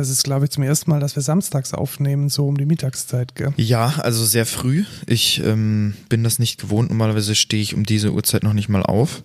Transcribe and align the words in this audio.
Das 0.00 0.08
ist, 0.08 0.24
glaube 0.24 0.46
ich, 0.46 0.50
zum 0.50 0.62
ersten 0.62 0.90
Mal, 0.90 0.98
dass 0.98 1.14
wir 1.14 1.22
samstags 1.22 1.74
aufnehmen, 1.74 2.30
so 2.30 2.48
um 2.48 2.56
die 2.56 2.64
Mittagszeit, 2.64 3.34
gell? 3.34 3.52
Ja, 3.58 3.96
also 3.98 4.24
sehr 4.24 4.46
früh. 4.46 4.84
Ich 5.06 5.42
ähm, 5.44 5.92
bin 6.08 6.24
das 6.24 6.38
nicht 6.38 6.58
gewohnt. 6.58 6.88
Normalerweise 6.88 7.34
stehe 7.34 7.62
ich 7.62 7.74
um 7.74 7.84
diese 7.84 8.10
Uhrzeit 8.14 8.42
noch 8.42 8.54
nicht 8.54 8.70
mal 8.70 8.82
auf. 8.82 9.24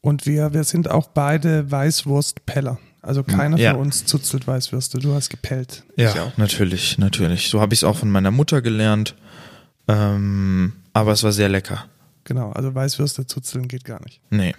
Und 0.00 0.26
wir, 0.26 0.52
wir 0.54 0.62
sind 0.62 0.88
auch 0.88 1.08
beide 1.08 1.68
Weißwurstpeller. 1.72 2.78
Also 3.02 3.24
keiner 3.24 3.56
Ja. 3.58 3.72
von 3.72 3.80
uns 3.80 4.06
zuzelt 4.06 4.46
Weißwürste. 4.46 5.00
Du 5.00 5.12
hast 5.12 5.28
gepellt. 5.28 5.82
Ja, 5.96 6.32
natürlich, 6.36 6.96
natürlich. 6.98 7.48
So 7.48 7.60
habe 7.60 7.74
ich 7.74 7.80
es 7.80 7.84
auch 7.84 7.96
von 7.96 8.10
meiner 8.10 8.30
Mutter 8.30 8.62
gelernt. 8.62 9.16
Ähm, 9.88 10.74
aber 10.92 11.10
es 11.12 11.24
war 11.24 11.32
sehr 11.32 11.48
lecker. 11.48 11.86
Genau, 12.22 12.52
also 12.52 12.72
Weißwürste 12.72 13.26
zuzeln 13.26 13.66
geht 13.66 13.84
gar 13.84 14.00
nicht. 14.04 14.20
Nee. 14.30 14.54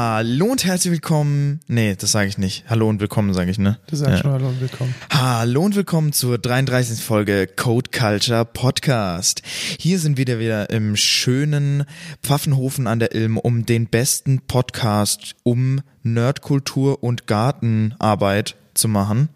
Hallo 0.00 0.46
und 0.46 0.64
herzlich 0.64 0.92
willkommen. 0.92 1.58
Nee, 1.66 1.96
das 1.96 2.12
sage 2.12 2.28
ich 2.28 2.38
nicht. 2.38 2.62
Hallo 2.70 2.88
und 2.88 3.00
willkommen 3.00 3.34
sage 3.34 3.50
ich, 3.50 3.58
ne? 3.58 3.80
Du 3.88 3.96
sagst 3.96 4.12
Ja. 4.12 4.18
schon 4.18 4.30
Hallo 4.30 4.46
und 4.46 4.60
willkommen. 4.60 4.94
Hallo 5.10 5.60
und 5.62 5.74
willkommen 5.74 6.12
zur 6.12 6.38
33. 6.38 7.02
Folge 7.02 7.48
Code 7.48 7.90
Culture 7.90 8.44
Podcast. 8.44 9.42
Hier 9.80 9.98
sind 9.98 10.16
wir 10.16 10.28
wieder 10.28 10.38
wieder 10.38 10.70
im 10.70 10.94
schönen 10.94 11.82
Pfaffenhofen 12.22 12.86
an 12.86 13.00
der 13.00 13.12
Ilm, 13.12 13.38
um 13.38 13.66
den 13.66 13.88
besten 13.88 14.40
Podcast 14.46 15.34
um 15.42 15.80
Nerdkultur 16.04 17.02
und 17.02 17.26
Gartenarbeit 17.26 18.54
zu 18.74 18.86
machen. 18.86 19.30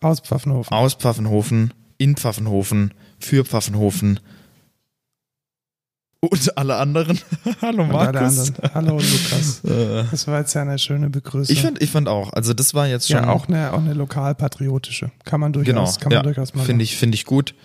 Aus 0.00 0.18
Pfaffenhofen. 0.18 0.72
Aus 0.76 0.94
Pfaffenhofen, 0.94 1.72
in 1.98 2.16
Pfaffenhofen, 2.16 2.92
für 3.20 3.44
Pfaffenhofen. 3.44 4.18
Und 6.24 6.56
alle 6.56 6.76
anderen. 6.76 7.18
Hallo 7.62 7.84
Markus. 7.84 8.52
anderen. 8.52 8.74
Hallo 8.74 8.92
Lukas. 8.92 9.60
Äh, 9.64 10.04
Das 10.10 10.28
war 10.28 10.38
jetzt 10.38 10.54
ja 10.54 10.62
eine 10.62 10.78
schöne 10.78 11.10
Begrüßung. 11.10 11.52
Ich 11.52 11.62
fand, 11.62 11.82
ich 11.82 11.90
fand 11.90 12.08
auch. 12.08 12.32
Also 12.32 12.54
das 12.54 12.74
war 12.74 12.86
jetzt 12.86 13.08
schon. 13.08 13.24
ja, 13.24 13.28
auch 13.28 13.48
eine, 13.48 13.72
auch 13.72 13.78
eine 13.78 13.92
lokalpatriotische. 13.94 15.10
Kann 15.24 15.40
man 15.40 15.52
durchaus, 15.52 15.98
genau. 15.98 16.00
kann 16.00 16.10
man 16.10 16.18
ja, 16.18 16.22
durchaus 16.22 16.54
mal 16.54 16.64
Finde 16.64 16.84
ich, 16.84 16.96
finde 16.96 17.16
ich 17.16 17.24
gut. 17.24 17.56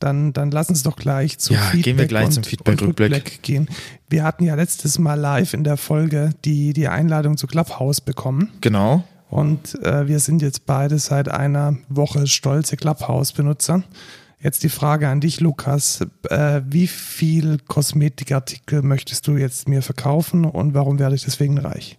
Dann, 0.00 0.32
dann 0.32 0.50
lass 0.50 0.68
uns 0.68 0.82
doch 0.82 0.96
gleich 0.96 1.38
zu 1.38 1.54
Ja, 1.54 1.60
Feedback 1.60 1.84
gehen 1.84 1.98
wir 1.98 2.06
gleich 2.06 2.26
und, 2.26 2.32
zum 2.32 2.42
Feedback-Rückblick. 2.42 3.12
und 3.12 3.16
Rückblick 3.16 3.42
gehen. 3.42 3.68
Wir 4.08 4.24
hatten 4.24 4.44
ja 4.44 4.56
letztes 4.56 4.98
Mal 4.98 5.14
live 5.14 5.54
in 5.54 5.62
der 5.62 5.76
Folge 5.76 6.30
die, 6.44 6.72
die 6.72 6.88
Einladung 6.88 7.36
zu 7.36 7.46
Clubhouse 7.46 8.00
bekommen. 8.00 8.50
Genau. 8.62 9.04
Und 9.28 9.80
äh, 9.84 10.08
wir 10.08 10.18
sind 10.18 10.42
jetzt 10.42 10.66
beide 10.66 10.98
seit 10.98 11.28
einer 11.28 11.76
Woche 11.88 12.26
stolze 12.26 12.76
Clubhouse-Benutzer. 12.76 13.84
Jetzt 14.42 14.62
die 14.62 14.70
Frage 14.70 15.08
an 15.08 15.20
dich, 15.20 15.40
Lukas. 15.40 16.00
Äh, 16.28 16.62
wie 16.66 16.86
viel 16.86 17.58
Kosmetikartikel 17.68 18.80
möchtest 18.82 19.26
du 19.26 19.36
jetzt 19.36 19.68
mir 19.68 19.82
verkaufen 19.82 20.46
und 20.46 20.72
warum 20.72 20.98
werde 20.98 21.14
ich 21.14 21.24
deswegen 21.24 21.58
reich? 21.58 21.98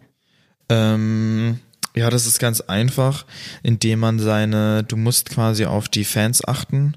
Ähm, 0.69 1.59
ja, 1.95 2.09
das 2.09 2.25
ist 2.25 2.39
ganz 2.39 2.61
einfach, 2.61 3.25
indem 3.61 3.99
man 3.99 4.17
seine, 4.17 4.83
du 4.83 4.97
musst 4.97 5.29
quasi 5.29 5.65
auf 5.65 5.87
die 5.87 6.03
Fans 6.03 6.43
achten 6.47 6.95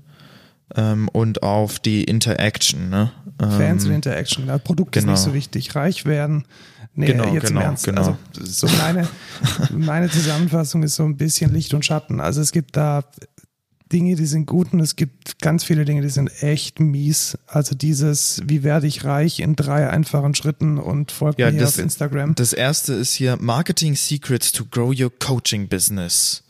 ähm, 0.75 1.09
und 1.09 1.43
auf 1.43 1.79
die 1.79 2.05
Interaction, 2.05 2.89
ne? 2.89 3.13
Ähm, 3.43 3.51
Fans 3.51 3.85
und 3.85 3.93
Interaction. 3.93 4.47
Das 4.47 4.63
Produkt 4.63 4.97
ist 4.97 5.03
genau. 5.03 5.13
nicht 5.13 5.23
so 5.23 5.35
wichtig. 5.35 5.75
Reich 5.75 6.07
werden. 6.07 6.47
Nee, 6.95 7.07
Genau, 7.07 7.35
jetzt 7.35 7.49
genau, 7.49 7.61
im 7.61 7.67
Ernst. 7.67 7.85
genau. 7.85 8.17
Also 8.39 8.45
so 8.45 8.69
meine, 8.79 9.09
meine 9.71 10.09
Zusammenfassung 10.09 10.85
ist 10.85 10.95
so 10.95 11.05
ein 11.05 11.17
bisschen 11.17 11.53
Licht 11.53 11.75
und 11.75 11.85
Schatten. 11.85 12.21
Also 12.21 12.41
es 12.41 12.53
gibt 12.53 12.77
da 12.77 13.03
Dinge, 13.93 14.17
die 14.17 14.27
sind 14.27 14.47
gut 14.47 14.73
und 14.73 14.81
es 14.81 14.97
gibt 14.97 15.41
ganz 15.41 15.63
viele 15.63 15.85
Dinge, 15.85 16.01
die 16.03 16.09
sind 16.09 16.31
echt 16.43 16.81
mies. 16.81 17.37
Also 17.47 17.75
dieses, 17.75 18.41
wie 18.47 18.63
werde 18.63 18.87
ich 18.87 19.05
reich 19.05 19.41
in 19.41 19.57
drei 19.57 19.89
einfachen 19.89 20.35
Schritten 20.35 20.79
und 20.79 21.13
folgt 21.13 21.39
Ja, 21.39 21.51
mir 21.51 21.61
das- 21.61 21.75
auf 21.75 21.79
Instagram. 21.85 22.35
Das 22.35 22.53
erste 22.53 22.95
ist 22.95 23.13
hier 23.15 23.37
Marketing 23.41 23.95
Secrets 23.95 24.53
to 24.53 24.65
Grow 24.71 24.93
Your 24.99 25.13
Coaching 25.19 25.69
Business. 25.69 26.41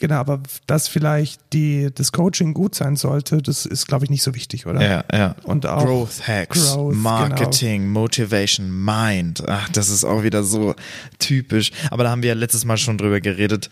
Genau, 0.00 0.16
aber 0.16 0.42
dass 0.66 0.88
vielleicht 0.88 1.40
die, 1.52 1.88
das 1.94 2.12
Coaching 2.12 2.52
gut 2.52 2.74
sein 2.74 2.96
sollte, 2.96 3.40
das 3.40 3.64
ist, 3.64 3.86
glaube 3.86 4.04
ich, 4.04 4.10
nicht 4.10 4.22
so 4.22 4.34
wichtig, 4.34 4.66
oder? 4.66 4.82
Ja, 4.82 5.04
ja. 5.12 5.36
Und 5.44 5.66
auch 5.66 5.84
Growth 5.84 6.26
Hacks, 6.26 6.72
Growth, 6.72 6.90
genau. 6.90 7.00
Marketing, 7.02 7.88
Motivation, 7.90 8.84
Mind. 8.84 9.44
Ach, 9.46 9.68
das 9.70 9.88
ist 9.90 10.04
auch 10.04 10.22
wieder 10.24 10.42
so 10.42 10.74
typisch. 11.20 11.70
Aber 11.90 12.04
da 12.04 12.10
haben 12.10 12.22
wir 12.22 12.30
ja 12.30 12.34
letztes 12.34 12.64
Mal 12.64 12.76
schon 12.76 12.98
drüber 12.98 13.20
geredet, 13.20 13.70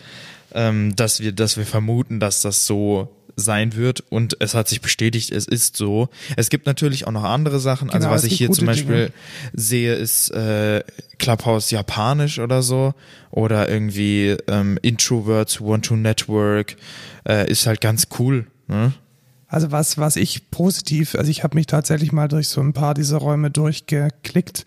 ähm, 0.55 0.95
dass 0.97 1.21
wir, 1.21 1.33
dass 1.33 1.57
wir 1.57 1.67
vermuten, 1.67 2.21
dass 2.21 2.43
das 2.43 2.67
so 2.67 3.09
sein 3.35 3.75
wird 3.77 4.01
und 4.11 4.37
es 4.41 4.55
hat 4.55 4.69
sich 4.69 4.83
bestätigt, 4.83 5.33
es 5.33 5.47
ist 5.47 5.77
so. 5.77 6.09
Es 6.37 6.51
gibt 6.51 6.67
natürlich 6.67 7.07
auch 7.07 7.13
noch 7.13 7.25
andere 7.25 7.61
Sachen. 7.61 7.89
Also 7.89 8.01
Genau, 8.01 8.15
was 8.15 8.25
es 8.25 8.33
ich 8.33 8.39
hier 8.39 8.51
zum 8.51 8.67
Beispiel 8.67 9.07
Dinge. 9.07 9.13
sehe, 9.55 9.95
ist 9.95 10.31
äh, 10.31 10.83
Clubhouse 11.19 11.71
Japanisch 11.71 12.39
oder 12.39 12.63
so 12.63 12.95
oder 13.31 13.69
irgendwie 13.71 14.37
ähm, 14.49 14.79
Introverts 14.83 15.61
who 15.61 15.69
want 15.69 15.87
to 15.87 15.97
network 15.97 16.77
äh, 17.27 17.51
ist 17.51 17.67
halt 17.67 17.81
ganz 17.81 18.09
cool. 18.19 18.47
Ne? 18.69 18.93
Also 19.49 19.71
was, 19.71 19.97
was 19.99 20.17
ich 20.17 20.51
positiv, 20.51 21.15
also 21.15 21.31
ich 21.31 21.43
habe 21.43 21.57
mich 21.57 21.67
tatsächlich 21.67 22.13
mal 22.13 22.29
durch 22.29 22.49
so 22.49 22.61
ein 22.61 22.73
paar 22.75 22.95
dieser 22.95 23.19
Räume 23.19 23.51
durchgeklickt. 23.51 24.65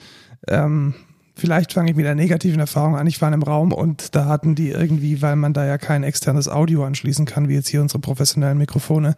Ähm, 0.47 0.95
vielleicht 1.35 1.73
fange 1.73 1.91
ich 1.91 1.97
mit 1.97 2.05
einer 2.05 2.15
negativen 2.15 2.59
Erfahrung 2.59 2.95
an. 2.95 3.07
Ich 3.07 3.21
war 3.21 3.27
in 3.27 3.33
einem 3.33 3.43
Raum 3.43 3.71
und 3.71 4.15
da 4.15 4.25
hatten 4.25 4.55
die 4.55 4.69
irgendwie, 4.69 5.21
weil 5.21 5.35
man 5.35 5.53
da 5.53 5.65
ja 5.65 5.77
kein 5.77 6.03
externes 6.03 6.47
Audio 6.47 6.85
anschließen 6.85 7.25
kann, 7.25 7.49
wie 7.49 7.55
jetzt 7.55 7.67
hier 7.67 7.81
unsere 7.81 7.99
professionellen 7.99 8.57
Mikrofone, 8.57 9.15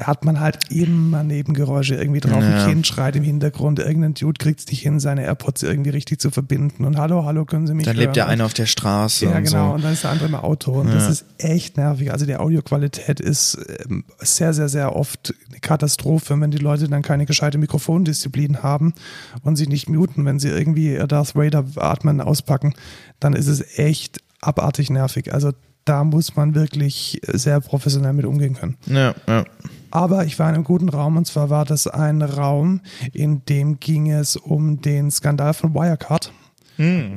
hat 0.00 0.24
man 0.24 0.40
halt 0.40 0.70
immer 0.70 1.22
Nebengeräusche 1.22 1.94
irgendwie 1.94 2.20
drauf. 2.20 2.42
Ja. 2.42 2.64
Ein 2.64 2.70
Kind 2.70 2.86
schreit 2.86 3.16
im 3.16 3.22
Hintergrund, 3.24 3.78
irgendein 3.78 4.14
Dude 4.14 4.38
kriegt 4.38 4.60
es 4.60 4.66
nicht 4.68 4.82
hin, 4.82 5.00
seine 5.00 5.22
AirPods 5.24 5.62
irgendwie 5.62 5.90
richtig 5.90 6.20
zu 6.20 6.30
verbinden. 6.30 6.84
Und 6.84 6.98
hallo, 6.98 7.24
hallo, 7.24 7.44
können 7.44 7.66
Sie 7.66 7.74
mich 7.74 7.84
Dann 7.86 7.96
hören? 7.96 8.06
lebt 8.06 8.16
Und- 8.16 8.22
einer 8.24 8.44
auf 8.44 8.54
der 8.54 8.66
Straße 8.66 9.26
ja, 9.26 9.36
und 9.36 9.44
genau. 9.44 9.68
so. 9.68 9.74
Und 9.74 9.84
dann 9.84 9.92
ist 9.92 10.04
der 10.04 10.10
andere 10.10 10.28
im 10.28 10.34
Auto. 10.34 10.72
Und 10.72 10.88
das 10.92 11.04
Ja. 11.04 11.10
ist 11.10 11.24
echt 11.38 11.76
nervig. 11.76 12.12
Also 12.12 12.26
die 12.26 12.36
Audioqualität 12.36 13.20
ist 13.20 13.58
ähm, 13.88 14.04
sehr, 14.18 14.52
sehr, 14.54 14.68
sehr 14.68 14.94
oft 14.96 15.34
eine 15.50 15.60
Katastrophe, 15.60 16.38
wenn 16.40 16.50
die 16.50 16.58
Leute 16.58 16.88
dann 16.88 17.02
keine 17.02 17.26
gescheite 17.26 17.58
Mikrofondisziplin 17.58 18.62
haben 18.62 18.94
und 19.42 19.56
sich 19.56 19.68
nicht 19.68 19.88
muten, 19.88 20.24
wenn 20.24 20.38
sie 20.38 20.48
irgendwie 20.48 20.92
ihr 20.94 21.06
Darth 21.06 21.34
Vader 21.36 21.64
atmen 21.76 22.20
auspacken, 22.20 22.74
dann 23.20 23.32
ist 23.32 23.46
es 23.48 23.78
echt 23.78 24.20
abartig 24.40 24.90
nervig. 24.90 25.32
Also 25.34 25.52
da 25.88 26.04
muss 26.04 26.36
man 26.36 26.54
wirklich 26.54 27.20
sehr 27.26 27.60
professionell 27.60 28.12
mit 28.12 28.26
umgehen 28.26 28.54
können. 28.54 28.76
Ja, 28.86 29.14
ja. 29.26 29.44
Aber 29.90 30.26
ich 30.26 30.38
war 30.38 30.48
in 30.48 30.54
einem 30.54 30.64
guten 30.64 30.88
Raum 30.88 31.16
und 31.16 31.26
zwar 31.26 31.48
war 31.48 31.64
das 31.64 31.86
ein 31.86 32.20
Raum, 32.20 32.82
in 33.12 33.44
dem 33.46 33.80
ging 33.80 34.10
es 34.10 34.36
um 34.36 34.82
den 34.82 35.10
Skandal 35.10 35.54
von 35.54 35.74
Wirecard. 35.74 36.32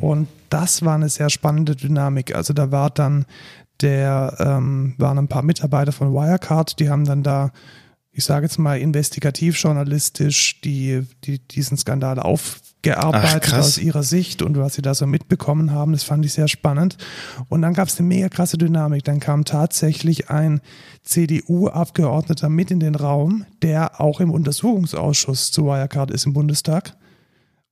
Und 0.01 0.27
das 0.49 0.83
war 0.83 0.95
eine 0.95 1.09
sehr 1.09 1.29
spannende 1.29 1.75
Dynamik. 1.75 2.33
Also 2.33 2.53
da 2.53 2.71
war 2.71 2.89
dann 2.89 3.25
der, 3.81 4.35
ähm, 4.39 4.95
waren 4.97 5.17
ein 5.17 5.27
paar 5.27 5.43
Mitarbeiter 5.43 5.91
von 5.91 6.13
Wirecard, 6.13 6.79
die 6.79 6.89
haben 6.89 7.05
dann 7.05 7.23
da, 7.23 7.51
ich 8.11 8.23
sage 8.23 8.45
jetzt 8.45 8.57
mal, 8.57 8.79
investigativ 8.79 9.57
journalistisch 9.57 10.61
die, 10.61 11.05
die, 11.23 11.39
diesen 11.39 11.77
Skandal 11.77 12.19
Ach, 12.19 12.61
aufgearbeitet 12.89 13.43
krass. 13.43 13.67
aus 13.67 13.77
ihrer 13.77 14.03
Sicht 14.03 14.41
und 14.41 14.57
was 14.57 14.73
sie 14.73 14.81
da 14.81 14.93
so 14.93 15.05
mitbekommen 15.05 15.71
haben. 15.71 15.93
Das 15.93 16.03
fand 16.03 16.25
ich 16.25 16.33
sehr 16.33 16.47
spannend. 16.47 16.97
Und 17.49 17.61
dann 17.61 17.73
gab 17.73 17.87
es 17.87 17.99
eine 17.99 18.07
mega 18.07 18.29
krasse 18.29 18.57
Dynamik. 18.57 19.03
Dann 19.03 19.19
kam 19.19 19.45
tatsächlich 19.45 20.29
ein 20.29 20.61
CDU-Abgeordneter 21.03 22.49
mit 22.49 22.71
in 22.71 22.79
den 22.79 22.95
Raum, 22.95 23.45
der 23.61 24.01
auch 24.01 24.19
im 24.19 24.31
Untersuchungsausschuss 24.31 25.51
zu 25.51 25.65
Wirecard 25.65 26.11
ist 26.11 26.25
im 26.25 26.33
Bundestag 26.33 26.95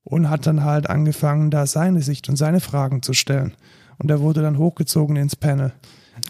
und 0.04 0.30
hat 0.30 0.46
dann 0.46 0.64
halt 0.64 0.88
angefangen, 0.88 1.50
da 1.50 1.66
seine 1.66 2.02
Sicht 2.02 2.28
und 2.28 2.36
seine 2.36 2.60
Fragen 2.60 3.02
zu 3.02 3.12
stellen. 3.12 3.54
Und 3.98 4.10
er 4.10 4.20
wurde 4.20 4.42
dann 4.42 4.58
hochgezogen 4.58 5.16
ins 5.16 5.36
Panel. 5.36 5.72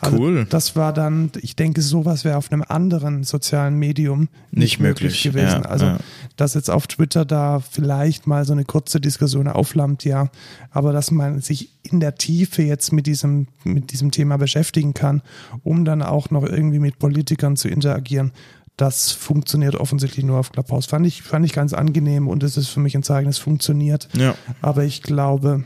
Also 0.00 0.16
Cool. 0.16 0.46
Das 0.48 0.76
war 0.76 0.92
dann, 0.92 1.30
ich 1.40 1.56
denke, 1.56 1.82
sowas 1.82 2.24
wäre 2.24 2.38
auf 2.38 2.50
einem 2.50 2.64
anderen 2.66 3.22
sozialen 3.22 3.74
Medium 3.76 4.28
Nicht 4.50 4.80
möglich, 4.80 5.22
gewesen. 5.22 5.62
ja, 5.62 5.68
also, 5.68 5.84
ja. 5.86 5.98
dass 6.36 6.54
jetzt 6.54 6.70
auf 6.70 6.86
Twitter 6.86 7.24
da 7.24 7.60
vielleicht 7.60 8.26
mal 8.26 8.44
so 8.44 8.52
eine 8.52 8.64
kurze 8.64 9.00
Diskussion 9.00 9.46
aufflammt, 9.46 10.04
ja. 10.04 10.30
Aber 10.70 10.92
dass 10.92 11.10
man 11.10 11.40
sich 11.40 11.70
in 11.82 12.00
der 12.00 12.14
Tiefe 12.14 12.62
jetzt 12.62 12.92
mit 12.92 13.06
diesem, 13.06 13.48
mit 13.64 13.92
diesem 13.92 14.10
Thema 14.10 14.38
beschäftigen 14.38 14.94
kann, 14.94 15.22
um 15.62 15.84
dann 15.84 16.02
auch 16.02 16.30
noch 16.30 16.44
irgendwie 16.44 16.78
mit 16.78 16.98
Politikern 16.98 17.56
zu 17.56 17.68
interagieren, 17.68 18.32
das 18.80 19.12
funktioniert 19.12 19.74
offensichtlich 19.76 20.24
nur 20.24 20.38
auf 20.38 20.52
Clubhouse. 20.52 20.86
Fand 20.86 21.06
ich, 21.06 21.22
fand 21.22 21.44
ich 21.44 21.52
ganz 21.52 21.74
angenehm 21.74 22.28
und 22.28 22.42
es 22.42 22.56
ist 22.56 22.68
für 22.68 22.80
mich 22.80 22.96
ein 22.96 23.02
Zeichen, 23.02 23.28
es 23.28 23.36
funktioniert. 23.36 24.08
Ja. 24.16 24.34
Aber 24.62 24.84
ich 24.84 25.02
glaube, 25.02 25.64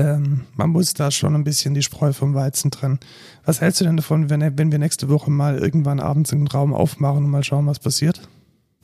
ähm, 0.00 0.40
man 0.56 0.70
muss 0.70 0.94
da 0.94 1.10
schon 1.10 1.34
ein 1.34 1.44
bisschen 1.44 1.74
die 1.74 1.82
Spreu 1.82 2.12
vom 2.12 2.34
Weizen 2.34 2.70
trennen. 2.70 2.98
Was 3.44 3.60
hältst 3.60 3.80
du 3.80 3.84
denn 3.84 3.96
davon, 3.96 4.30
wenn, 4.30 4.58
wenn 4.58 4.72
wir 4.72 4.78
nächste 4.78 5.10
Woche 5.10 5.30
mal 5.30 5.58
irgendwann 5.58 6.00
abends 6.00 6.32
einen 6.32 6.46
Raum 6.46 6.72
aufmachen 6.72 7.24
und 7.24 7.30
mal 7.30 7.44
schauen, 7.44 7.66
was 7.66 7.78
passiert? 7.78 8.22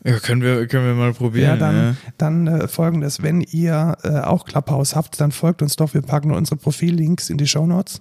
Ja, 0.06 0.18
können 0.20 0.42
wir, 0.42 0.66
können 0.68 0.86
wir 0.86 0.94
mal 0.94 1.12
probieren. 1.12 1.48
Ja, 1.50 1.56
dann, 1.56 1.76
ja. 1.76 1.94
dann 2.16 2.46
äh, 2.46 2.68
folgendes, 2.68 3.22
wenn 3.22 3.40
ihr 3.40 3.96
äh, 4.04 4.20
auch 4.20 4.44
Clubhouse 4.44 4.94
habt, 4.94 5.20
dann 5.20 5.32
folgt 5.32 5.62
uns 5.62 5.76
doch, 5.76 5.94
wir 5.94 6.02
packen 6.02 6.30
unsere 6.30 6.56
Profillinks 6.56 7.28
in 7.28 7.38
die 7.38 7.46
Shownotes 7.46 8.00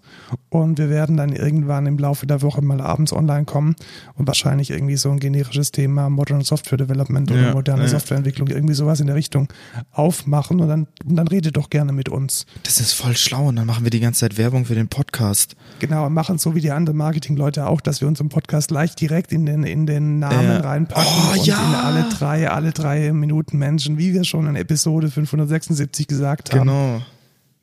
und 0.50 0.78
wir 0.78 0.90
werden 0.90 1.18
dann 1.18 1.34
irgendwann 1.34 1.86
im 1.88 1.98
Laufe 1.98 2.28
der 2.28 2.42
Woche 2.42 2.62
mal 2.62 2.80
abends 2.82 3.12
online 3.12 3.46
kommen 3.46 3.76
und 4.16 4.28
wahrscheinlich 4.28 4.70
irgendwie 4.72 4.98
so 4.98 5.10
ein 5.10 5.20
generisches 5.20 5.72
Thema 5.72 6.10
Modern 6.10 6.42
Software 6.42 6.78
Development 6.78 7.32
oder 7.32 7.42
Ja, 7.42 7.54
moderne. 7.54 7.88
Softwareentwicklung, 7.88 8.48
irgendwie 8.50 8.74
sowas 8.76 9.00
in 9.00 9.08
der 9.08 9.16
Richtung 9.16 9.48
aufmachen 9.92 10.60
und 10.60 10.68
dann, 10.68 10.88
und 11.06 11.16
dann 11.16 11.28
redet 11.28 11.58
doch 11.58 11.70
gerne 11.70 11.92
mit 11.92 12.10
uns. 12.10 12.46
Das 12.64 12.80
ist 12.80 12.94
voll 12.94 13.16
schlau 13.18 13.48
und 13.48 13.56
dann 13.56 13.66
machen 13.66 13.84
wir 13.84 13.90
die 13.92 14.00
ganze 14.00 14.22
Zeit 14.22 14.38
Werbung 14.38 14.66
für 14.66 14.76
den 14.76 14.88
Podcast. 14.88 15.56
Genau, 15.80 16.06
und 16.06 16.14
machen 16.14 16.38
so 16.38 16.56
wie 16.56 16.62
die 16.62 16.72
anderen 16.72 16.98
Marketingleute 16.98 17.66
auch, 17.68 17.82
dass 17.82 18.02
wir 18.02 18.08
unseren 18.08 18.30
Podcast 18.30 18.72
leicht 18.72 19.00
direkt 19.02 19.32
in 19.32 19.46
den, 19.46 19.64
in 19.64 19.86
den 19.86 20.20
Namen 20.20 20.62
reinpacken 20.62 21.06
Oh, 21.06 21.34
und 21.40 21.46
ja. 21.46 21.56
in 21.58 21.76
alle 21.76 21.95
drei, 22.04 22.50
alle 22.50 22.72
drei 22.72 23.12
Minuten 23.14 23.58
Menschen, 23.58 23.98
wie 23.98 24.14
wir 24.14 24.24
schon 24.24 24.48
in 24.48 24.56
Episode 24.56 25.10
576 25.10 26.08
gesagt 26.08 26.52
haben. 26.52 26.60
Genau. 26.62 27.02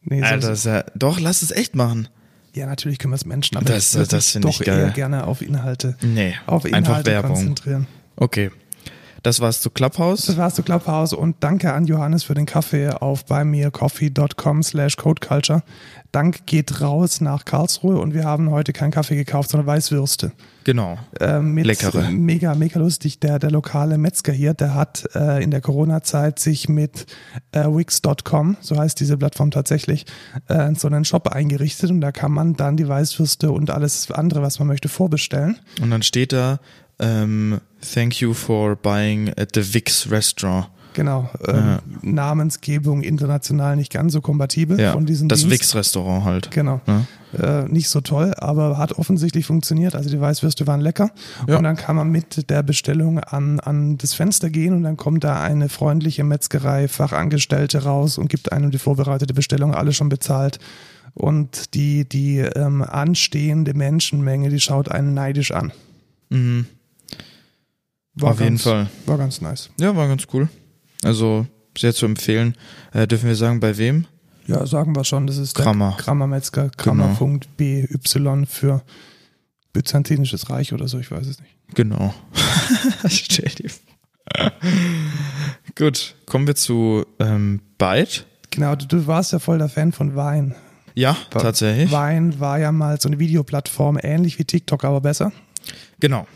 Nee, 0.05 0.21
so, 0.21 0.27
Alter, 0.27 0.53
ist 0.53 0.65
ja, 0.67 0.85
doch, 0.95 1.21
lass 1.21 1.43
es 1.43 1.51
echt 1.53 1.75
machen. 1.77 2.09
Ja, 2.55 2.67
natürlich 2.67 2.99
können 2.99 3.13
wir 3.13 3.17
es 3.17 3.25
Menschen, 3.25 3.57
aber 3.57 3.65
Das- 3.67 3.95
ich 3.95 4.09
das 4.09 4.13
mich 4.13 4.33
finde 4.33 4.49
ich 4.51 4.59
doch 4.59 4.65
geil. 4.67 4.79
eher 4.81 4.91
gerne 4.91 5.27
auf 5.27 5.41
Inhalte, 5.43 5.97
Nee, 6.03 6.35
auf 6.47 6.65
einfach 6.65 6.79
Inhalte 6.79 7.11
Werbung. 7.11 7.35
konzentrieren. 7.35 7.87
Okay. 8.17 8.51
Das 9.23 9.39
war's 9.41 9.61
zu 9.61 9.71
Clubhouse. 9.71 10.27
Das 10.27 10.37
war's 10.37 10.55
zu 10.55 10.65
Clubhouse 10.65 11.13
und 11.13 11.37
danke 11.41 11.73
an 11.73 11.87
Johannes 11.87 12.25
für 12.25 12.35
den 12.35 12.45
Kaffee 12.45 12.89
auf 12.89 13.25
buymeacoffee.com 13.27 14.63
slash 14.65 14.97
codeculture. 14.97 15.63
Dank 16.11 16.45
geht 16.45 16.81
raus 16.81 17.21
nach 17.21 17.45
Karlsruhe 17.45 17.99
und 17.99 18.15
wir 18.15 18.25
haben 18.25 18.51
heute 18.51 18.73
keinen 18.73 18.91
Kaffee 18.91 19.17
gekauft, 19.17 19.51
sondern 19.51 19.67
Weißwürste. 19.67 20.33
Genau. 20.65 20.99
Äh, 21.19 21.41
mit 21.41 21.67
Leckere. 21.67 22.11
Mega, 22.11 22.55
mega 22.55 22.79
lustig. 22.79 23.19
Der, 23.21 23.39
der 23.39 23.51
lokale 23.51 23.97
Metzger 23.97 24.33
hier, 24.33 24.55
der 24.55 24.75
hat 24.75 25.09
äh, 25.15 25.43
in 25.43 25.51
der 25.51 25.61
Corona-Zeit 25.61 26.39
sich 26.39 26.69
mit 26.69 27.07
äh, 27.53 27.65
Wix.com, 27.65 28.57
so 28.61 28.77
heißt 28.77 29.01
diese 29.01 29.17
Plattform 29.17 29.51
tatsächlich, 29.51 30.05
äh, 30.49 30.75
so 30.75 30.89
einen 30.89 31.05
Shop 31.05 31.29
eingerichtet 31.29 31.91
und 31.91 32.01
da 32.01 32.13
kann 32.13 32.33
man 32.33 32.55
dann 32.55 32.77
die 32.77 32.87
Weißwürste 32.87 33.51
und 33.51 33.71
alles 33.71 34.11
andere, 34.11 34.43
was 34.43 34.59
man 34.59 34.69
möchte, 34.69 34.89
vorbestellen. 34.89 35.59
Und 35.81 35.91
dann 35.91 36.03
steht 36.03 36.33
da, 36.33 36.61
ähm, 37.03 37.61
thank 37.95 38.21
you 38.21 38.33
for 38.33 38.77
buying 38.77 39.29
at 39.37 39.51
the 39.55 39.75
Vix 39.75 40.11
Restaurant. 40.11 40.69
Genau. 40.95 41.31
Ähm, 41.47 41.55
Ja. 41.55 41.83
Namensgebung 42.03 43.03
international 43.03 43.77
nicht 43.77 43.91
ganz 43.93 44.13
so 44.13 44.21
kompatibel 44.21 44.79
Ja, 44.79 44.93
von 44.93 45.07
diesem 45.07 45.27
das 45.29 45.41
Dienst. 45.41 45.53
Vix 45.53 45.75
Restaurant 45.75 46.25
halt. 46.27 46.51
Genau. 46.51 46.81
Ja. 46.87 47.63
Äh, 47.63 47.69
nicht 47.71 47.89
so 47.89 48.03
toll, 48.03 48.35
aber 48.37 48.77
hat 48.77 48.93
offensichtlich 48.99 49.47
funktioniert. 49.47 49.95
Also 49.95 50.11
die 50.11 50.21
Weißwürste 50.21 50.67
waren 50.67 50.83
lecker. 50.83 51.11
Ja. 51.49 51.57
Und 51.57 51.65
dann 51.65 51.77
kann 51.77 51.97
man 51.97 52.11
mit 52.11 52.51
der 52.51 52.63
Bestellung 52.63 53.21
an, 53.21 53.59
an 53.61 53.97
das 53.97 54.13
Fenster 54.13 54.51
gehen 54.51 54.75
und 54.75 54.83
dann 54.83 54.99
kommt 54.99 55.25
da 55.25 55.41
eine 55.43 55.71
freundliche 55.71 56.25
Metzgerei-Fachangestellte 56.25 57.85
raus 57.85 58.19
und 58.19 58.29
gibt 58.29 58.53
einem 58.53 58.71
die 58.71 58.79
vorbereitete 58.79 59.33
Bestellung, 59.35 59.75
alle 59.75 59.95
schon 59.95 60.11
bezahlt. 60.11 60.59
Und 61.15 61.73
die, 61.75 62.07
die 62.07 62.39
ähm, 62.39 62.83
anstehende 62.83 63.73
Menschenmenge, 63.75 64.51
die 64.51 64.61
schaut 64.61 64.91
einen 64.91 65.15
neidisch 65.15 65.53
an. 65.53 65.73
Mhm. 66.29 66.67
War 68.15 68.33
Auf 68.33 68.41
jeden 68.41 68.53
ganz, 68.57 68.63
Fall. 68.63 68.89
War 69.07 69.19
ganz 69.19 69.41
nice. 69.41 69.71
Ja, 69.81 69.97
war 69.97 70.07
ganz 70.09 70.27
cool. 70.33 70.49
Also 71.03 71.47
sehr 71.77 71.95
zu 71.95 72.07
empfehlen. 72.07 72.55
Äh, 72.93 73.07
dürfen 73.07 73.29
wir 73.29 73.37
sagen, 73.37 73.61
bei 73.61 73.77
wem? 73.79 74.07
Ja, 74.47 74.67
sagen 74.67 74.95
wir 74.95 75.05
schon, 75.05 75.27
das 75.27 75.39
ist 75.39 75.55
Krammer. 75.55 75.95
der 75.97 76.05
Krammer 76.05 76.27
Metzger, 76.27 76.71
Genau. 76.77 77.15
Krammer.by 77.15 77.89
für 78.47 78.83
Byzantinisches 79.73 80.51
Reich 80.51 80.73
oder 80.73 80.89
so, 80.89 80.99
ich 80.99 81.11
weiß 81.11 81.27
es 81.27 81.41
nicht. 81.41 81.55
Genau. 81.75 82.13
Stell 83.09 83.49
dir 83.51 83.71
vor. 83.71 83.93
Gut, 85.77 86.15
kommen 86.27 86.47
wir 86.47 86.55
zu 86.55 87.07
ähm, 87.19 87.61
Byte. 87.79 88.27
Genau, 88.51 88.75
du, 88.77 88.87
du 88.87 89.07
warst 89.07 89.33
ja 89.33 89.39
voll 89.39 89.59
der 89.59 89.69
Fan 89.69 89.93
von 89.93 90.15
Vine. 90.15 90.55
Ja, 90.95 91.17
tatsächlich. 91.31 91.91
Vine 91.91 92.39
war 92.39 92.59
ja 92.59 92.71
mal 92.71 93.01
so 93.01 93.09
eine 93.09 93.19
Videoplattform, 93.19 93.99
ähnlich 94.03 94.39
wie 94.39 94.45
TikTok, 94.45 94.85
aber 94.85 95.01
besser. 95.01 95.33
Genau. 96.01 96.27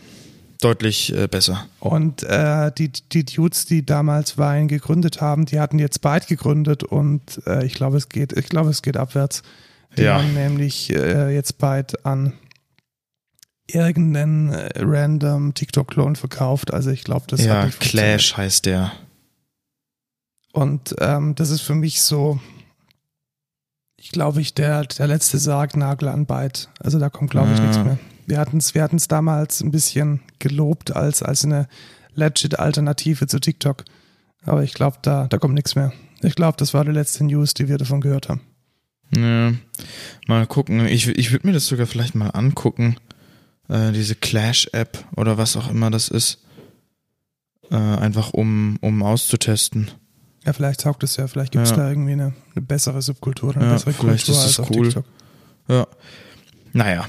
Deutlich 0.61 1.13
äh, 1.15 1.27
besser. 1.27 1.67
Und 1.79 2.23
äh, 2.23 2.71
die, 2.77 2.91
die 2.91 3.23
Dudes, 3.25 3.65
die 3.65 3.85
damals 3.85 4.37
Vine 4.37 4.67
gegründet 4.67 5.21
haben, 5.21 5.45
die 5.45 5.59
hatten 5.59 5.77
jetzt 5.79 6.01
Byte 6.01 6.27
gegründet 6.27 6.83
und 6.83 7.41
äh, 7.45 7.65
ich 7.65 7.73
glaube, 7.75 7.97
es 7.97 8.09
geht, 8.09 8.33
ich 8.33 8.49
glaube, 8.49 8.69
es 8.71 8.81
geht 8.81 8.97
abwärts. 8.97 9.43
Die 9.97 10.03
Ja. 10.03 10.15
haben 10.17 10.33
nämlich 10.33 10.89
äh, 10.93 11.33
jetzt 11.33 11.57
Byte 11.59 12.05
an 12.05 12.33
irgendeinen 13.69 14.49
äh, 14.53 14.69
random 14.77 15.53
TikTok-Klon 15.53 16.15
verkauft. 16.15 16.73
Also 16.73 16.89
ich 16.89 17.03
glaube, 17.03 17.25
das 17.27 17.43
ja, 17.43 17.63
hat. 17.63 17.79
Clash 17.79 18.35
heißt 18.37 18.65
der. 18.65 18.91
Und 20.53 20.95
ähm, 20.99 21.35
das 21.35 21.49
ist 21.51 21.61
für 21.61 21.75
mich 21.75 22.01
so, 22.01 22.39
ich 23.97 24.11
glaube, 24.11 24.41
ich 24.41 24.53
der, 24.53 24.85
der 24.85 25.07
letzte 25.07 25.37
Sargnagel 25.37 26.07
an 26.07 26.25
Byte. 26.25 26.69
Also 26.79 26.97
da 26.97 27.09
kommt, 27.09 27.29
glaube 27.31 27.51
ich, 27.53 27.59
Ah. 27.59 27.63
nichts 27.63 27.77
mehr. 27.83 27.99
Wir 28.27 28.39
hatten 28.39 28.57
es 28.57 28.75
wir 28.75 28.83
hatten's 28.83 29.07
damals 29.07 29.61
ein 29.61 29.71
bisschen 29.71 30.19
gelobt 30.39 30.95
als, 30.95 31.23
als 31.23 31.43
eine 31.45 31.67
legit 32.13 32.59
Alternative 32.59 33.25
zu 33.25 33.39
TikTok. 33.39 33.85
Aber 34.43 34.63
ich 34.63 34.73
glaube, 34.73 34.97
da, 35.01 35.27
da 35.27 35.37
kommt 35.37 35.55
nichts 35.55 35.75
mehr. 35.75 35.93
Ich 36.21 36.35
glaube, 36.35 36.57
das 36.57 36.73
war 36.73 36.83
die 36.85 36.91
letzte 36.91 37.23
News, 37.23 37.53
die 37.53 37.67
wir 37.67 37.77
davon 37.77 38.01
gehört 38.01 38.27
haben. 38.29 38.41
Ja, 39.15 39.53
mal 40.27 40.45
gucken. 40.45 40.85
Ich, 40.87 41.07
ich 41.07 41.31
würde 41.31 41.47
mir 41.47 41.53
das 41.53 41.67
sogar 41.67 41.87
vielleicht 41.87 42.15
mal 42.15 42.29
angucken. 42.29 42.97
Äh, 43.69 43.91
diese 43.93 44.15
Clash-App 44.15 45.05
oder 45.15 45.37
was 45.37 45.55
auch 45.55 45.69
immer 45.69 45.89
das 45.89 46.09
ist. 46.09 46.39
Äh, 47.71 47.75
einfach 47.75 48.33
um, 48.33 48.77
um 48.81 49.03
auszutesten. 49.03 49.89
Ja, 50.45 50.53
vielleicht 50.53 50.81
taugt 50.81 51.03
es 51.03 51.15
ja. 51.17 51.27
Vielleicht 51.27 51.51
gibt 51.53 51.63
es 51.65 51.71
Ja. 51.71 51.77
da 51.77 51.89
irgendwie 51.89 52.13
eine, 52.13 52.33
eine 52.55 52.61
bessere 52.61 53.01
Subkultur 53.01 53.55
eine 53.55 53.65
Ja, 53.65 53.71
bessere 53.73 53.93
vielleicht 53.93 54.25
Kultur 54.25 54.41
ist 54.45 54.47
als 54.47 54.59
auf 54.59 54.69
cool. 54.71 54.85
TikTok. 54.85 55.05
Ja. 55.69 55.87
Naja. 56.73 57.07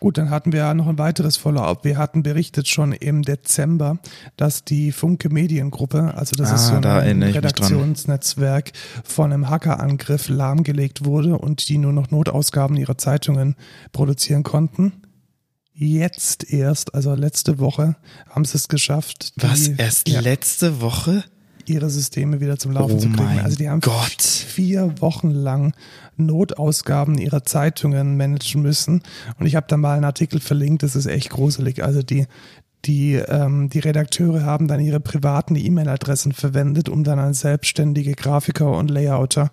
Gut, 0.00 0.16
dann 0.16 0.30
hatten 0.30 0.52
wir 0.52 0.60
ja 0.60 0.74
noch 0.74 0.86
ein 0.86 0.98
weiteres 0.98 1.36
Follow-up. 1.36 1.84
Wir 1.84 1.98
hatten 1.98 2.22
berichtet 2.22 2.68
schon 2.68 2.92
im 2.92 3.22
Dezember, 3.22 3.98
dass 4.36 4.64
die 4.64 4.92
Funke 4.92 5.28
Mediengruppe, 5.28 6.14
also 6.14 6.36
das 6.36 6.52
ist 6.52 6.60
Ah, 6.60 6.68
so 6.68 6.74
ein 6.76 6.82
da. 6.82 6.98
Redaktionsnetzwerk, 6.98 8.70
von 9.02 9.32
einem 9.32 9.48
Hackerangriff 9.50 10.28
lahmgelegt 10.28 11.04
wurde 11.04 11.36
und 11.38 11.68
die 11.68 11.78
nur 11.78 11.92
noch 11.92 12.10
Notausgaben 12.12 12.76
ihrer 12.76 12.96
Zeitungen 12.96 13.56
produzieren 13.92 14.44
konnten. 14.44 14.92
Jetzt 15.74 16.52
erst, 16.52 16.94
also 16.94 17.14
letzte 17.14 17.58
Woche, 17.58 17.96
haben 18.28 18.44
sie 18.44 18.56
es 18.56 18.68
geschafft, 18.68 19.32
Was? 19.36 19.68
Erst 19.68 20.08
ja, 20.08 20.20
letzte 20.20 20.80
Woche? 20.80 21.24
Ihre 21.68 21.90
Systeme 21.90 22.40
wieder 22.40 22.58
zum 22.58 22.72
Laufen 22.72 22.96
Oh 22.96 23.00
zu 23.00 23.08
kriegen. 23.10 23.40
Also 23.40 23.56
die 23.56 23.68
haben 23.68 23.80
Gott. 23.80 24.22
vier 24.22 25.00
Wochen 25.00 25.30
lang 25.30 25.74
Notausgaben 26.16 27.18
ihrer 27.18 27.44
Zeitungen 27.44 28.16
managen 28.16 28.62
müssen. 28.62 29.02
Und 29.38 29.46
ich 29.46 29.56
habe 29.56 29.66
da 29.68 29.76
mal 29.76 29.94
einen 29.94 30.04
Artikel 30.04 30.40
verlinkt, 30.40 30.82
das 30.82 30.96
ist 30.96 31.06
echt 31.06 31.30
gruselig. 31.30 31.82
Also 31.82 32.02
die, 32.02 32.26
die, 32.84 33.14
ähm, 33.14 33.68
die 33.70 33.80
Redakteure 33.80 34.42
haben 34.44 34.68
dann 34.68 34.80
ihre 34.80 35.00
privaten 35.00 35.56
E-Mail-Adressen 35.56 36.32
verwendet, 36.32 36.88
um 36.88 37.04
dann 37.04 37.18
als 37.18 37.40
selbstständige 37.40 38.12
Grafiker 38.12 38.70
und 38.70 38.90
Layouter, 38.90 39.50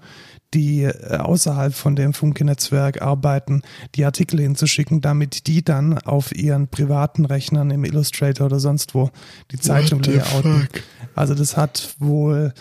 die 0.53 0.83
äh, 0.83 1.17
außerhalb 1.17 1.73
von 1.73 1.95
dem 1.95 2.13
Funke-Netzwerk 2.13 3.01
arbeiten, 3.01 3.61
die 3.95 4.05
Artikel 4.05 4.39
hinzuschicken, 4.39 5.01
damit 5.01 5.47
die 5.47 5.63
dann 5.63 5.97
auf 5.99 6.35
ihren 6.35 6.67
privaten 6.67 7.25
Rechnern 7.25 7.71
im 7.71 7.83
Illustrator 7.83 8.45
oder 8.45 8.59
sonst 8.59 8.95
wo 8.95 9.09
die 9.51 9.59
Zeitung 9.59 10.01
layouten. 10.01 10.61
fuck? 10.61 10.83
Also 11.15 11.33
das 11.33 11.57
hat 11.57 11.95
wohl 11.99 12.53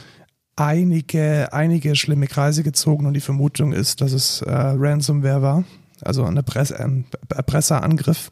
einige, 0.56 1.52
einige 1.52 1.96
schlimme 1.96 2.26
Kreise 2.26 2.62
gezogen 2.62 3.06
und 3.06 3.14
die 3.14 3.20
Vermutung 3.20 3.72
ist, 3.72 4.00
dass 4.00 4.12
es 4.12 4.42
äh, 4.42 4.50
Ransomware 4.50 5.42
war, 5.42 5.64
also 6.02 6.24
ein 6.24 6.36
Erpress 6.36 6.72
ein 6.72 7.06
Erpresserangriff. 7.28 8.30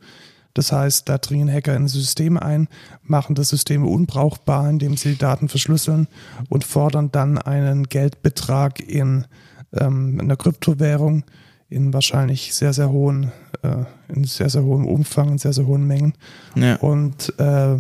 Das 0.54 0.72
heißt, 0.72 1.08
da 1.08 1.18
dringen 1.18 1.50
Hacker 1.50 1.74
in 1.74 1.84
das 1.84 1.92
System 1.92 2.36
ein, 2.36 2.68
machen 3.02 3.34
das 3.34 3.48
System 3.48 3.86
unbrauchbar, 3.86 4.68
indem 4.68 4.96
sie 4.96 5.12
die 5.12 5.18
Daten 5.18 5.48
verschlüsseln 5.48 6.08
und 6.48 6.64
fordern 6.64 7.10
dann 7.10 7.38
einen 7.38 7.84
Geldbetrag 7.84 8.80
in 8.80 9.26
ähm, 9.72 10.18
einer 10.20 10.36
Kryptowährung 10.36 11.24
in 11.68 11.94
wahrscheinlich 11.94 12.54
sehr, 12.54 12.74
sehr 12.74 12.90
hohen, 12.90 13.32
äh, 13.62 13.84
in 14.14 14.24
sehr, 14.24 14.50
sehr 14.50 14.62
hohem 14.62 14.86
Umfang, 14.86 15.30
in 15.30 15.38
sehr, 15.38 15.54
sehr 15.54 15.66
hohen 15.66 15.86
Mengen. 15.86 16.12
Ja. 16.54 16.76
Und 16.76 17.32
äh, 17.38 17.78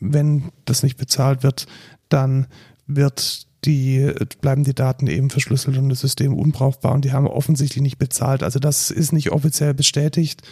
wenn 0.00 0.44
das 0.64 0.82
nicht 0.82 0.96
bezahlt 0.96 1.42
wird, 1.42 1.66
dann 2.08 2.46
wird 2.86 3.46
die, 3.64 4.12
bleiben 4.40 4.64
die 4.64 4.74
Daten 4.74 5.06
eben 5.06 5.30
verschlüsselt 5.30 5.76
und 5.78 5.88
das 5.88 6.00
System 6.00 6.34
unbrauchbar 6.34 6.92
und 6.92 7.04
die 7.04 7.12
haben 7.12 7.26
offensichtlich 7.26 7.82
nicht 7.82 7.98
bezahlt. 7.98 8.42
Also 8.42 8.58
das 8.58 8.90
ist 8.90 9.12
nicht 9.12 9.32
offiziell 9.32 9.74
bestätigt, 9.74 10.42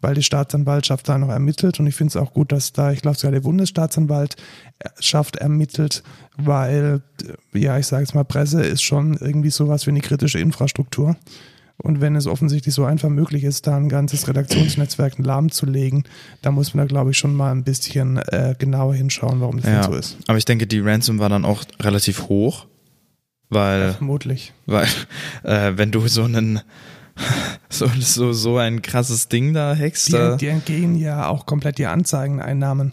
weil 0.00 0.14
die 0.14 0.22
Staatsanwaltschaft 0.22 1.08
da 1.08 1.18
noch 1.18 1.28
ermittelt 1.28 1.78
und 1.80 1.86
ich 1.86 1.94
finde 1.94 2.10
es 2.10 2.16
auch 2.16 2.32
gut, 2.32 2.52
dass 2.52 2.72
da, 2.72 2.92
ich 2.92 3.02
glaube 3.02 3.16
sogar 3.18 3.32
der 3.32 3.40
Bundesstaatsanwaltschaft 3.40 5.36
ermittelt, 5.36 6.02
weil, 6.36 7.02
äh, 7.52 7.58
ja, 7.58 7.78
ich 7.78 7.86
sage 7.86 8.02
jetzt 8.02 8.14
mal, 8.14 8.24
Presse 8.24 8.62
ist 8.62 8.82
schon 8.82 9.14
irgendwie 9.18 9.50
sowas 9.50 9.86
wie 9.86 9.90
eine 9.90 10.00
kritische 10.00 10.38
Infrastruktur 10.38 11.16
Und 11.82 12.00
wenn 12.02 12.14
es 12.16 12.26
offensichtlich 12.26 12.74
so 12.74 12.84
einfach 12.84 13.08
möglich 13.08 13.42
ist, 13.44 13.66
da 13.66 13.76
ein 13.76 13.88
ganzes 13.88 14.28
Redaktionsnetzwerk 14.28 15.18
lahmzulegen, 15.18 16.04
da 16.42 16.50
muss 16.50 16.74
man 16.74 16.86
da, 16.86 16.88
glaube 16.88 17.10
ich, 17.12 17.18
schon 17.18 17.34
mal 17.34 17.52
ein 17.52 17.64
bisschen 17.64 18.18
äh, 18.18 18.54
genauer 18.58 18.94
hinschauen, 18.94 19.40
warum 19.40 19.56
das 19.60 19.66
Ja, 19.66 19.82
so 19.84 19.94
ist. 19.94 20.18
aber 20.26 20.36
ich 20.38 20.44
denke, 20.44 20.66
die 20.66 20.80
Ransom 20.80 21.18
war 21.18 21.28
dann 21.30 21.44
auch 21.46 21.64
relativ 21.80 22.28
hoch, 22.28 22.66
weil, 23.48 23.94
Vermutlich. 23.94 24.52
weil 24.66 24.86
äh, 25.42 25.72
wenn 25.76 25.90
du 25.90 26.06
so 26.06 26.24
einen 26.24 26.60
so, 27.68 27.86
so, 27.98 28.32
so 28.32 28.56
ein 28.58 28.82
krasses 28.82 29.28
Ding 29.28 29.52
da 29.54 29.74
hackst, 29.76 30.08
Die, 30.08 30.12
da, 30.12 30.36
die 30.36 30.46
entgehen 30.48 30.96
ja 30.96 31.28
auch 31.28 31.46
komplett 31.46 31.78
die 31.78 31.86
Anzeigeneinnahmen. 31.86 32.92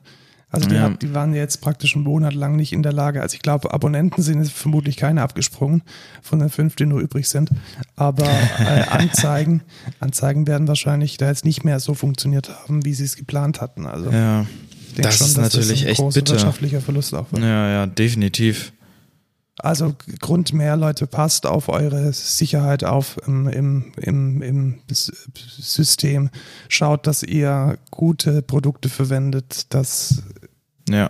Also 0.49 0.69
die, 0.69 0.75
Ja. 0.75 0.83
hat, 0.83 1.01
die 1.01 1.13
waren 1.13 1.33
jetzt 1.33 1.59
praktisch 1.59 1.95
einen 1.95 2.05
Monat 2.05 2.33
lang 2.33 2.55
nicht 2.55 2.71
in 2.71 2.81
der 2.81 2.93
Lage. 2.93 3.21
Also 3.21 3.35
ich 3.35 3.41
glaube, 3.41 3.73
Abonnenten 3.73 4.21
sind 4.23 4.49
vermutlich 4.49 4.95
keine 4.95 5.21
abgesprungen 5.21 5.81
von 6.21 6.39
den 6.39 6.49
fünf, 6.49 6.75
die 6.77 6.85
nur 6.85 7.01
übrig 7.01 7.27
sind. 7.27 7.49
Aber 7.97 8.25
äh, 8.25 8.83
Anzeigen, 8.89 9.61
Anzeigen 9.99 10.47
werden 10.47 10.67
wahrscheinlich 10.69 11.17
da 11.17 11.27
jetzt 11.27 11.43
nicht 11.43 11.65
mehr 11.65 11.81
so 11.81 11.93
funktioniert 11.93 12.49
haben, 12.49 12.85
wie 12.85 12.93
sie 12.93 13.03
es 13.03 13.17
geplant 13.17 13.59
hatten. 13.59 13.85
Also 13.85 14.09
ja, 14.09 14.45
das 14.95 15.17
schon, 15.17 15.27
ist 15.27 15.37
natürlich 15.37 15.67
das 15.67 15.81
ein 15.81 15.87
echt 15.89 15.99
großer 15.99 16.19
bitter. 16.21 16.33
wirtschaftlicher 16.33 16.81
Verlust 16.81 17.13
auch 17.13 17.29
wird. 17.33 17.43
Ja, 17.43 17.69
ja, 17.69 17.85
definitiv. 17.85 18.71
Also 19.59 19.95
Grund 20.19 20.53
mehr, 20.53 20.75
Leute, 20.77 21.07
passt 21.07 21.45
auf 21.47 21.67
eure 21.69 22.13
Sicherheit 22.13 22.83
auf 22.83 23.17
im, 23.25 23.47
im, 23.47 23.91
im, 23.99 24.41
im 24.43 24.79
System. 25.35 26.29
Schaut, 26.69 27.07
dass 27.07 27.23
ihr 27.23 27.77
gute 27.89 28.41
Produkte 28.43 28.87
verwendet, 28.89 29.73
dass 29.73 30.21
Ja, 30.87 31.09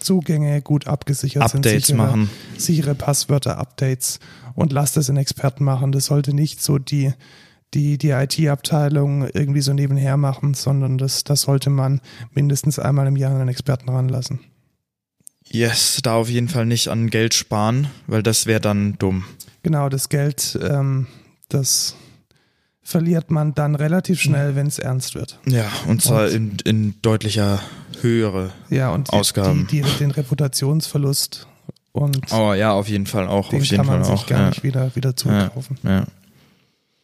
Zugänge 0.00 0.62
gut 0.62 0.86
abgesichert 0.86 1.42
Updates 1.42 1.86
sind. 1.88 1.96
sichere- 1.96 1.96
machen. 2.06 2.30
Sichere 2.56 2.94
Passwörter, 2.94 3.58
Updates 3.58 4.18
und 4.54 4.72
lasst 4.72 4.96
es 4.96 5.08
in 5.08 5.16
Experten 5.16 5.62
machen. 5.64 5.92
Das 5.92 6.06
sollte 6.06 6.34
nicht 6.34 6.62
so 6.62 6.78
die, 6.78 7.12
die, 7.74 7.98
die 7.98 8.10
IT-Abteilung 8.10 9.28
irgendwie 9.28 9.60
so 9.60 9.72
nebenher 9.74 10.16
machen, 10.16 10.54
sondern 10.54 10.98
das, 10.98 11.24
das 11.24 11.42
sollte 11.42 11.70
man 11.70 12.00
mindestens 12.32 12.78
einmal 12.78 13.06
im 13.06 13.16
Jahr 13.16 13.34
einen 13.38 13.48
Experten 13.48 13.90
ranlassen. 13.90 14.40
Yes, 15.52 16.00
da 16.02 16.14
auf 16.14 16.28
jeden 16.30 16.48
Fall 16.48 16.66
nicht 16.66 16.88
an 16.88 17.10
Geld 17.10 17.34
sparen, 17.34 17.88
weil 18.06 18.22
das 18.22 18.46
wäre 18.46 18.60
dann 18.60 18.96
dumm. 18.98 19.24
Genau, 19.62 19.88
das 19.88 20.08
Geld, 20.08 20.58
ähm, 20.62 21.06
das 21.48 21.94
verliert 22.82 23.30
man 23.30 23.54
dann 23.54 23.74
relativ 23.74 24.20
schnell, 24.20 24.56
wenn 24.56 24.66
es 24.66 24.78
ernst 24.78 25.14
wird. 25.14 25.38
Ja, 25.46 25.66
und 25.86 26.02
zwar 26.02 26.24
Und- 26.24 26.32
in, 26.32 26.56
in 26.64 26.94
deutlicher 27.02 27.60
Höhere. 28.00 28.50
Ja, 28.70 28.90
und 28.90 29.08
die- 29.08 29.12
Ausgaben. 29.12 29.66
Die, 29.70 29.82
die, 29.82 29.98
den 29.98 30.10
Reputationsverlust 30.10 31.46
und 31.92 32.32
Oh 32.32 32.54
ja, 32.54 32.72
auf 32.72 32.88
jeden 32.88 33.06
Fall 33.06 33.28
auch. 33.28 33.50
den 33.50 33.60
auf 33.60 33.64
jeden 33.66 33.76
kann 33.76 33.86
man 33.86 34.04
Fall 34.04 34.16
sich 34.16 34.24
auch. 34.24 34.28
gar 34.28 34.40
ja. 34.40 34.48
nicht 34.48 34.62
wieder, 34.64 34.96
wieder 34.96 35.14
zukaufen. 35.14 35.78
Ja. 35.82 36.06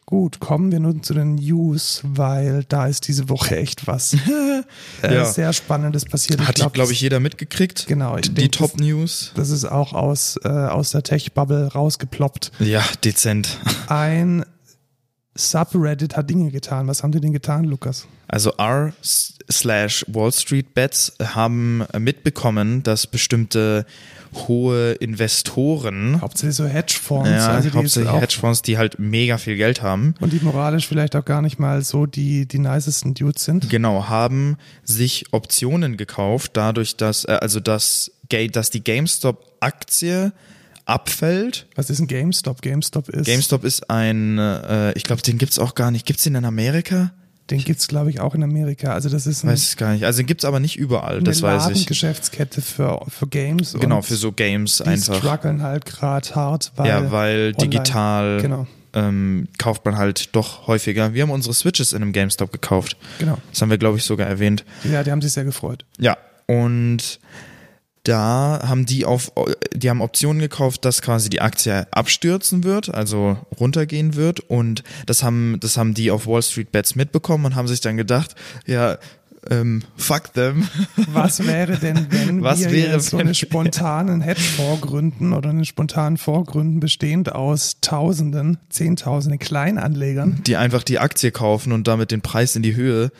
Gut, 0.09 0.39
kommen 0.39 0.71
wir 0.71 0.79
nun 0.79 1.03
zu 1.03 1.13
den 1.13 1.35
News, 1.35 2.01
weil 2.03 2.63
da 2.63 2.87
ist 2.87 3.07
diese 3.07 3.29
Woche 3.29 3.57
echt 3.57 3.85
was 3.85 4.13
äh, 5.03 5.13
Ja. 5.13 5.23
sehr 5.25 5.53
Spannendes 5.53 6.03
passiert. 6.05 6.47
Hat, 6.47 6.55
glaub, 6.55 6.73
glaube 6.73 6.91
ich, 6.93 6.99
jeder 7.01 7.19
mitgekriegt. 7.19 7.85
Genau, 7.85 8.17
ich 8.17 8.23
Die 8.23 8.33
denk, 8.33 8.53
Top 8.53 8.79
News. 8.79 9.33
Das, 9.35 9.49
das 9.49 9.57
ist 9.59 9.65
auch 9.65 9.93
aus, 9.93 10.39
äh, 10.43 10.47
aus 10.47 10.89
der 10.89 11.03
Tech-Bubble 11.03 11.73
rausgeploppt. 11.73 12.51
Ja, 12.57 12.83
dezent. 13.03 13.59
Ein 13.87 14.45
Subreddit 15.35 16.17
hat 16.17 16.27
Dinge 16.27 16.49
getan. 16.49 16.87
Was 16.87 17.03
haben 17.03 17.11
die 17.11 17.21
denn 17.21 17.31
getan, 17.31 17.65
Lukas? 17.65 18.07
Also 18.27 18.49
R 18.57 18.93
slash 19.03 20.05
Wall 20.07 20.31
Street 20.31 20.73
Bets 20.73 21.13
haben 21.23 21.83
mitbekommen, 21.99 22.81
dass 22.81 23.05
bestimmte 23.05 23.85
hohe 24.33 24.91
Investoren, 24.93 26.21
Hauptsächlich 26.21 26.55
so 26.55 26.65
Hedgefonds. 26.65 27.29
ja, 27.29 27.47
also 27.49 27.71
hauptsächlich 27.73 28.11
Hedgefonds, 28.13 28.61
die 28.61 28.77
halt 28.77 28.99
mega 28.99 29.37
viel 29.37 29.55
Geld 29.55 29.81
haben, 29.81 30.15
Und 30.19 30.33
die 30.33 30.39
moralisch 30.41 30.87
vielleicht 30.87 31.15
auch 31.15 31.25
gar 31.25 31.41
nicht 31.41 31.59
mal 31.59 31.81
so 31.83 32.05
die, 32.05 32.45
die 32.45 32.59
nicesten 32.59 33.13
Dudes 33.13 33.43
sind. 33.45 33.69
genau, 33.69 34.07
haben 34.07 34.57
sich 34.83 35.25
Optionen 35.31 35.97
gekauft, 35.97 36.51
dadurch, 36.53 36.95
dass, 36.97 37.25
äh, 37.25 37.37
also 37.41 37.59
dass, 37.59 38.11
dass 38.51 38.69
die 38.69 38.83
GameStop-Aktie 38.83 40.31
abfällt. 40.85 41.67
Was 41.75 41.89
ist 41.89 41.99
ein 41.99 42.07
GameStop? 42.07 42.61
GameStop 42.61 43.09
ist, 43.09 43.25
GameStop 43.25 43.63
ist 43.63 43.89
ein, 43.89 44.37
äh, 44.39 44.91
ich 44.93 45.03
glaube, 45.03 45.21
den 45.21 45.37
gibt's 45.37 45.59
auch 45.59 45.75
gar 45.75 45.91
nicht. 45.91 46.05
Gibt's 46.05 46.23
den 46.23 46.35
in 46.35 46.45
Amerika? 46.45 47.11
Den 47.49 47.59
gibt's 47.63 47.87
glaube 47.87 48.09
ich, 48.09 48.19
auch 48.19 48.35
in 48.35 48.43
Amerika. 48.43 48.93
Also 48.93 49.09
das 49.09 49.25
ist 49.27 49.43
ein, 49.43 49.49
Weiß 49.49 49.69
ich 49.69 49.77
gar 49.77 49.93
nicht. 49.93 50.05
Also 50.05 50.21
den 50.21 50.27
gibt's 50.27 50.45
aber 50.45 50.59
nicht 50.59 50.77
überall, 50.77 51.21
das 51.21 51.41
weiß 51.41 51.63
ich. 51.69 51.69
Ladengeschäftskette 51.79 52.61
für, 52.61 53.05
für 53.07 53.27
Games. 53.27 53.73
Genau, 53.79 54.01
für 54.01 54.15
so 54.15 54.31
Games 54.31 54.77
die 54.77 54.89
einfach. 54.89 55.17
strugglen 55.17 55.61
halt 55.63 55.85
gerade 55.85 56.29
hart, 56.35 56.71
weil, 56.75 56.87
ja, 56.87 57.11
weil 57.11 57.53
online- 57.57 57.69
digital 57.69 58.41
Genau, 58.41 58.67
ähm, 58.93 59.47
kauft 59.57 59.85
man 59.85 59.97
halt 59.97 60.35
doch 60.35 60.67
häufiger. 60.67 61.13
Wir 61.13 61.23
haben 61.23 61.31
unsere 61.31 61.53
Switches 61.53 61.93
in 61.93 62.01
einem 62.01 62.11
GameStop 62.11 62.51
gekauft. 62.51 62.97
genau. 63.19 63.37
Das 63.51 63.61
haben 63.61 63.69
wir, 63.69 63.77
glaube 63.77 63.97
ich, 63.97 64.03
sogar 64.03 64.27
erwähnt. 64.27 64.63
Ja, 64.83 65.03
die 65.03 65.11
haben 65.11 65.21
sich 65.21 65.31
sehr 65.33 65.43
gefreut. 65.45 65.85
Ja, 65.99 66.17
und 66.47 67.19
da 68.09 68.61
haben 68.67 68.85
die 68.85 69.05
auf, 69.05 69.31
die 69.73 69.89
haben 69.89 70.01
Optionen 70.01 70.41
gekauft, 70.41 70.83
dass 70.83 71.01
quasi 71.01 71.29
die 71.29 71.41
Aktie 71.41 71.87
abstürzen 71.91 72.63
wird, 72.63 72.93
also 72.93 73.37
runtergehen 73.59 74.15
wird. 74.15 74.39
Und 74.39 74.83
das 75.05 75.21
haben, 75.21 75.57
das 75.59 75.77
haben 75.77 75.93
die 75.93 76.09
auf 76.09 76.25
Wall 76.25 76.41
Street 76.41 76.71
Bets 76.71 76.95
mitbekommen 76.95 77.45
und 77.45 77.55
haben 77.55 77.67
sich 77.67 77.81
dann 77.81 77.97
gedacht, 77.97 78.35
ja, 78.65 78.97
ähm, 79.49 79.83
fuck 79.95 80.33
them. 80.33 80.67
Was 81.13 81.45
wäre 81.45 81.77
denn, 81.77 82.07
wenn 82.09 82.41
Was 82.41 82.59
wir 82.59 82.71
wäre, 82.71 82.93
jetzt 82.93 83.11
so 83.11 83.17
einen 83.17 83.35
spontanen 83.35 84.21
Hedgefonds 84.21 84.81
gründen 84.81 85.33
oder 85.33 85.51
einen 85.51 85.65
spontanen 85.65 86.17
Fonds 86.17 86.51
gründen, 86.51 86.79
bestehend 86.79 87.31
aus 87.31 87.77
Tausenden, 87.79 88.57
Zehntausenden 88.69 89.39
Kleinanlegern? 89.39 90.41
Die 90.45 90.57
einfach 90.57 90.83
die 90.83 90.99
Aktie 90.99 91.31
kaufen 91.31 91.71
und 91.71 91.87
damit 91.87 92.11
den 92.11 92.21
Preis 92.21 92.55
in 92.55 92.63
die 92.63 92.75
Höhe 92.75 93.11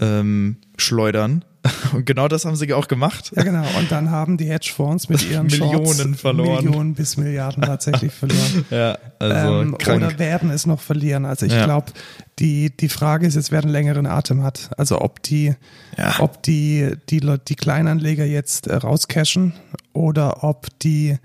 ähm, 0.00 0.56
schleudern. 0.76 1.44
Und 1.92 2.06
genau 2.06 2.26
das 2.28 2.44
haben 2.46 2.56
sie 2.56 2.72
auch 2.72 2.88
gemacht. 2.88 3.32
Ja, 3.36 3.42
genau. 3.42 3.66
Und 3.78 3.90
dann 3.92 4.10
haben 4.10 4.36
die 4.38 4.46
Hedgefonds 4.46 5.08
mit 5.08 5.28
ihren 5.28 5.46
Millionen 5.48 5.84
Shorts 5.94 6.20
verloren. 6.20 6.64
Millionen 6.64 6.94
bis 6.94 7.16
Milliarden 7.16 7.62
tatsächlich 7.62 8.12
verloren. 8.12 8.64
Ja, 8.70 8.96
also 9.18 9.60
ähm, 9.60 9.76
krank. 9.78 10.02
oder 10.02 10.18
werden 10.18 10.50
es 10.50 10.64
noch 10.66 10.80
verlieren. 10.80 11.24
Also 11.26 11.44
ich 11.46 11.52
Ja. 11.52 11.64
glaube, 11.64 11.92
die, 12.38 12.74
die 12.74 12.88
Frage 12.88 13.26
ist 13.26 13.34
jetzt, 13.34 13.50
wer 13.52 13.60
einen 13.62 13.70
längeren 13.72 14.06
Atem 14.06 14.42
hat. 14.42 14.70
Also 14.78 15.00
ob 15.00 15.22
die, 15.22 15.54
Ja. 15.98 16.14
ob 16.20 16.42
die, 16.42 16.92
die, 17.10 17.20
die 17.20 17.54
Kleinanleger 17.56 18.24
jetzt 18.24 18.66
äh, 18.66 18.76
rauscashen 18.76 19.52
oder 19.92 20.42
ob 20.44 20.66
die, 20.78 21.18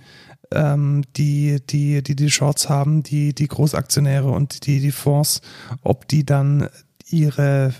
ähm, 0.51 1.03
die, 1.15 1.61
die, 1.69 2.03
die 2.03 2.15
die 2.15 2.29
Shorts 2.31 2.67
haben, 2.67 3.03
die, 3.03 3.33
die 3.33 3.47
Großaktionäre 3.47 4.29
und 4.29 4.65
die, 4.67 4.79
die 4.81 4.91
Fonds, 4.91 5.41
ob 5.81 6.07
die 6.09 6.25
dann 6.25 6.67
ihre, 7.09 7.73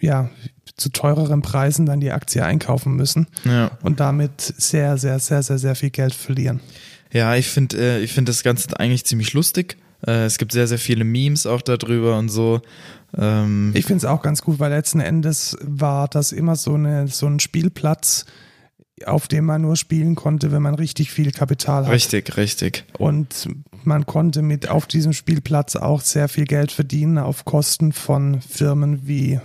ja, 0.00 0.30
zu 0.76 0.90
teureren 0.90 1.42
Preisen 1.42 1.86
dann 1.86 2.00
die 2.00 2.12
Aktie 2.12 2.44
einkaufen 2.44 2.94
müssen 2.96 3.26
ja. 3.44 3.70
und 3.82 4.00
damit 4.00 4.40
sehr, 4.40 4.98
sehr, 4.98 5.18
sehr, 5.18 5.42
sehr, 5.42 5.58
sehr 5.58 5.74
viel 5.74 5.90
Geld 5.90 6.14
verlieren. 6.14 6.60
Ja, 7.12 7.34
ich 7.34 7.48
finde 7.48 7.78
äh, 7.78 8.00
ich 8.00 8.12
finde 8.12 8.30
das 8.30 8.42
Ganze 8.42 8.78
eigentlich 8.78 9.04
ziemlich 9.06 9.32
lustig. 9.32 9.76
Äh, 10.06 10.24
es 10.24 10.38
gibt 10.38 10.52
sehr, 10.52 10.66
sehr 10.66 10.78
viele 10.78 11.04
Memes 11.04 11.46
auch 11.46 11.62
darüber 11.62 12.18
und 12.18 12.28
so. 12.28 12.60
Ähm, 13.16 13.72
Ich 13.74 13.86
finde 13.86 13.98
es 13.98 14.04
auch 14.04 14.22
ganz 14.22 14.42
gut, 14.42 14.58
weil 14.58 14.70
letzten 14.70 15.00
Endes 15.00 15.56
war 15.62 16.08
das 16.08 16.32
immer 16.32 16.56
so, 16.56 16.74
eine, 16.74 17.08
so 17.08 17.26
ein 17.26 17.40
Spielplatz, 17.40 18.26
auf 19.04 19.28
dem 19.28 19.44
man 19.44 19.62
nur 19.62 19.76
spielen 19.76 20.14
konnte, 20.14 20.52
wenn 20.52 20.62
man 20.62 20.74
richtig 20.74 21.10
viel 21.10 21.30
Kapital 21.30 21.86
hat. 21.86 21.92
richtig, 21.92 22.36
richtig. 22.36 22.84
Und 22.98 23.48
man 23.84 24.04
konnte 24.04 24.42
mit 24.42 24.68
auf 24.68 24.86
diesem 24.86 25.12
Spielplatz 25.12 25.76
auch 25.76 26.00
sehr 26.00 26.28
viel 26.28 26.44
Geld 26.44 26.72
verdienen 26.72 27.18
auf 27.18 27.44
Kosten 27.44 27.92
von 27.92 28.40
Firmen 28.40 29.06
wie 29.06 29.40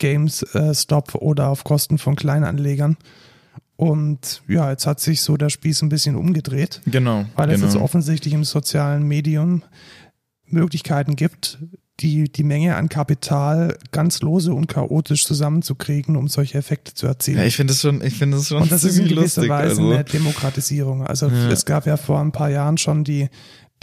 GameStop 0.00 1.14
oder 1.14 1.48
auf 1.48 1.62
Kosten 1.62 1.98
von 1.98 2.16
Kleinanlegern. 2.16 2.96
Und 3.76 4.42
ja, 4.48 4.70
jetzt 4.70 4.86
hat 4.86 5.00
sich 5.00 5.22
so 5.22 5.36
der 5.36 5.48
Spieß 5.48 5.82
ein 5.82 5.88
bisschen 5.88 6.16
umgedreht, 6.16 6.82
Genau. 6.86 7.24
weil 7.36 7.48
es 7.50 7.60
genau. 7.60 7.72
jetzt 7.72 7.80
offensichtlich 7.80 8.34
im 8.34 8.44
sozialen 8.44 9.04
Medium 9.04 9.62
Möglichkeiten 10.46 11.16
gibt, 11.16 11.58
die, 12.00 12.30
die 12.30 12.44
Menge 12.44 12.76
an 12.76 12.88
Kapital 12.88 13.76
ganz 13.92 14.20
lose 14.22 14.52
und 14.54 14.66
chaotisch 14.68 15.24
zusammenzukriegen, 15.26 16.16
um 16.16 16.28
solche 16.28 16.58
Effekte 16.58 16.94
zu 16.94 17.06
erzielen. 17.06 17.38
ja, 17.38 17.44
ich 17.44 17.56
finde 17.56 17.72
das 17.72 17.82
schon, 17.82 18.02
ich 18.02 18.14
finde 18.14 18.38
das 18.38 18.48
schon 18.48 18.62
Und 18.62 18.72
das 18.72 18.84
ist 18.84 18.98
in 18.98 19.04
gewisser 19.08 19.42
lustig. 19.42 19.48
Weise 19.50 19.70
also. 19.80 19.90
eine 19.92 20.04
Demokratisierung. 20.04 21.06
Also 21.06 21.28
Ja. 21.28 21.48
es 21.50 21.64
gab 21.66 21.86
ja 21.86 21.96
vor 21.96 22.20
ein 22.20 22.32
paar 22.32 22.50
Jahren 22.50 22.78
schon 22.78 23.04
die, 23.04 23.28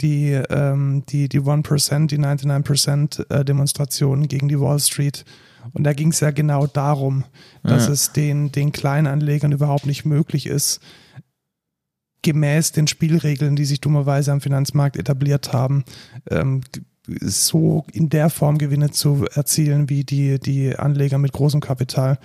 die, 0.00 0.30
ähm, 0.32 1.04
die, 1.08 1.28
die 1.28 1.40
1%, 1.40 2.06
die 2.08 2.18
99% 2.18 3.30
äh, 3.30 3.44
Demonstrationen 3.44 4.28
gegen 4.28 4.48
die 4.48 4.60
Wall 4.60 4.78
Street. 4.80 5.24
Und 5.72 5.84
da 5.84 5.92
ging 5.92 6.10
es 6.10 6.20
ja 6.20 6.30
genau 6.30 6.66
darum, 6.66 7.24
dass 7.62 7.86
Ja. 7.86 7.92
es 7.92 8.12
den, 8.12 8.52
den 8.52 8.72
Kleinanlegern 8.72 9.52
überhaupt 9.52 9.86
nicht 9.86 10.04
möglich 10.04 10.46
ist, 10.46 10.80
gemäß 12.22 12.72
den 12.72 12.86
Spielregeln, 12.88 13.56
die 13.56 13.64
sich 13.64 13.80
dummerweise 13.80 14.32
am 14.32 14.40
Finanzmarkt 14.40 14.96
etabliert 14.96 15.52
haben, 15.52 15.84
ähm, 16.30 16.62
so 17.20 17.86
in 17.92 18.08
der 18.10 18.28
Form 18.28 18.58
Gewinne 18.58 18.90
zu 18.90 19.24
erzielen 19.32 19.88
wie 19.88 20.04
die, 20.04 20.38
die 20.38 20.76
Anleger 20.76 21.18
mit 21.18 21.32
großem 21.32 21.60
Kapital. 21.60 22.18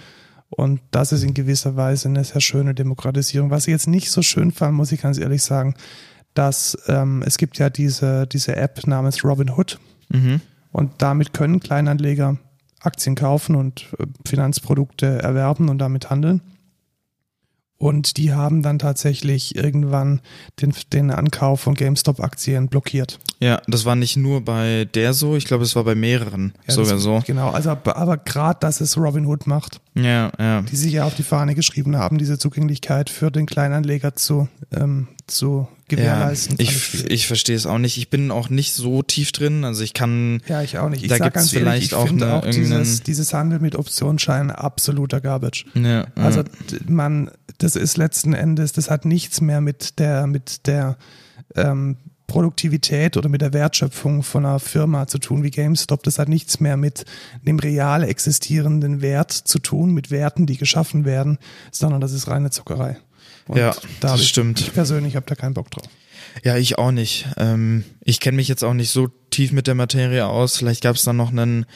Und 0.49 0.81
das 0.91 1.11
ist 1.11 1.23
in 1.23 1.33
gewisser 1.33 1.75
Weise 1.75 2.09
eine 2.09 2.23
sehr 2.23 2.41
schöne 2.41 2.75
Demokratisierung. 2.75 3.49
Was 3.49 3.67
ich 3.67 3.71
jetzt 3.71 3.87
nicht 3.87 4.11
so 4.11 4.21
schön 4.21 4.51
fand, 4.51 4.75
muss 4.75 4.91
ich 4.91 5.01
ganz 5.01 5.17
ehrlich 5.17 5.41
sagen, 5.41 5.75
dass 6.33 6.77
ähm, 6.87 7.23
es 7.25 7.37
gibt 7.37 7.57
ja 7.59 7.69
diese, 7.69 8.27
diese 8.27 8.55
App 8.55 8.85
namens 8.85 9.23
Robinhood. 9.23 9.79
Mhm. 10.09 10.41
Und 10.71 10.91
damit 10.97 11.33
können 11.33 11.59
Kleinanleger 11.59 12.37
Aktien 12.83 13.15
kaufen 13.15 13.55
und 13.55 13.87
äh, 13.99 14.05
Finanzprodukte 14.27 15.21
erwerben 15.21 15.69
und 15.69 15.79
damit 15.79 16.09
handeln. 16.09 16.41
Und 17.83 18.15
die 18.15 18.31
haben 18.31 18.61
dann 18.61 18.79
tatsächlich 18.79 19.55
irgendwann 19.57 20.21
den, 20.61 20.73
den 20.93 21.11
Ankauf 21.11 21.59
von 21.59 21.73
GameStop-Aktien 21.73 22.69
blockiert. 22.69 23.19
Ja, 23.41 23.61
das 23.67 23.83
war 23.83 23.97
nicht 23.97 24.15
nur 24.15 24.39
bei 24.39 24.87
der 24.93 25.11
so, 25.13 25.35
ich 25.35 25.43
glaube, 25.43 25.65
es 25.65 25.75
war 25.75 25.83
bei 25.83 25.93
mehreren 25.93 26.53
Ja, 26.65 26.75
sogar 26.75 26.97
so. 26.97 27.21
Genau, 27.27 27.49
also 27.49 27.71
aber, 27.71 27.97
aber 27.97 28.15
gerade, 28.15 28.59
dass 28.61 28.79
es 28.79 28.95
Robinhood 28.95 29.47
macht, 29.47 29.81
Ja, 29.95 30.31
ja. 30.39 30.61
die 30.63 30.75
sich 30.75 30.91
ja 30.93 31.03
auf 31.05 31.13
die 31.15 31.23
Fahne 31.23 31.53
geschrieben 31.53 31.97
haben, 31.97 32.17
diese 32.17 32.39
Zugänglichkeit 32.39 33.09
für 33.11 33.29
den 33.29 33.45
Kleinanleger 33.45 34.15
zu, 34.15 34.47
ähm, 34.75 35.07
zu 35.27 35.67
Ja, 35.69 35.85
gewährleisten. 35.97 36.57
fand 36.57 36.61
ich, 36.61 37.05
ich 37.11 37.27
verstehe 37.27 37.55
es 37.55 37.67
auch 37.67 37.77
nicht. 37.77 37.97
Ich 37.97 38.09
bin 38.09 38.31
auch 38.31 38.49
nicht 38.49 38.73
so 38.73 39.03
tief 39.03 39.31
drin. 39.31 39.63
Also 39.63 39.83
ich 39.83 39.93
kann, 39.93 40.41
ja, 40.47 40.63
ich 40.63 40.79
auch 40.79 40.89
nicht. 40.89 41.03
Ich 41.03 41.09
da 41.09 41.17
ehrlich, 41.17 41.49
vielleicht 41.51 41.83
ich 41.87 41.93
auch 41.93 42.09
eine- 42.09 42.33
auch 42.33 42.45
dieses, 42.49 43.03
dieses 43.03 43.33
Handel 43.35 43.59
mit 43.59 43.75
Optionsscheinen 43.75 44.49
absoluter 44.49 45.21
Garbage. 45.21 45.65
ja, 45.75 46.07
Also 46.15 46.39
ja. 46.39 46.45
man, 46.87 47.29
das 47.59 47.75
ist 47.75 47.95
letzten 47.97 48.33
Endes, 48.33 48.71
das 48.73 48.89
hat 48.89 49.05
nichts 49.05 49.41
mehr 49.41 49.61
mit 49.61 49.99
der, 49.99 50.25
mit 50.25 50.65
der 50.65 50.97
ähm, 51.55 51.97
Produktivität 52.33 53.15
oder 53.15 53.29
mit 53.29 53.41
der 53.41 53.53
Wertschöpfung 53.53 54.23
von 54.23 54.43
einer 54.43 54.59
Firma 54.59 55.05
zu 55.05 55.19
tun 55.19 55.43
wie 55.43 55.51
GameStop. 55.51 56.01
Das 56.01 56.17
hat 56.17 56.29
nichts 56.29 56.59
mehr 56.59 56.77
mit 56.77 57.05
dem 57.43 57.59
real 57.59 58.03
existierenden 58.03 59.03
Wert 59.03 59.31
zu 59.31 59.59
tun, 59.59 59.91
mit 59.91 60.09
Werten, 60.09 60.47
die 60.47 60.57
geschaffen 60.57 61.05
werden, 61.05 61.37
sondern 61.69 62.01
das 62.01 62.11
ist 62.11 62.27
reine 62.27 62.49
Zuckerei. 62.49 62.97
Und 63.47 63.59
Ja, 63.59 63.75
da 63.99 64.13
das 64.13 64.25
stimmt. 64.25 64.61
Ich 64.61 64.73
persönlich 64.73 65.15
habe 65.15 65.27
da 65.27 65.35
keinen 65.35 65.53
Bock 65.53 65.69
drauf. 65.69 65.85
Ja, 66.43 66.57
ich 66.57 66.79
auch 66.79 66.89
nicht. 66.89 67.27
Ähm, 67.37 67.83
ich 68.03 68.19
kenne 68.19 68.37
mich 68.37 68.47
jetzt 68.47 68.63
auch 68.63 68.73
nicht 68.73 68.89
so 68.89 69.09
tief 69.29 69.51
mit 69.51 69.67
der 69.67 69.75
Materie 69.75 70.25
aus. 70.25 70.57
Vielleicht 70.57 70.81
gab 70.81 70.95
es 70.95 71.03
da 71.03 71.13
noch 71.13 71.29
einen, 71.29 71.67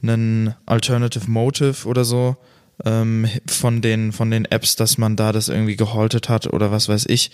einen 0.00 0.54
Alternative 0.64 1.28
Motive 1.28 1.88
oder 1.88 2.04
so 2.04 2.36
ähm, 2.84 3.26
von 3.48 3.82
den 3.82 4.12
von 4.12 4.30
den 4.30 4.44
Apps, 4.44 4.76
dass 4.76 4.96
man 4.96 5.16
da 5.16 5.32
das 5.32 5.48
irgendwie 5.48 5.74
gehaltet 5.74 6.28
hat 6.28 6.46
oder 6.46 6.70
was 6.70 6.88
weiß 6.88 7.06
ich. 7.06 7.32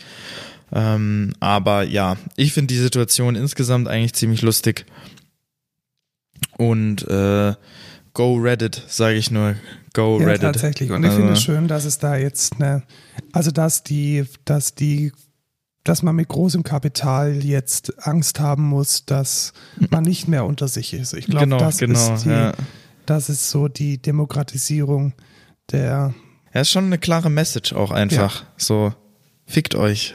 Ähm, 0.73 1.33
aber 1.41 1.83
ja, 1.83 2.17
ich 2.37 2.53
finde 2.53 2.73
die 2.75 2.81
Situation 2.81 3.35
insgesamt 3.35 3.89
eigentlich 3.89 4.15
ziemlich 4.15 4.43
lustig. 4.43 4.87
Und 6.59 7.07
äh, 7.09 7.55
go 8.13 8.35
Reddit, 8.37 8.83
sage 8.89 9.17
ich 9.17 9.31
nur. 9.31 9.57
Go 9.95 10.19
Ja, 10.21 10.27
Reddit. 10.27 10.43
tatsächlich. 10.43 10.91
Und 10.91 11.03
ich 11.03 11.09
Also- 11.11 11.19
finde 11.19 11.33
es 11.35 11.43
schön, 11.43 11.69
dass 11.69 11.85
es 11.85 11.99
da 11.99 12.17
jetzt 12.17 12.55
eine, 12.55 12.83
also 13.33 13.51
dass 13.51 13.83
die, 13.83 14.25
dass 14.45 14.75
die, 14.75 15.13
dass 15.85 16.03
man 16.03 16.15
mit 16.15 16.29
großem 16.29 16.63
Kapital 16.63 17.43
jetzt 17.45 18.07
Angst 18.07 18.39
haben 18.39 18.65
muss, 18.65 19.05
dass 19.07 19.53
man 19.91 20.05
nicht 20.05 20.29
mehr 20.29 20.45
unter 20.45 20.69
sich 20.69 20.93
ist. 20.95 21.15
Ich 21.15 21.27
glaube, 21.27 21.47
Genau, 21.47 21.59
das 21.59 21.79
genau, 21.79 22.15
ist 22.15 22.25
die, 22.25 22.29
ja. 22.31 22.53
das 23.07 23.29
ist 23.31 23.51
so 23.51 23.67
die 23.69 23.99
Demokratisierung 24.01 25.15
der, 25.73 26.15
Ja, 26.55 26.61
ist 26.61 26.71
schon 26.71 26.85
eine 26.85 26.99
klare 26.99 27.31
Message 27.31 27.73
auch 27.73 27.91
einfach. 27.91 28.45
So, 28.57 28.93
fickt 29.51 29.75
euch. 29.75 30.15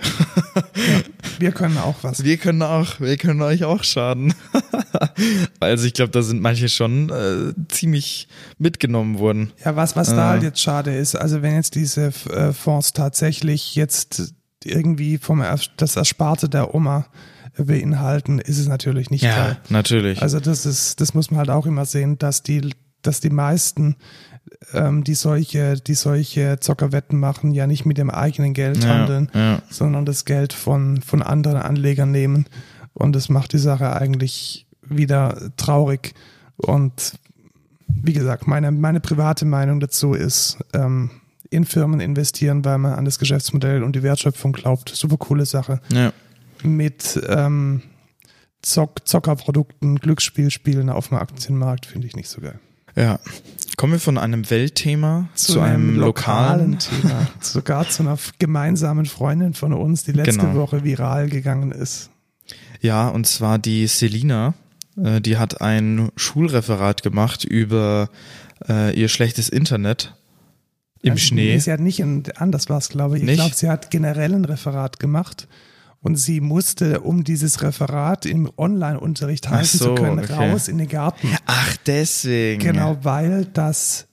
wir 1.39 1.51
können 1.51 1.77
auch 1.77 1.95
was. 2.03 2.23
Wir 2.23 2.37
können 2.37 2.61
auch, 2.61 2.99
wir 2.99 3.17
können 3.17 3.41
euch 3.41 3.63
auch 3.65 3.83
schaden. 3.83 4.33
also 5.59 5.85
ich 5.85 5.93
glaube, 5.93 6.11
da 6.11 6.21
sind 6.21 6.41
manche 6.41 6.69
schon 6.69 7.09
äh, 7.09 7.53
ziemlich 7.69 8.27
mitgenommen 8.57 9.19
worden. 9.19 9.51
Ja, 9.63 9.75
was, 9.75 9.95
was 9.95 10.09
Ah. 10.09 10.15
da 10.15 10.29
halt 10.29 10.43
jetzt 10.43 10.61
schade 10.61 10.95
ist, 10.95 11.15
also 11.15 11.41
wenn 11.41 11.55
jetzt 11.55 11.75
diese 11.75 12.07
äh, 12.29 12.53
Fonds 12.53 12.93
tatsächlich 12.93 13.75
jetzt 13.75 14.33
irgendwie 14.63 15.17
vom 15.17 15.43
das 15.77 15.95
Ersparte 15.95 16.49
der 16.49 16.73
Oma 16.73 17.05
beinhalten, 17.57 18.39
ist 18.39 18.57
es 18.57 18.67
natürlich 18.67 19.09
nicht 19.09 19.21
geil. 19.23 19.57
natürlich. 19.69 20.21
Also 20.21 20.39
das 20.39 20.65
ist, 20.65 20.99
das 21.01 21.13
muss 21.13 21.31
man 21.31 21.39
halt 21.39 21.49
auch 21.49 21.65
immer 21.65 21.85
sehen, 21.85 22.17
dass 22.17 22.43
die, 22.43 22.71
dass 23.01 23.19
die 23.19 23.29
meisten, 23.29 23.95
ähm, 24.73 25.03
die 25.03 25.15
solche, 25.15 25.75
die 25.75 25.93
solche 25.93 26.59
Zockerwetten 26.59 27.19
machen, 27.19 27.51
ja 27.51 27.67
nicht 27.67 27.85
mit 27.85 27.97
dem 27.97 28.09
eigenen 28.09 28.53
Geld 28.53 28.83
ja, 28.83 28.89
handeln, 28.89 29.29
ja. 29.33 29.61
sondern 29.69 30.05
das 30.05 30.25
Geld 30.25 30.53
von, 30.53 31.01
von 31.01 31.21
anderen 31.21 31.57
Anlegern 31.57 32.11
nehmen. 32.11 32.45
Und 32.93 33.15
das 33.15 33.29
macht 33.29 33.53
die 33.53 33.59
Sache 33.59 33.95
eigentlich 33.95 34.67
wieder 34.81 35.51
traurig. 35.57 36.13
Und 36.57 37.13
wie 37.87 38.13
gesagt, 38.13 38.47
meine, 38.47 38.71
meine 38.71 38.99
private 38.99 39.45
Meinung 39.45 39.79
dazu 39.79 40.13
ist, 40.13 40.57
ähm, 40.73 41.11
in 41.49 41.65
Firmen 41.65 41.99
investieren, 41.99 42.65
weil 42.65 42.77
man 42.77 42.93
an 42.93 43.05
das 43.05 43.19
Geschäftsmodell 43.19 43.83
und 43.83 43.95
die 43.95 44.03
Wertschöpfung 44.03 44.51
glaubt. 44.51 44.89
Super 44.89 45.17
coole 45.17 45.45
Sache 45.45 45.79
ja. 45.91 46.11
mit 46.63 47.21
ähm, 47.27 47.81
Zock 48.61 49.07
Zockerprodukten, 49.07 49.97
Glücksspielspielen 49.97 50.89
auf 50.89 51.09
dem 51.09 51.17
Aktienmarkt 51.17 51.85
finde 51.85 52.07
ich 52.07 52.15
nicht 52.15 52.29
so 52.29 52.41
geil. 52.41 52.59
Ja. 52.95 53.19
Kommen 53.77 53.93
wir 53.93 53.99
von 53.99 54.17
einem 54.17 54.49
Weltthema 54.49 55.27
zu, 55.35 55.59
einem 55.59 55.97
lokalen. 55.97 56.79
Thema. 56.79 57.27
Sogar 57.41 57.89
zu 57.89 58.03
einer 58.03 58.17
gemeinsamen 58.39 59.05
Freundin 59.05 59.53
von 59.53 59.73
uns, 59.73 60.03
die 60.03 60.13
letzte 60.13 60.39
Genau. 60.41 60.55
Woche 60.55 60.83
viral 60.83 61.29
gegangen 61.29 61.71
ist. 61.71 62.09
Ja, 62.81 63.07
und 63.09 63.27
zwar 63.27 63.59
die 63.59 63.87
Selina. 63.87 64.53
Äh, 65.01 65.19
die 65.21 65.37
hat 65.37 65.61
ein 65.61 66.09
Schulreferat 66.15 67.03
gemacht 67.03 67.43
über 67.43 68.09
äh, 68.69 68.97
ihr 68.97 69.09
schlechtes 69.09 69.49
Internet 69.49 70.15
im 71.01 71.11
Also, 71.13 71.25
Schnee. 71.25 71.53
Nee, 71.53 71.59
sie 71.59 71.71
hat 71.71 71.79
nicht, 71.81 71.99
ein, 72.01 72.23
anders 72.35 72.69
war 72.69 72.77
es, 72.77 72.89
glaube 72.89 73.17
ich. 73.17 73.23
Ich 73.23 73.33
glaube, 73.35 73.55
sie 73.55 73.69
hat 73.69 73.91
generell 73.91 74.33
ein 74.33 74.45
Referat 74.45 74.99
gemacht 74.99 75.47
und 76.05 76.17
sie 76.17 76.39
musste, 76.39 76.99
um 76.99 77.23
dieses 77.23 77.63
Referat 77.63 78.27
im 78.27 78.47
Online-Unterricht 78.57 79.49
halten 79.49 79.65
so, 79.65 79.95
zu 79.95 80.03
können, 80.03 80.19
okay. 80.19 80.51
raus 80.51 80.67
in 80.67 80.77
den 80.77 80.87
Garten. 80.87 81.27
Ach, 81.47 81.77
deswegen. 81.87 82.61
Genau, 82.61 82.99
weil 83.01 83.45
das, 83.45 84.05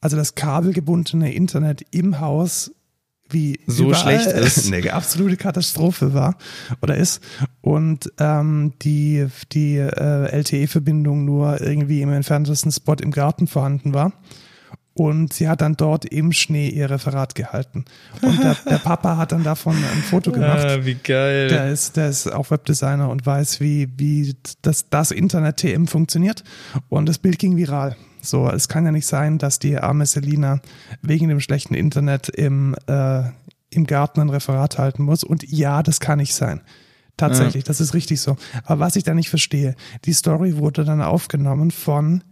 also 0.00 0.16
das 0.16 0.34
kabelgebundene 0.34 1.32
Internet 1.32 1.84
im 1.92 2.18
Haus 2.18 2.72
wie 3.28 3.60
So 3.68 3.94
schlecht 3.94 4.26
ist. 4.32 4.72
eine 4.72 4.92
absolute 4.92 5.36
Katastrophe 5.36 6.14
war 6.14 6.36
oder 6.82 6.96
ist 6.96 7.22
und 7.60 8.12
ähm, 8.18 8.72
die 8.82 9.28
die 9.52 9.76
äh, 9.76 10.36
LTE-Verbindung 10.36 11.24
nur 11.24 11.60
irgendwie 11.60 12.02
im 12.02 12.12
entferntesten 12.12 12.72
Spot 12.72 12.96
im 13.00 13.12
Garten 13.12 13.46
vorhanden 13.46 13.94
war 13.94 14.12
und 14.94 15.32
sie 15.32 15.48
hat 15.48 15.60
dann 15.60 15.76
dort 15.76 16.04
im 16.04 16.32
Schnee 16.32 16.68
ihr 16.68 16.90
Referat 16.90 17.34
gehalten 17.34 17.84
und 18.22 18.42
der, 18.42 18.56
der 18.68 18.78
Papa 18.78 19.16
hat 19.16 19.32
dann 19.32 19.44
davon 19.44 19.76
ein 19.76 20.02
Foto 20.02 20.32
gemacht 20.32 20.64
Ah, 20.66 20.84
wie 20.84 20.94
geil. 20.96 21.48
der 21.48 21.70
ist, 21.70 21.96
der 21.96 22.08
ist 22.08 22.26
auch 22.32 22.50
Webdesigner 22.50 23.08
und 23.08 23.24
weiß, 23.24 23.60
wie, 23.60 23.88
wie 23.96 24.34
das, 24.62 24.88
das 24.90 25.10
Internet 25.12 25.58
TM 25.58 25.86
funktioniert. 25.86 26.42
Und 26.88 27.08
das 27.08 27.18
Bild 27.18 27.38
ging 27.38 27.56
viral. 27.56 27.96
So, 28.20 28.48
es 28.50 28.68
kann 28.68 28.84
ja 28.84 28.92
nicht 28.92 29.06
sein, 29.06 29.38
dass 29.38 29.58
die 29.60 29.78
arme 29.78 30.04
Selina 30.06 30.60
wegen 31.02 31.28
dem 31.28 31.40
schlechten 31.40 31.74
Internet 31.74 32.28
im, 32.28 32.74
äh, 32.86 33.22
im 33.70 33.86
Garten 33.86 34.20
ein 34.20 34.28
Referat 34.28 34.76
halten 34.78 35.04
muss. 35.04 35.24
Und 35.24 35.44
ja, 35.48 35.82
das 35.82 36.00
kann 36.00 36.18
nicht 36.18 36.34
sein. 36.34 36.60
Tatsächlich, 37.16 37.64
das 37.64 37.80
ist 37.80 37.94
richtig 37.94 38.20
so. 38.20 38.36
Aber 38.64 38.80
was 38.80 38.96
ich 38.96 39.04
da 39.04 39.14
nicht 39.14 39.30
verstehe, 39.30 39.74
die 40.04 40.12
Story 40.12 40.56
wurde 40.56 40.84
dann 40.84 41.00
aufgenommen 41.02 41.70
von 41.70 42.24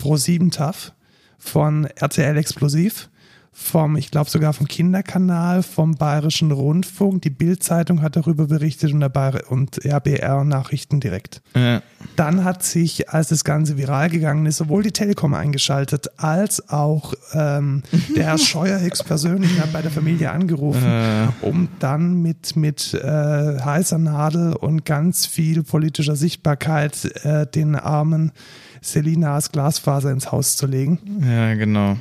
Pro7 0.00 0.52
TAF, 0.52 0.92
von 1.40 1.86
RTL 1.86 2.36
Explosiv, 2.36 3.08
vom, 3.52 3.96
ich 3.96 4.10
glaube 4.12 4.30
sogar 4.30 4.52
vom 4.52 4.68
Kinderkanal, 4.68 5.62
vom 5.62 5.96
Bayerischen 5.96 6.52
Rundfunk. 6.52 7.22
Die 7.22 7.30
Bild-Zeitung 7.30 8.00
hat 8.00 8.14
darüber 8.16 8.46
berichtet 8.46 8.92
und, 8.92 9.00
der 9.00 9.08
Bayer 9.08 9.42
und 9.48 9.84
RBR 9.84 10.44
Nachrichten 10.44 11.00
direkt. 11.00 11.42
ja. 11.56 11.82
Dann 12.16 12.44
hat 12.44 12.62
sich, 12.62 13.10
als 13.10 13.28
das 13.28 13.44
Ganze 13.44 13.76
viral 13.76 14.08
gegangen 14.08 14.46
ist, 14.46 14.56
sowohl 14.58 14.82
die 14.82 14.92
Telekom 14.92 15.34
eingeschaltet, 15.34 16.08
als 16.16 16.70
auch 16.70 17.12
ähm, 17.34 17.82
der 18.16 18.24
Herr 18.24 18.38
Scheuer 18.38 18.78
persönlich 19.06 19.60
hat 19.60 19.72
bei 19.72 19.82
der 19.82 19.90
Familie 19.90 20.30
angerufen, 20.30 20.86
Äh. 20.86 21.26
um 21.42 21.68
dann 21.80 22.22
mit, 22.22 22.56
mit 22.56 22.94
äh, 22.94 23.58
heißer 23.60 23.98
Nadel 23.98 24.54
und 24.54 24.84
ganz 24.84 25.26
viel 25.26 25.62
politischer 25.62 26.16
Sichtbarkeit 26.16 27.04
äh, 27.24 27.46
den 27.46 27.74
armen 27.74 28.32
Selinas 28.80 29.52
Glasfaser 29.52 30.10
ins 30.10 30.32
Haus 30.32 30.56
zu 30.56 30.66
legen. 30.66 30.98
ja, 31.22 31.54
genau. 31.54 31.96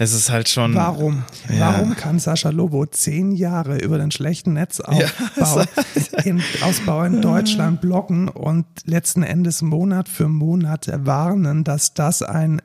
Es 0.00 0.14
ist 0.14 0.30
halt 0.30 0.48
schon. 0.48 0.76
Warum? 0.76 1.24
Ja. 1.48 1.72
Warum 1.72 1.96
kann 1.96 2.20
Sascha 2.20 2.50
Lobo 2.50 2.86
zehn 2.86 3.32
Jahre 3.32 3.78
über 3.78 3.98
den 3.98 4.12
schlechten 4.12 4.52
Netzausbau 4.52 5.64
in, 6.24 6.40
Ausbau 6.62 7.02
in 7.02 7.20
Deutschland 7.20 7.80
bloggen 7.80 8.28
und 8.28 8.64
letzten 8.84 9.24
Endes 9.24 9.60
Monat 9.60 10.08
für 10.08 10.28
Monat 10.28 10.88
warnen, 11.04 11.64
dass 11.64 11.94
das 11.94 12.22
ein 12.22 12.62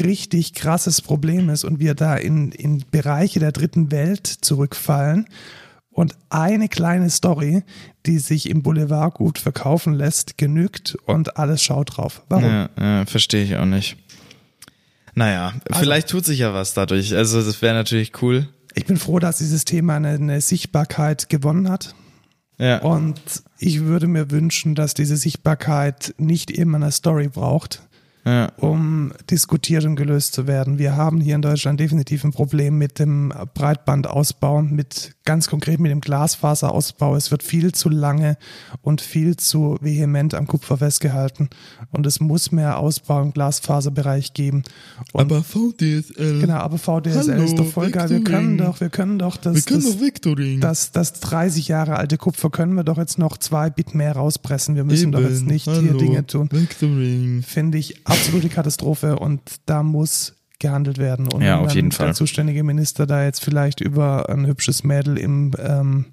richtig 0.00 0.54
krasses 0.54 1.00
Problem 1.02 1.50
ist 1.50 1.62
und 1.62 1.78
wir 1.78 1.94
da 1.94 2.16
in, 2.16 2.50
in 2.50 2.82
Bereiche 2.90 3.38
der 3.38 3.52
dritten 3.52 3.92
Welt 3.92 4.26
zurückfallen? 4.26 5.26
Und 5.92 6.16
eine 6.30 6.68
kleine 6.68 7.10
Story, 7.10 7.62
die 8.06 8.18
sich 8.18 8.48
im 8.48 8.62
Boulevard 8.62 9.14
gut 9.14 9.38
verkaufen 9.38 9.94
lässt, 9.94 10.38
genügt 10.38 10.96
und 11.06 11.36
alles 11.36 11.62
schaut 11.62 11.96
drauf. 11.96 12.22
Warum? 12.28 12.44
Ja, 12.44 12.68
ja, 12.78 13.06
verstehe 13.06 13.44
ich 13.44 13.56
auch 13.56 13.64
nicht. 13.64 13.96
Naja, 15.14 15.54
vielleicht 15.72 16.08
tut 16.08 16.24
sich 16.24 16.38
ja 16.38 16.54
was 16.54 16.74
dadurch. 16.74 17.14
Also 17.14 17.42
das 17.42 17.60
wäre 17.60 17.74
natürlich 17.74 18.22
cool. 18.22 18.48
Ich 18.74 18.86
bin 18.86 18.96
froh, 18.96 19.18
dass 19.18 19.38
dieses 19.38 19.64
Thema 19.64 19.96
eine, 19.96 20.10
eine 20.10 20.40
Sichtbarkeit 20.40 21.28
gewonnen 21.28 21.68
hat. 21.68 21.94
Ja. 22.58 22.78
Und 22.78 23.20
ich 23.58 23.82
würde 23.82 24.06
mir 24.06 24.30
wünschen, 24.30 24.74
dass 24.74 24.94
diese 24.94 25.16
Sichtbarkeit 25.16 26.14
nicht 26.16 26.50
immer 26.50 26.76
eine 26.76 26.92
Story 26.92 27.28
braucht, 27.28 27.82
Ja. 28.24 28.52
um 28.58 29.12
diskutiert 29.30 29.84
und 29.84 29.96
gelöst 29.96 30.34
zu 30.34 30.46
werden. 30.46 30.78
Wir 30.78 30.94
haben 30.96 31.20
hier 31.20 31.34
in 31.34 31.42
Deutschland 31.42 31.80
definitiv 31.80 32.22
ein 32.24 32.32
Problem 32.32 32.78
mit 32.78 33.00
dem 33.00 33.32
Breitbandausbau, 33.54 34.62
mit 34.62 35.16
ganz 35.24 35.48
konkret 35.48 35.80
mit 35.80 35.90
dem 35.90 36.00
Glasfaserausbau. 36.00 37.16
Es 37.16 37.30
wird 37.30 37.42
viel 37.42 37.72
zu 37.72 37.88
lange 37.88 38.36
und 38.80 39.00
viel 39.00 39.36
zu 39.36 39.76
vehement 39.80 40.34
am 40.34 40.46
Kupfer 40.46 40.78
festgehalten 40.78 41.50
und 41.90 42.06
es 42.06 42.20
muss 42.20 42.52
mehr 42.52 42.78
Ausbau 42.78 43.22
im 43.22 43.32
Glasfaserbereich 43.32 44.34
geben. 44.34 44.62
Und 45.12 45.32
VDSL. 45.32 46.40
genau, 46.40 46.54
aber 46.54 46.78
VDSL 46.78 47.32
Hallo, 47.32 47.44
ist 47.44 47.58
doch 47.58 47.66
voll 47.66 47.90
geil. 47.90 48.10
Wir 48.10 48.24
können 48.24 48.58
doch, 48.58 48.80
wir 48.80 48.88
können 48.88 49.18
doch 49.18 49.36
das, 49.36 49.64
das, 49.64 50.00
Vectoring. 50.00 50.60
das, 50.60 50.92
das 50.92 51.14
30 51.14 51.68
Jahre 51.68 51.96
alte 51.96 52.18
Kupfer 52.18 52.50
können 52.50 52.74
wir 52.74 52.84
doch 52.84 52.98
jetzt 52.98 53.18
noch 53.18 53.36
zwei 53.36 53.70
Bit 53.70 53.94
mehr 53.94 54.12
rauspressen. 54.12 54.76
Wir 54.76 54.84
müssen 54.84 55.12
doch 55.12 55.20
jetzt 55.20 55.44
nicht 55.44 55.68
hier 55.68 55.94
Dinge 55.94 56.26
tun. 56.26 56.48
Vectoring. 56.50 57.42
Finde 57.42 57.78
ich 57.78 58.06
absolute 58.12 58.48
Katastrophe 58.48 59.18
und 59.18 59.40
da 59.66 59.82
muss 59.82 60.34
gehandelt 60.58 60.98
werden. 60.98 61.26
Und 61.32 61.42
Ja, 61.42 61.58
auf 61.58 61.74
jeden 61.74 61.90
der 61.90 61.96
Fall. 61.98 62.14
zuständige 62.14 62.62
Minister 62.62 63.06
da 63.06 63.24
jetzt 63.24 63.42
vielleicht 63.42 63.80
über 63.80 64.28
ein 64.28 64.46
hübsches 64.46 64.84
Mädel 64.84 65.18
im, 65.18 65.50
ähm, 65.58 66.06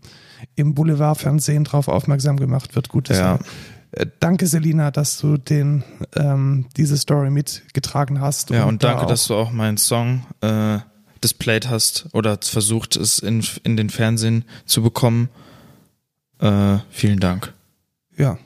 im 0.56 0.74
Boulevardfernsehen 0.74 1.64
drauf 1.66 1.88
aufmerksam 1.88 2.38
gemacht 2.38 2.76
wird, 2.76 2.90
gute 2.90 3.14
Ja. 3.14 3.20
Sache. 3.38 3.44
Äh, 3.92 4.06
Danke, 4.20 4.48
Selina, 4.48 4.90
dass 4.92 5.20
du 5.20 5.38
den, 5.38 5.84
ähm, 6.16 6.66
diese 6.78 6.98
Story 6.98 7.30
mitgetragen 7.30 8.22
hast. 8.22 8.50
Ja, 8.50 8.66
und 8.66 8.84
da 8.84 8.90
danke, 8.90 9.04
auch- 9.04 9.08
dass 9.10 9.28
du 9.28 9.36
auch 9.36 9.52
meinen 9.52 9.78
Song 9.78 10.26
äh, 10.42 10.80
displayed 11.24 11.70
hast 11.70 12.08
oder 12.14 12.38
versucht, 12.42 12.96
es 12.96 13.20
in, 13.20 13.44
in 13.64 13.78
den 13.78 13.90
Fernsehen 13.90 14.46
zu 14.66 14.82
bekommen. 14.82 15.30
Äh, 16.40 16.78
vielen 16.90 17.20
Dank. 17.20 17.54
Ja, 18.18 18.38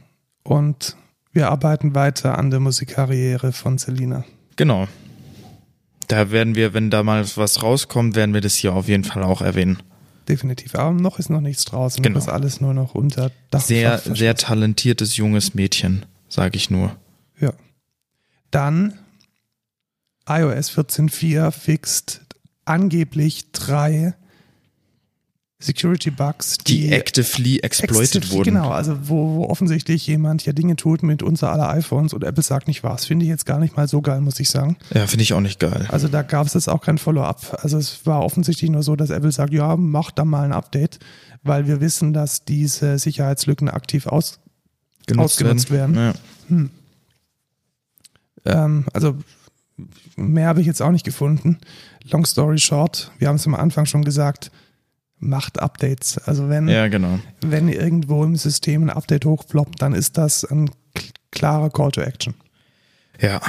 und 0.43 0.95
wir 1.33 1.49
arbeiten 1.49 1.95
weiter 1.95 2.37
an 2.37 2.51
der 2.51 2.59
Musikkarriere 2.59 3.51
von 3.51 3.77
Selina. 3.77 4.23
Genau. 4.55 4.87
Da 6.07 6.31
werden 6.31 6.55
wir, 6.55 6.73
wenn 6.73 6.89
da 6.89 7.03
mal 7.03 7.25
was 7.35 7.63
rauskommt, 7.63 8.15
werden 8.15 8.33
wir 8.33 8.41
das 8.41 8.55
hier 8.55 8.73
auf 8.73 8.87
jeden 8.87 9.03
Fall 9.03 9.23
auch 9.23 9.41
erwähnen. 9.41 9.81
Definitiv. 10.29 10.75
Aber 10.75 10.91
noch 10.91 11.19
ist 11.19 11.29
noch 11.29 11.41
nichts 11.41 11.65
draußen. 11.65 12.01
Genau. 12.01 12.15
Das 12.15 12.25
ist 12.25 12.33
alles 12.33 12.61
nur 12.61 12.73
noch 12.73 12.95
unter 12.95 13.31
Dach. 13.49 13.59
und 13.59 13.65
Sehr, 13.65 13.97
sehr 13.97 14.35
talentiertes 14.35 15.17
junges 15.17 15.53
Mädchen, 15.53 16.05
sage 16.29 16.55
ich 16.55 16.69
nur. 16.69 16.95
Ja. 17.39 17.53
Dann 18.51 18.93
iOS 20.27 20.71
14.4 20.71 21.51
fixt 21.51 22.21
angeblich 22.65 23.51
drei 23.51 24.13
Security 25.63 26.11
Bugs, 26.11 26.57
Die, 26.57 26.81
die, 26.81 26.91
actively 26.91 27.59
exploited 27.59 28.23
exzessiv- 28.23 28.31
wurden. 28.31 28.53
Genau, 28.55 28.69
also 28.69 28.97
wo, 29.07 29.35
wo 29.35 29.45
offensichtlich 29.45 30.05
jemand 30.07 30.41
hier 30.41 30.53
Dinge 30.53 30.75
tut 30.75 31.03
mit 31.03 31.23
unser 31.23 31.51
aller 31.51 31.69
iPhones 31.69 32.13
und 32.13 32.23
Apple 32.23 32.43
sagt 32.43 32.67
nicht 32.67 32.83
was. 32.83 33.05
Finde 33.05 33.23
ich 33.25 33.29
jetzt 33.29 33.45
gar 33.45 33.59
nicht 33.59 33.77
mal 33.77 33.87
so 33.87 34.01
geil, 34.01 34.21
muss 34.21 34.39
ich 34.39 34.49
sagen. 34.49 34.77
Ja, 34.93 35.07
finde 35.07 35.23
ich 35.23 35.33
auch 35.33 35.39
nicht 35.39 35.59
geil. 35.59 35.87
Also 35.89 36.07
da 36.07 36.21
gab 36.21 36.47
es 36.47 36.53
jetzt 36.53 36.67
auch 36.67 36.81
kein 36.81 36.97
Follow-up. 36.97 37.59
Also 37.61 37.77
es 37.77 38.05
war 38.05 38.21
offensichtlich 38.23 38.69
nur 38.69 38.83
so, 38.83 38.95
dass 38.95 39.09
Apple 39.09 39.31
sagt, 39.31 39.53
ja, 39.53 39.75
mach 39.77 40.11
da 40.11 40.25
mal 40.25 40.43
ein 40.43 40.51
Update, 40.53 40.99
weil 41.43 41.65
wir 41.67 41.79
wissen, 41.81 42.13
dass 42.13 42.43
diese 42.45 42.99
Sicherheitslücken 42.99 43.69
aktiv 43.69 44.05
aus, 44.07 44.39
ausgenutzt 45.15 45.71
werden. 45.71 45.95
Ja. 45.95 46.13
Ähm, 48.45 48.85
also 48.93 49.15
mehr 50.15 50.47
habe 50.47 50.61
ich 50.61 50.67
jetzt 50.67 50.81
auch 50.81 50.91
nicht 50.91 51.05
gefunden. 51.05 51.59
Long 52.11 52.25
story 52.25 52.57
short, 52.57 53.11
wir 53.17 53.29
haben 53.29 53.37
es 53.37 53.47
am 53.47 53.55
Anfang 53.55 53.85
schon 53.85 54.03
gesagt, 54.03 54.51
macht 55.23 55.59
Updates. 55.59 56.17
Also 56.17 56.49
wenn, 56.49 56.67
ja, 56.67 56.87
genau. 56.87 57.19
wenn 57.41 57.69
irgendwo 57.69 58.23
im 58.23 58.35
System 58.35 58.83
ein 58.83 58.89
Update 58.89 59.25
hochploppt, 59.25 59.81
dann 59.81 59.93
ist 59.93 60.17
das 60.17 60.43
ein 60.43 60.69
klarer 61.31 61.69
Call 61.69 61.91
to 61.91 62.01
Action. 62.01 62.35
Ja. 63.19 63.41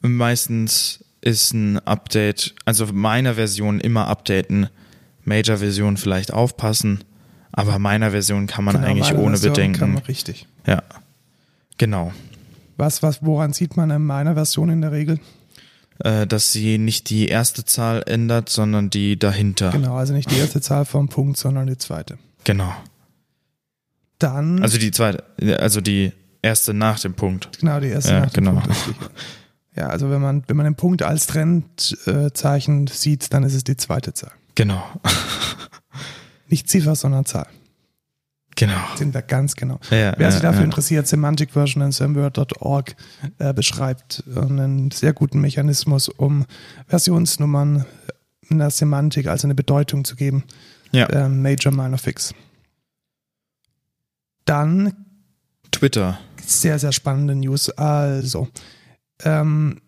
Meistens 0.00 1.04
ist 1.20 1.52
ein 1.52 1.78
Update, 1.80 2.54
also 2.64 2.86
meiner 2.86 3.34
Version 3.34 3.80
immer 3.80 4.06
updaten, 4.06 4.68
Major-Version 5.24 5.96
vielleicht 5.96 6.32
aufpassen, 6.32 7.04
aber 7.52 7.78
meiner 7.78 8.12
Version 8.12 8.46
kann 8.46 8.64
man 8.64 8.76
Genau, 8.76 8.86
eigentlich 8.86 9.12
ohne 9.12 9.36
Version 9.36 9.52
Kann 9.54 9.72
Bedenken. 9.72 9.94
man 9.94 10.02
richtig. 10.04 10.46
Ja. 10.66 10.82
Genau. 11.78 12.12
Was, 12.76 13.02
was, 13.02 13.22
woran 13.22 13.52
sieht 13.52 13.76
man 13.76 13.90
in 13.90 14.04
meiner 14.04 14.34
Version 14.34 14.70
in 14.70 14.80
der 14.80 14.92
Regel? 14.92 15.20
Äh, 16.02 16.26
dass 16.26 16.52
sie 16.52 16.78
nicht 16.78 17.10
die 17.10 17.28
erste 17.28 17.64
Zahl 17.64 18.02
ändert, 18.06 18.48
sondern 18.48 18.88
die 18.90 19.18
dahinter. 19.18 19.70
Genau, 19.70 19.96
also 19.96 20.12
nicht 20.14 20.30
die 20.30 20.36
erste 20.38 20.60
Zahl 20.60 20.84
vom 20.86 21.08
Punkt, 21.08 21.36
sondern 21.36 21.66
die 21.66 21.76
zweite. 21.76 22.18
Genau. 22.44 22.72
Dann, 24.18 24.62
Also 24.62 24.78
die 24.78 24.90
zweite, 24.90 25.24
also 25.60 25.80
die 25.80 26.12
erste 26.42 26.72
nach 26.74 26.98
dem 27.00 27.14
Punkt. 27.14 27.58
genau, 27.58 27.80
die 27.80 27.88
erste 27.88 28.12
Ja, 28.12 28.20
nach 28.20 28.30
dem 28.30 28.44
genau. 28.44 28.60
Punkt. 28.60 28.76
Ja, 29.76 29.86
also 29.88 30.10
wenn 30.10 30.20
man, 30.20 30.42
wenn 30.46 30.56
man 30.56 30.64
den 30.64 30.74
Punkt 30.74 31.02
als 31.02 31.26
Trennzeichen 31.26 32.86
sieht, 32.86 33.32
dann 33.32 33.44
ist 33.44 33.54
es 33.54 33.64
die 33.64 33.76
zweite 33.76 34.12
Zahl. 34.14 34.32
Genau. 34.54 34.82
Nicht 36.48 36.68
Ziffer, 36.68 36.96
sondern 36.96 37.24
Zahl. 37.24 37.46
Genau. 38.56 38.76
Sind 38.96 39.14
wir 39.14 39.22
ganz 39.22 39.54
genau. 39.54 39.78
Ja, 39.90 40.12
Wer 40.16 40.30
sich 40.30 40.42
ja, 40.42 40.48
dafür 40.48 40.60
ja. 40.60 40.64
interessiert, 40.66 41.06
Semantic 41.06 41.52
Version 41.52 41.82
in 41.82 41.92
Semword.org 41.92 42.94
äh, 43.38 43.54
beschreibt 43.54 44.24
einen 44.36 44.90
sehr 44.90 45.12
guten 45.12 45.40
Mechanismus, 45.40 46.08
um 46.08 46.44
Versionsnummern 46.86 47.86
einer 48.50 48.70
Semantik, 48.70 49.28
also 49.28 49.46
eine 49.46 49.54
Bedeutung 49.54 50.04
zu 50.04 50.16
geben. 50.16 50.44
Ja. 50.92 51.08
Ähm, 51.10 51.42
Major, 51.42 51.72
Minor, 51.72 51.98
Fix. 51.98 52.34
Dann 54.44 54.92
Twitter. 55.70 56.18
sehr, 56.44 56.78
sehr 56.78 56.92
spannende 56.92 57.36
News. 57.36 57.70
Also, 57.70 58.48
ähm, 59.22 59.80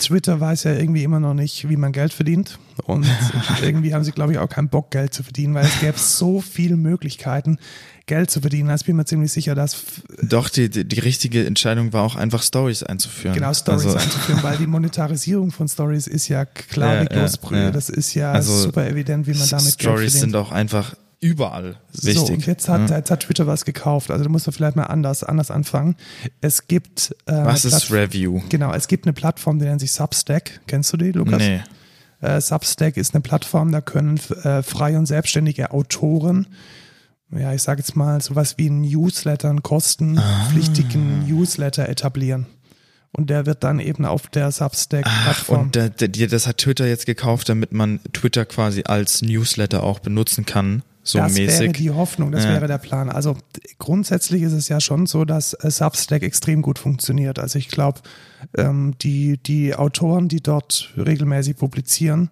Twitter 0.00 0.40
weiß 0.40 0.64
ja 0.64 0.72
irgendwie 0.72 1.04
immer 1.04 1.20
noch 1.20 1.34
nicht, 1.34 1.68
wie 1.68 1.76
man 1.76 1.92
Geld 1.92 2.12
verdient. 2.12 2.58
Und 2.84 3.06
irgendwie 3.62 3.94
haben 3.94 4.02
sie, 4.04 4.12
glaube 4.12 4.32
ich, 4.32 4.38
auch 4.38 4.48
keinen 4.48 4.68
Bock, 4.68 4.90
Geld 4.90 5.14
zu 5.14 5.22
verdienen, 5.22 5.54
weil 5.54 5.64
es 5.66 5.78
gäbe 5.80 5.98
so 5.98 6.40
viele 6.40 6.76
Möglichkeiten, 6.76 7.58
Geld 8.06 8.30
zu 8.30 8.40
verdienen. 8.40 8.70
Also 8.70 8.82
ich 8.82 8.86
bin 8.86 8.96
mir 8.96 9.04
ziemlich 9.04 9.30
sicher, 9.32 9.54
dass 9.54 9.76
Doch, 10.22 10.48
die, 10.48 10.68
die, 10.68 10.84
die 10.84 10.98
richtige 10.98 11.46
Entscheidung 11.46 11.92
war 11.92 12.02
auch 12.02 12.16
einfach 12.16 12.42
Stories 12.42 12.82
einzuführen. 12.82 13.34
genau 13.34 13.52
Stories 13.54 13.86
also, 13.86 13.98
einzuführen, 13.98 14.42
weil 14.42 14.56
die 14.58 14.66
Monetarisierung 15.00 15.52
von 15.52 15.68
Stories 15.68 16.06
ist 16.08 16.26
ja 16.28 16.44
klar 16.44 16.96
Ja, 16.96 17.02
wie 17.02 17.06
Kloßbrühe. 17.06 17.58
ja, 17.58 17.64
ja. 17.66 17.70
Das 17.70 17.88
ist 17.88 18.14
ja 18.14 18.32
Also, 18.32 18.56
super 18.56 18.88
evident, 18.88 19.26
wie 19.28 19.34
man 19.34 19.48
damit 19.48 19.64
Geld 19.78 19.80
Stories 19.80 20.12
verdient. 20.12 20.32
sind 20.32 20.36
auch 20.36 20.50
einfach 20.50 20.94
überall 21.20 21.76
wichtig. 21.92 22.14
So, 22.16 22.26
und 22.32 22.46
jetzt 22.46 22.68
hat, 22.68 22.88
Ja. 22.90 22.96
jetzt 22.96 23.10
hat 23.10 23.20
Twitter 23.20 23.46
was 23.46 23.64
gekauft. 23.64 24.10
Also 24.10 24.24
da 24.24 24.30
muss 24.30 24.46
man 24.46 24.52
vielleicht 24.54 24.76
mal 24.76 24.84
anders, 24.84 25.22
anders 25.22 25.50
anfangen. 25.50 25.96
Es 26.40 26.66
gibt 26.66 27.14
äh, 27.26 27.32
Was 27.32 27.64
ist 27.64 27.92
Review? 27.92 28.40
Genau, 28.48 28.72
es 28.72 28.88
gibt 28.88 29.04
eine 29.06 29.12
Plattform, 29.12 29.58
die 29.58 29.66
nennt 29.66 29.80
sich 29.80 29.92
Substack. 29.92 30.60
Kennst 30.66 30.92
du 30.92 30.96
die, 30.96 31.12
Lukas? 31.12 31.38
Nee. 31.38 31.60
Äh, 32.22 32.40
Substack 32.40 32.96
ist 32.96 33.14
eine 33.14 33.22
Plattform, 33.22 33.70
da 33.72 33.80
können 33.80 34.18
äh, 34.44 34.62
freie 34.62 34.98
und 34.98 35.06
selbstständige 35.06 35.70
Autoren, 35.72 36.46
ja, 37.32 37.52
ich 37.54 37.62
sage 37.62 37.80
jetzt 37.80 37.94
mal, 37.96 38.20
sowas 38.20 38.56
wie 38.58 38.66
einen 38.66 38.80
Newsletter, 38.80 39.48
einen 39.50 39.62
kostenpflichtigen 39.62 41.26
Newsletter 41.28 41.88
etablieren. 41.88 42.46
Und 43.12 43.28
der 43.30 43.44
wird 43.46 43.64
dann 43.64 43.80
eben 43.80 44.04
auf 44.04 44.28
der 44.28 44.52
Substack-Plattform. 44.52 45.60
und 45.62 45.76
da, 45.76 45.88
die- 45.88 46.26
das 46.28 46.46
hat 46.46 46.58
Twitter 46.58 46.86
jetzt 46.86 47.06
gekauft, 47.06 47.48
damit 47.48 47.72
man 47.72 47.98
Twitter 48.12 48.44
quasi 48.44 48.82
als 48.84 49.22
Newsletter 49.22 49.82
auch 49.82 49.98
benutzen 49.98 50.46
kann, 50.46 50.82
so 51.02 51.18
das 51.18 51.34
wäre 51.36 51.46
mäßig. 51.50 51.72
die 51.72 51.90
Hoffnung, 51.90 52.30
das 52.32 52.44
Ja. 52.44 52.50
wäre 52.50 52.66
der 52.66 52.78
Plan. 52.78 53.08
Also 53.08 53.36
grundsätzlich 53.78 54.42
ist 54.42 54.52
es 54.52 54.68
ja 54.68 54.80
schon 54.80 55.06
so, 55.06 55.24
dass 55.24 55.54
äh, 55.54 55.70
Substack 55.70 56.22
extrem 56.22 56.62
gut 56.62 56.78
funktioniert. 56.78 57.38
Also 57.38 57.58
ich 57.58 57.68
glaube, 57.68 58.00
ähm, 58.56 58.94
die, 59.00 59.38
die 59.38 59.74
Autoren, 59.74 60.28
die 60.28 60.42
dort 60.42 60.92
regelmäßig 60.96 61.56
publizieren, 61.56 62.30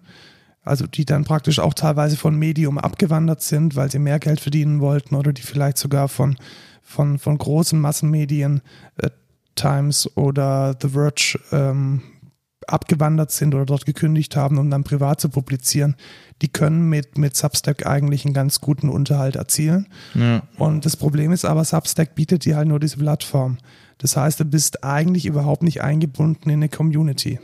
also 0.63 0.85
die 0.85 1.05
dann 1.05 1.23
praktisch 1.23 1.57
auch 1.59 1.73
teilweise 1.73 2.15
von 2.15 2.35
Medium 2.37 2.77
abgewandert 2.77 3.41
sind, 3.41 3.75
weil 3.75 3.89
sie 3.89 3.97
mehr 3.99 4.19
Geld 4.19 4.39
verdienen 4.39 4.81
wollten 4.81 5.15
oder 5.15 5.33
die 5.33 5.41
vielleicht 5.41 5.77
sogar 5.77 6.07
von, 6.07 6.37
von, 6.83 7.17
von 7.17 7.37
großen 7.37 7.79
Massenmedien, 7.79 8.61
äh, 8.97 9.09
Times 9.55 10.09
oder 10.15 10.75
The 10.79 10.89
Verge, 10.89 11.39
ähm, 11.51 12.01
abgewandert 12.67 13.31
sind 13.31 13.55
oder 13.55 13.65
dort 13.65 13.85
gekündigt 13.85 14.35
haben, 14.35 14.57
um 14.57 14.69
dann 14.69 14.83
privat 14.83 15.21
zu 15.21 15.29
publizieren, 15.29 15.95
die 16.41 16.49
können 16.49 16.89
mit, 16.89 17.17
mit 17.17 17.35
Substack 17.35 17.85
eigentlich 17.85 18.25
einen 18.25 18.33
ganz 18.33 18.61
guten 18.61 18.89
Unterhalt 18.89 19.35
erzielen. 19.35 19.87
Ja. 20.13 20.43
Und 20.57 20.85
das 20.85 20.97
Problem 20.97 21.31
ist 21.31 21.45
aber, 21.45 21.63
Substack 21.63 22.15
bietet 22.15 22.45
dir 22.45 22.57
halt 22.57 22.67
nur 22.67 22.79
diese 22.79 22.97
Plattform. 22.97 23.57
Das 23.97 24.15
heißt, 24.15 24.39
du 24.39 24.45
bist 24.45 24.83
eigentlich 24.83 25.25
überhaupt 25.25 25.63
nicht 25.63 25.81
eingebunden 25.81 26.49
in 26.49 26.59
eine 26.59 26.69
Community. 26.69 27.39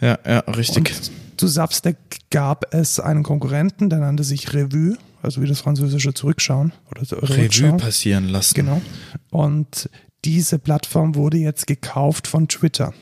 ja, 0.00 0.18
ja, 0.26 0.40
richtig. 0.40 0.76
Und 0.76 1.10
zu 1.38 1.48
Substack 1.48 1.96
gab 2.30 2.74
es 2.74 3.00
einen 3.00 3.22
Konkurrenten, 3.22 3.88
der 3.88 4.00
nannte 4.00 4.24
sich 4.24 4.52
Revue, 4.52 4.98
also 5.22 5.40
wie 5.40 5.46
das 5.46 5.60
französische 5.60 6.12
Zurückschauen 6.12 6.72
oder 6.90 7.02
Revue 7.22 7.76
passieren 7.78 8.28
lassen. 8.28 8.54
Genau. 8.54 8.82
Und 9.30 9.88
diese 10.24 10.58
Plattform 10.58 11.14
wurde 11.14 11.38
jetzt 11.38 11.66
gekauft 11.66 12.26
von 12.26 12.46
Twitter. 12.48 12.92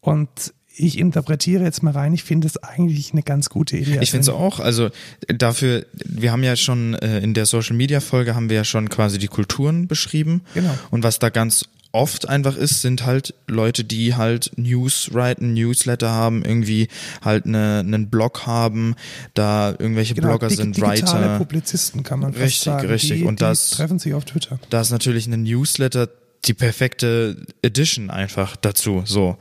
Und 0.00 0.28
ich 0.76 0.98
interpretiere 0.98 1.64
jetzt 1.64 1.82
mal 1.82 1.92
rein, 1.92 2.14
ich 2.14 2.22
finde 2.24 2.46
es 2.46 2.56
eigentlich 2.62 3.12
eine 3.12 3.22
ganz 3.22 3.50
gute 3.50 3.76
Idee. 3.76 3.98
Ich 4.00 4.10
finde 4.12 4.22
es 4.22 4.28
auch, 4.28 4.60
also 4.60 4.88
dafür, 5.28 5.84
wir 5.92 6.32
haben 6.32 6.42
ja 6.44 6.56
schon 6.56 6.94
äh, 6.94 7.18
in 7.20 7.34
der 7.34 7.44
Social 7.44 7.76
Media 7.76 8.00
Folge 8.00 8.34
haben 8.34 8.48
wir 8.48 8.56
ja 8.56 8.64
schon 8.64 8.88
quasi 8.88 9.18
die 9.18 9.28
Kulturen 9.28 9.88
beschrieben. 9.88 10.42
Genau. 10.54 10.72
Und 10.90 11.02
was 11.02 11.18
da 11.18 11.28
ganz 11.28 11.64
oft 11.92 12.28
einfach 12.28 12.56
ist, 12.56 12.82
sind 12.82 13.04
halt 13.04 13.34
Leute, 13.48 13.82
die 13.82 14.14
halt 14.14 14.52
News 14.56 15.10
writen, 15.12 15.54
Newsletter 15.54 16.08
haben, 16.08 16.44
irgendwie 16.44 16.86
halt 17.20 17.46
eine, 17.46 17.80
einen 17.80 18.08
Blog 18.08 18.46
haben, 18.46 18.94
da 19.34 19.70
irgendwelche 19.72 20.14
Genau, 20.14 20.28
Blogger 20.28 20.50
sind, 20.50 20.80
Writer. 20.80 21.36
Publizisten 21.38 22.04
kann 22.04 22.20
man 22.20 22.32
fast 22.32 22.44
Richtig, 22.44 22.62
sagen. 22.62 22.86
richtig. 22.88 23.18
Die, 23.18 23.24
Und 23.24 23.42
das- 23.42 23.70
treffen 23.70 23.98
sich 23.98 24.14
auf 24.14 24.24
Twitter. 24.24 24.60
Da 24.70 24.80
ist 24.80 24.92
natürlich 24.92 25.26
ein 25.26 25.42
Newsletter 25.42 26.08
die 26.46 26.54
perfekte 26.54 27.44
Edition 27.60 28.08
einfach 28.08 28.56
dazu, 28.56 29.02
so. 29.04 29.36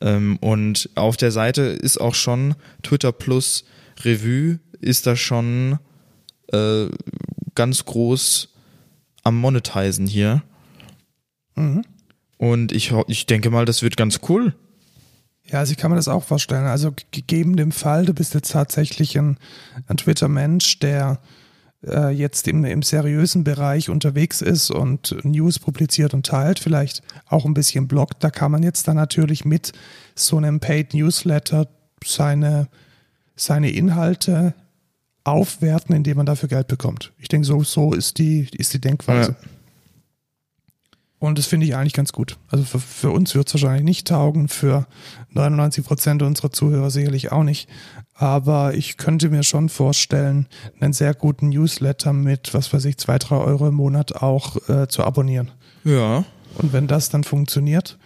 Ähm, 0.00 0.36
und 0.38 0.90
auf 0.94 1.16
der 1.16 1.32
Seite 1.32 1.62
ist 1.62 2.00
auch 2.00 2.14
schon 2.14 2.54
Twitter 2.82 3.12
Plus 3.12 3.64
Revue 4.04 4.60
ist 4.80 5.06
da 5.06 5.16
schon 5.16 5.78
äh, 6.52 6.86
ganz 7.54 7.84
groß 7.84 8.48
am 9.24 9.36
Monetizen 9.36 10.06
hier. 10.06 10.42
Mhm. 11.56 11.84
Und 12.36 12.72
ich, 12.72 12.92
ich 13.08 13.26
denke 13.26 13.50
mal, 13.50 13.64
das 13.64 13.82
wird 13.82 13.96
ganz 13.96 14.20
cool. 14.28 14.54
Ja, 15.44 15.60
also 15.60 15.72
ich 15.72 15.78
kann 15.78 15.90
mir 15.90 15.96
das 15.96 16.08
auch 16.08 16.24
vorstellen. 16.24 16.66
Also 16.66 16.94
gegeben 17.10 17.56
dem 17.56 17.72
Fall, 17.72 18.04
du 18.04 18.14
bist 18.14 18.34
jetzt 18.34 18.52
tatsächlich 18.52 19.18
ein, 19.18 19.38
ein 19.86 19.96
Twitter-Mensch, 19.96 20.78
der 20.78 21.20
äh, 21.86 22.10
jetzt 22.10 22.48
im, 22.48 22.64
im 22.64 22.82
seriösen 22.82 23.44
Bereich 23.44 23.88
unterwegs 23.88 24.40
ist 24.40 24.70
und 24.70 25.16
News 25.24 25.58
publiziert 25.58 26.14
und 26.14 26.26
teilt, 26.26 26.58
vielleicht 26.58 27.02
auch 27.26 27.44
ein 27.44 27.54
bisschen 27.54 27.88
bloggt, 27.88 28.16
da 28.24 28.30
kann 28.30 28.50
man 28.50 28.62
jetzt 28.62 28.88
dann 28.88 28.96
natürlich 28.96 29.44
mit 29.44 29.72
so 30.14 30.36
einem 30.36 30.60
Paid 30.60 30.94
Newsletter 30.94 31.68
seine, 32.04 32.68
seine 33.36 33.70
Inhalte 33.70 34.54
aufwerten, 35.24 35.94
indem 35.94 36.16
man 36.16 36.26
dafür 36.26 36.48
Geld 36.48 36.68
bekommt. 36.68 37.12
Ich 37.18 37.28
denke, 37.28 37.46
so, 37.46 37.62
so 37.62 37.92
ist 37.92 38.18
die, 38.18 38.48
ist 38.52 38.72
die 38.72 38.80
Denkweise. 38.80 39.36
Ja. 39.40 39.48
Und 41.20 41.36
das 41.38 41.46
finde 41.46 41.66
ich 41.66 41.74
eigentlich 41.74 41.94
ganz 41.94 42.12
gut. 42.12 42.38
Also 42.48 42.64
für, 42.64 42.78
für 42.78 43.10
uns 43.10 43.34
wird 43.34 43.48
es 43.48 43.54
wahrscheinlich 43.54 43.84
nicht 43.84 44.08
taugen, 44.08 44.48
für 44.48 44.86
99 45.30 45.84
Prozent 45.84 46.22
unserer 46.22 46.52
Zuhörer 46.52 46.90
sicherlich 46.90 47.32
auch 47.32 47.42
nicht. 47.42 47.68
Aber 48.20 48.74
ich 48.74 48.96
könnte 48.96 49.30
mir 49.30 49.44
schon 49.44 49.68
vorstellen, 49.68 50.48
einen 50.80 50.92
sehr 50.92 51.14
guten 51.14 51.50
Newsletter 51.50 52.12
mit, 52.12 52.52
was 52.52 52.72
weiß 52.72 52.84
ich, 52.86 52.98
zwei, 52.98 53.16
drei 53.16 53.36
Euro 53.36 53.68
im 53.68 53.74
Monat 53.74 54.16
auch 54.16 54.68
äh, 54.68 54.88
zu 54.88 55.04
abonnieren. 55.04 55.52
Ja. 55.84 56.24
Und 56.56 56.72
wenn 56.72 56.88
das 56.88 57.10
dann 57.10 57.22
funktioniert, 57.22 57.96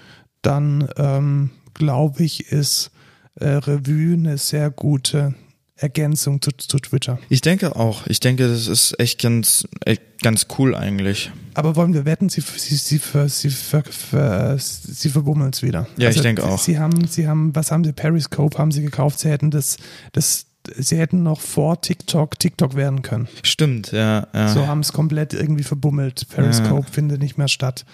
dann 0.43 0.87
ähm, 0.99 1.51
glaube 1.73 2.25
ich, 2.25 2.53
ist 2.53 2.91
äh, 3.37 3.49
Revue 3.49 4.13
eine 4.13 4.37
sehr 4.37 4.71
gute 4.71 5.35
Ergänzung 5.83 6.41
zu, 6.41 6.51
zu 6.57 6.79
Twitter. 6.79 7.19
Ich 7.29 7.41
denke 7.41 7.75
auch. 7.77 8.07
Ich 8.07 8.21
denke, 8.21 8.47
das 8.49 8.69
ist 8.69 8.99
echt 9.01 9.21
ganz, 9.21 9.67
echt 9.85 10.03
ganz 10.23 10.47
cool 10.59 10.75
eigentlich. 10.75 11.31
Aber 11.55 11.75
wollen 11.77 11.93
wir 11.93 12.05
wetten, 12.05 12.29
sie, 12.29 12.41
sie, 12.41 12.77
sie, 12.77 12.99
ver- 12.99 13.29
sie, 13.29 13.51
ver- 13.51 13.83
ver- 13.85 14.57
sie 14.59 15.09
verbummeln 15.11 15.51
es 15.53 15.63
wieder. 15.63 15.81
Also 15.81 15.93
Ja, 16.03 16.11
ich 16.11 16.21
denke 16.21 16.45
auch. 16.45 16.59
Sie 16.59 16.79
haben, 16.79 17.07
sie 17.09 17.27
haben, 17.27 17.55
was 17.55 17.71
haben 17.73 17.83
sie, 17.85 17.93
Periscope 17.93 18.57
haben 18.59 18.71
sie 18.71 18.83
gekauft, 18.83 19.19
sie 19.19 19.29
hätten 19.29 19.51
das, 19.51 19.77
das, 20.13 20.47
sie 20.77 20.97
hätten 20.99 21.23
noch 21.25 21.41
vor 21.41 21.81
TikTok 21.81 22.39
TikTok 22.39 22.77
werden 22.77 23.03
können. 23.03 23.27
Stimmt, 23.43 23.91
ja. 23.93 24.29
ja. 24.33 24.49
So 24.55 24.67
haben 24.69 24.81
es 24.81 24.93
komplett 24.93 25.35
irgendwie 25.35 25.65
verbummelt. 25.65 26.29
Periscope 26.29 26.87
findet 26.91 27.21
nicht 27.21 27.37
mehr 27.39 27.49
statt. 27.49 27.85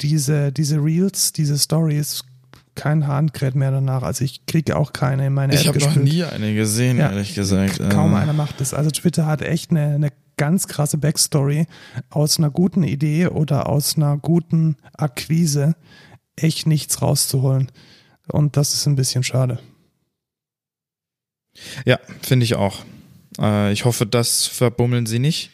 Diese, 0.00 0.50
diese 0.50 0.76
Reels, 0.82 1.32
diese 1.32 1.56
Stories, 1.58 2.24
kein 2.74 3.06
Hahn 3.06 3.32
kräht 3.32 3.54
mehr 3.54 3.70
danach. 3.70 4.02
Also 4.02 4.24
ich 4.24 4.46
kriege 4.46 4.76
auch 4.76 4.92
keine 4.92 5.26
in 5.26 5.34
meine 5.34 5.54
ich 5.54 5.66
App 5.66 5.74
habe 5.74 5.78
noch 5.78 5.96
nie 5.96 6.24
eine 6.24 6.54
gesehen, 6.54 6.98
Ja. 6.98 7.10
ehrlich 7.10 7.34
gesagt. 7.34 7.78
Kaum 7.90 8.14
Äh, 8.14 8.18
einer 8.18 8.32
macht 8.32 8.60
das. 8.60 8.74
Also 8.74 8.90
Twitter 8.90 9.26
hat 9.26 9.42
echt 9.42 9.70
eine, 9.70 9.94
eine 9.94 10.12
ganz 10.36 10.66
krasse 10.66 10.98
Backstory 10.98 11.66
aus 12.10 12.38
einer 12.38 12.50
guten 12.50 12.82
Idee 12.82 13.28
oder 13.28 13.68
aus 13.68 13.96
einer 13.96 14.16
guten 14.16 14.76
Akquise 14.92 15.76
echt 16.36 16.66
nichts 16.66 17.00
rauszuholen. 17.02 17.70
Und 18.28 18.56
das 18.56 18.74
ist 18.74 18.86
ein 18.86 18.96
bisschen 18.96 19.22
schade. 19.22 19.60
Ja, 21.84 21.98
finde 22.22 22.44
ich 22.44 22.54
auch. 22.56 22.84
Äh, 23.38 23.72
ich 23.72 23.84
hoffe, 23.84 24.06
das 24.06 24.46
verbummeln 24.46 25.06
sie 25.06 25.18
nicht. 25.18 25.50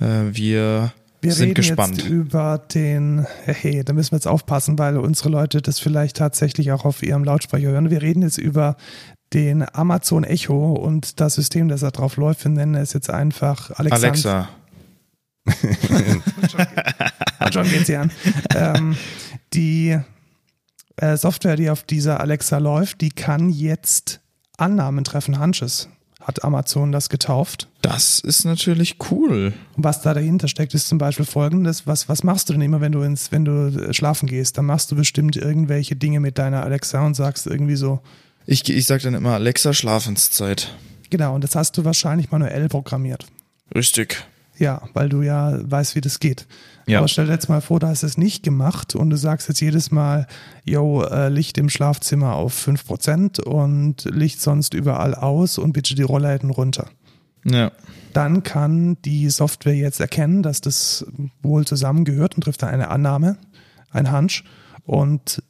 Äh, 0.00 0.24
wir, 0.32 0.92
Wir 1.20 1.32
sind 1.32 1.48
reden 1.48 1.54
gespannt. 1.54 1.98
jetzt 1.98 2.08
über 2.08 2.58
den, 2.58 3.26
hey, 3.44 3.82
da 3.84 3.92
müssen 3.92 4.12
wir 4.12 4.16
jetzt 4.18 4.28
aufpassen, 4.28 4.78
weil 4.78 4.96
unsere 4.96 5.28
Leute 5.30 5.60
das 5.60 5.80
vielleicht 5.80 6.16
tatsächlich 6.16 6.70
auch 6.72 6.84
auf 6.84 7.02
ihrem 7.02 7.24
Lautsprecher 7.24 7.68
hören. 7.68 7.90
Wir 7.90 8.02
reden 8.02 8.22
jetzt 8.22 8.38
über 8.38 8.76
den 9.32 9.64
Amazon 9.74 10.24
Echo 10.24 10.72
und 10.74 11.20
das 11.20 11.34
System, 11.34 11.68
das 11.68 11.80
da 11.80 11.90
drauf 11.90 12.16
läuft. 12.16 12.44
Wir 12.44 12.50
nennen 12.50 12.74
es 12.76 12.92
jetzt 12.92 13.10
einfach 13.10 13.70
Alexand 13.72 14.04
Alexa. 14.04 14.48
Ah, 17.38 17.48
John 17.50 17.68
geht 17.68 17.86
sie 17.86 17.96
an. 17.96 18.10
ähm, 18.54 18.96
die 19.52 19.98
äh, 20.96 21.16
Software, 21.16 21.56
die 21.56 21.70
auf 21.70 21.82
dieser 21.82 22.20
Alexa 22.20 22.58
läuft, 22.58 23.00
die 23.00 23.10
kann 23.10 23.50
jetzt 23.50 24.20
Annahmen 24.56 25.04
treffen, 25.04 25.40
Hunches. 25.40 25.88
Hat 26.28 26.44
Amazon 26.44 26.92
das 26.92 27.08
getauft. 27.08 27.68
Das 27.82 28.20
ist 28.20 28.44
natürlich 28.44 28.96
cool. 29.10 29.54
Was 29.76 30.02
da 30.02 30.12
dahinter 30.12 30.46
steckt, 30.46 30.74
ist 30.74 30.86
zum 30.86 30.98
Beispiel 30.98 31.24
folgendes. 31.24 31.86
Was, 31.86 32.08
was 32.10 32.22
machst 32.22 32.48
du 32.48 32.52
denn 32.52 32.60
immer, 32.62 32.82
wenn 32.82 32.92
du 32.92 33.00
ins, 33.00 33.32
wenn 33.32 33.46
du 33.46 33.68
äh, 33.68 33.94
schlafen 33.94 34.28
gehst? 34.28 34.58
Dann 34.58 34.66
machst 34.66 34.90
du 34.92 34.96
bestimmt 34.96 35.36
irgendwelche 35.36 35.96
Dinge 35.96 36.20
mit 36.20 36.36
deiner 36.36 36.62
Alexa 36.62 37.04
und 37.04 37.14
sagst 37.14 37.46
irgendwie 37.46 37.76
so, 37.76 38.00
Ich, 38.44 38.68
ich 38.68 38.84
sage 38.84 39.02
dann 39.04 39.14
immer 39.14 39.32
Alexa 39.32 39.72
Schlafenszeit. 39.72 40.74
genau, 41.08 41.34
und 41.34 41.42
das 41.44 41.56
hast 41.56 41.76
du 41.78 41.84
wahrscheinlich 41.86 42.30
manuell 42.30 42.68
programmiert. 42.68 43.24
Richtig. 43.74 44.22
Ja, 44.58 44.82
weil 44.92 45.08
du 45.08 45.22
ja 45.22 45.58
weißt, 45.62 45.94
wie 45.94 46.00
das 46.02 46.20
geht. 46.20 46.46
Ja. 46.88 46.98
Aber 46.98 47.08
stell 47.08 47.26
dir 47.26 47.32
jetzt 47.32 47.48
mal 47.48 47.60
vor, 47.60 47.80
du 47.80 47.86
hast 47.86 48.02
es 48.02 48.16
nicht 48.18 48.42
gemacht 48.42 48.94
und 48.94 49.10
du 49.10 49.16
sagst 49.16 49.48
jetzt 49.48 49.60
jedes 49.60 49.90
Mal, 49.90 50.26
yo, 50.64 51.02
äh, 51.02 51.28
Licht 51.28 51.58
im 51.58 51.68
Schlafzimmer 51.68 52.34
auf 52.34 52.54
5% 52.66 53.40
und 53.40 54.04
Licht 54.06 54.40
sonst 54.40 54.74
überall 54.74 55.14
aus 55.14 55.58
und 55.58 55.72
bitte 55.72 55.94
die 55.94 56.02
Rollläden 56.02 56.50
runter. 56.50 56.88
Ja. 57.44 57.70
Dann 58.14 58.42
kann 58.42 58.96
die 59.04 59.28
Software 59.30 59.74
jetzt 59.76 60.00
erkennen, 60.00 60.42
dass 60.42 60.60
das 60.60 61.06
wohl 61.42 61.66
zusammengehört 61.66 62.34
und 62.36 62.42
trifft 62.42 62.62
dann 62.62 62.70
eine 62.70 62.88
Annahme, 62.88 63.36
ein 63.90 64.10
Hunch 64.10 64.44
und 64.84 65.42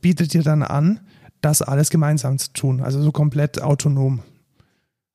bietet 0.00 0.32
dir 0.32 0.42
dann 0.42 0.62
an, 0.62 1.00
das 1.40 1.60
alles 1.60 1.90
gemeinsam 1.90 2.38
zu 2.38 2.52
tun. 2.52 2.80
Also 2.80 3.02
so 3.02 3.10
komplett 3.12 3.60
autonom. 3.60 4.20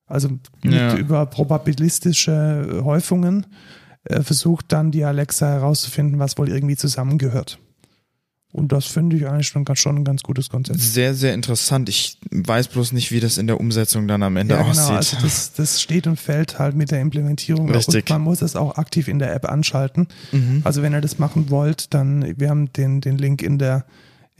Also 0.06 0.28
nicht 0.62 0.74
Ja. 0.74 0.96
über 0.96 1.26
probabilistische 1.26 2.80
Häufungen 2.84 3.46
äh, 4.04 4.22
versucht 4.22 4.66
dann 4.68 4.90
die 4.90 5.04
Alexa 5.04 5.46
herauszufinden, 5.46 6.18
was 6.18 6.38
wohl 6.38 6.48
irgendwie 6.48 6.76
zusammengehört. 6.76 7.58
Und 8.52 8.72
das 8.72 8.86
finde 8.86 9.16
ich 9.16 9.28
eigentlich 9.28 9.46
schon, 9.46 9.64
ganz- 9.64 9.78
schon 9.78 9.94
ein 9.96 10.04
ganz 10.04 10.22
gutes 10.24 10.48
Konzept. 10.50 10.80
Sehr, 10.80 11.14
sehr 11.14 11.34
interessant. 11.34 11.88
Ich 11.88 12.18
weiß 12.32 12.66
bloß 12.66 12.90
nicht, 12.92 13.12
wie 13.12 13.20
das 13.20 13.38
in 13.38 13.46
der 13.46 13.60
Umsetzung 13.60 14.08
dann 14.08 14.24
am 14.24 14.36
Ende 14.36 14.54
Ja, 14.56 14.62
genau. 14.62 14.70
aussieht. 14.72 14.96
Also 14.96 15.16
das, 15.22 15.52
das 15.52 15.80
steht 15.80 16.08
und 16.08 16.18
fällt 16.18 16.58
halt 16.58 16.74
mit 16.74 16.90
der 16.90 17.00
Implementierung. 17.00 17.70
Richtig. 17.70 18.06
Und 18.06 18.10
man 18.10 18.22
muss 18.22 18.42
es 18.42 18.56
auch 18.56 18.76
aktiv 18.76 19.06
in 19.06 19.20
der 19.20 19.32
App 19.34 19.48
anschalten. 19.48 20.08
Mhm. 20.32 20.62
Also 20.64 20.82
wenn 20.82 20.92
ihr 20.92 21.00
das 21.00 21.20
machen 21.20 21.48
wollt, 21.50 21.94
dann, 21.94 22.34
wir 22.40 22.50
haben 22.50 22.72
den, 22.72 23.00
den 23.00 23.18
Link 23.18 23.40
in 23.40 23.58
der, 23.58 23.84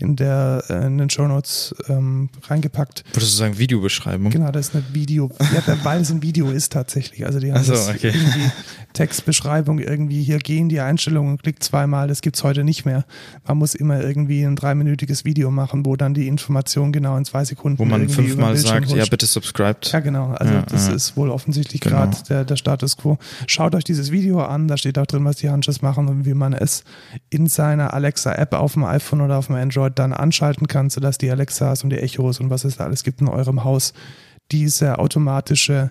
in 0.00 0.16
der, 0.16 0.64
äh, 0.68 0.86
in 0.86 0.98
den 0.98 1.10
Show 1.10 1.26
Notes 1.26 1.74
ähm, 1.88 2.30
reingepackt. 2.48 3.04
Würdest 3.12 3.32
du 3.32 3.36
sagen 3.36 3.58
Videobeschreibung? 3.58 4.30
Genau, 4.30 4.50
das 4.50 4.68
ist 4.68 4.74
eine 4.74 4.84
Video, 4.92 5.30
ja, 5.40 5.76
weil 5.84 6.00
es 6.00 6.10
ein 6.10 6.22
Video 6.22 6.50
ist 6.50 6.72
tatsächlich. 6.72 7.26
Also 7.26 7.38
die 7.38 7.52
haben 7.52 7.62
so, 7.62 7.74
okay. 7.74 8.08
irgendwie 8.08 8.50
Textbeschreibung 8.92 9.78
irgendwie 9.78 10.22
hier 10.22 10.38
gehen 10.38 10.68
die 10.68 10.80
Einstellungen, 10.80 11.38
klickt 11.38 11.62
zweimal, 11.62 12.08
das 12.08 12.20
gibt's 12.22 12.42
heute 12.42 12.64
nicht 12.64 12.84
mehr. 12.84 13.04
Man 13.46 13.58
muss 13.58 13.74
immer 13.74 14.00
irgendwie 14.00 14.42
ein 14.42 14.56
dreiminütiges 14.56 15.24
Video 15.24 15.50
machen, 15.50 15.86
wo 15.86 15.96
dann 15.96 16.14
die 16.14 16.28
Information 16.28 16.92
genau 16.92 17.16
in 17.16 17.24
zwei 17.24 17.44
Sekunden 17.44 17.78
Wo 17.78 17.84
man 17.84 18.08
fünfmal 18.08 18.56
sagt, 18.56 18.90
ja, 18.90 19.04
bitte 19.06 19.26
subscribed. 19.26 19.92
Ja, 19.92 20.00
genau. 20.00 20.32
Also 20.32 20.54
Ja, 20.54 20.62
das 20.62 20.88
ja. 20.88 20.94
ist 20.94 21.16
wohl 21.16 21.30
offensichtlich 21.30 21.80
Genau. 21.80 21.96
gerade 21.96 22.16
der, 22.28 22.44
der 22.44 22.56
Status 22.56 22.96
quo. 22.96 23.18
Schaut 23.46 23.74
euch 23.74 23.84
dieses 23.84 24.10
Video 24.10 24.40
an, 24.42 24.68
da 24.68 24.76
steht 24.76 24.98
auch 24.98 25.06
drin, 25.06 25.24
was 25.24 25.36
die 25.36 25.50
Hunches 25.50 25.82
machen 25.82 26.08
und 26.08 26.24
wie 26.26 26.34
man 26.34 26.52
es 26.52 26.84
in 27.30 27.46
seiner 27.46 27.94
Alexa-App 27.94 28.54
auf 28.54 28.74
dem 28.74 28.84
iPhone 28.84 29.20
oder 29.20 29.38
auf 29.38 29.46
dem 29.46 29.56
Android 29.56 29.89
dann 29.90 30.12
anschalten 30.12 30.66
kann, 30.66 30.90
sodass 30.90 31.18
die 31.18 31.30
Alexas 31.30 31.84
und 31.84 31.90
die 31.90 31.98
Echos 31.98 32.40
und 32.40 32.50
was 32.50 32.64
es 32.64 32.76
da 32.76 32.84
alles 32.84 33.04
gibt 33.04 33.20
in 33.20 33.28
eurem 33.28 33.64
Haus 33.64 33.92
diese 34.50 34.98
automatische 34.98 35.90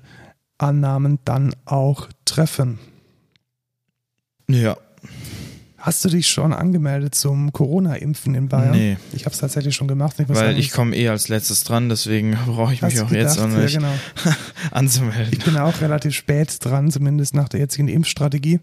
Annahmen 0.57 1.19
dann 1.25 1.55
auch 1.65 2.09
treffen. 2.25 2.79
Ja. 4.49 4.77
Hast 5.81 6.03
du 6.03 6.09
dich 6.09 6.27
schon 6.27 6.51
angemeldet 6.51 7.15
zum 7.15 7.53
Corona-Impfen 7.53 8.35
in 8.35 8.49
Bayern? 8.49 8.71
Nee. 8.71 8.97
Ich 9.13 9.25
habe 9.25 9.33
es 9.33 9.39
tatsächlich 9.39 9.75
schon 9.75 9.87
gemacht. 9.87 10.15
Ich 10.19 10.27
Weil 10.27 10.59
ich 10.59 10.71
komme 10.71 10.95
eh 10.95 11.07
als 11.07 11.29
letztes 11.29 11.63
dran, 11.63 11.87
deswegen 11.87 12.37
brauche 12.45 12.73
ich 12.73 12.81
hast 12.83 12.93
mich 12.93 13.01
auch 13.01 13.11
jetzt 13.11 13.37
gedacht? 13.37 13.53
auch 13.53 13.57
Ja, 13.59 13.65
genau. 13.67 13.93
anzumelden. 14.71 15.29
Ich 15.31 15.43
bin 15.43 15.57
auch 15.57 15.79
relativ 15.81 16.13
spät 16.15 16.57
dran, 16.63 16.91
zumindest 16.91 17.33
nach 17.33 17.47
der 17.49 17.61
jetzigen 17.61 17.87
Impfstrategie. 17.87 18.59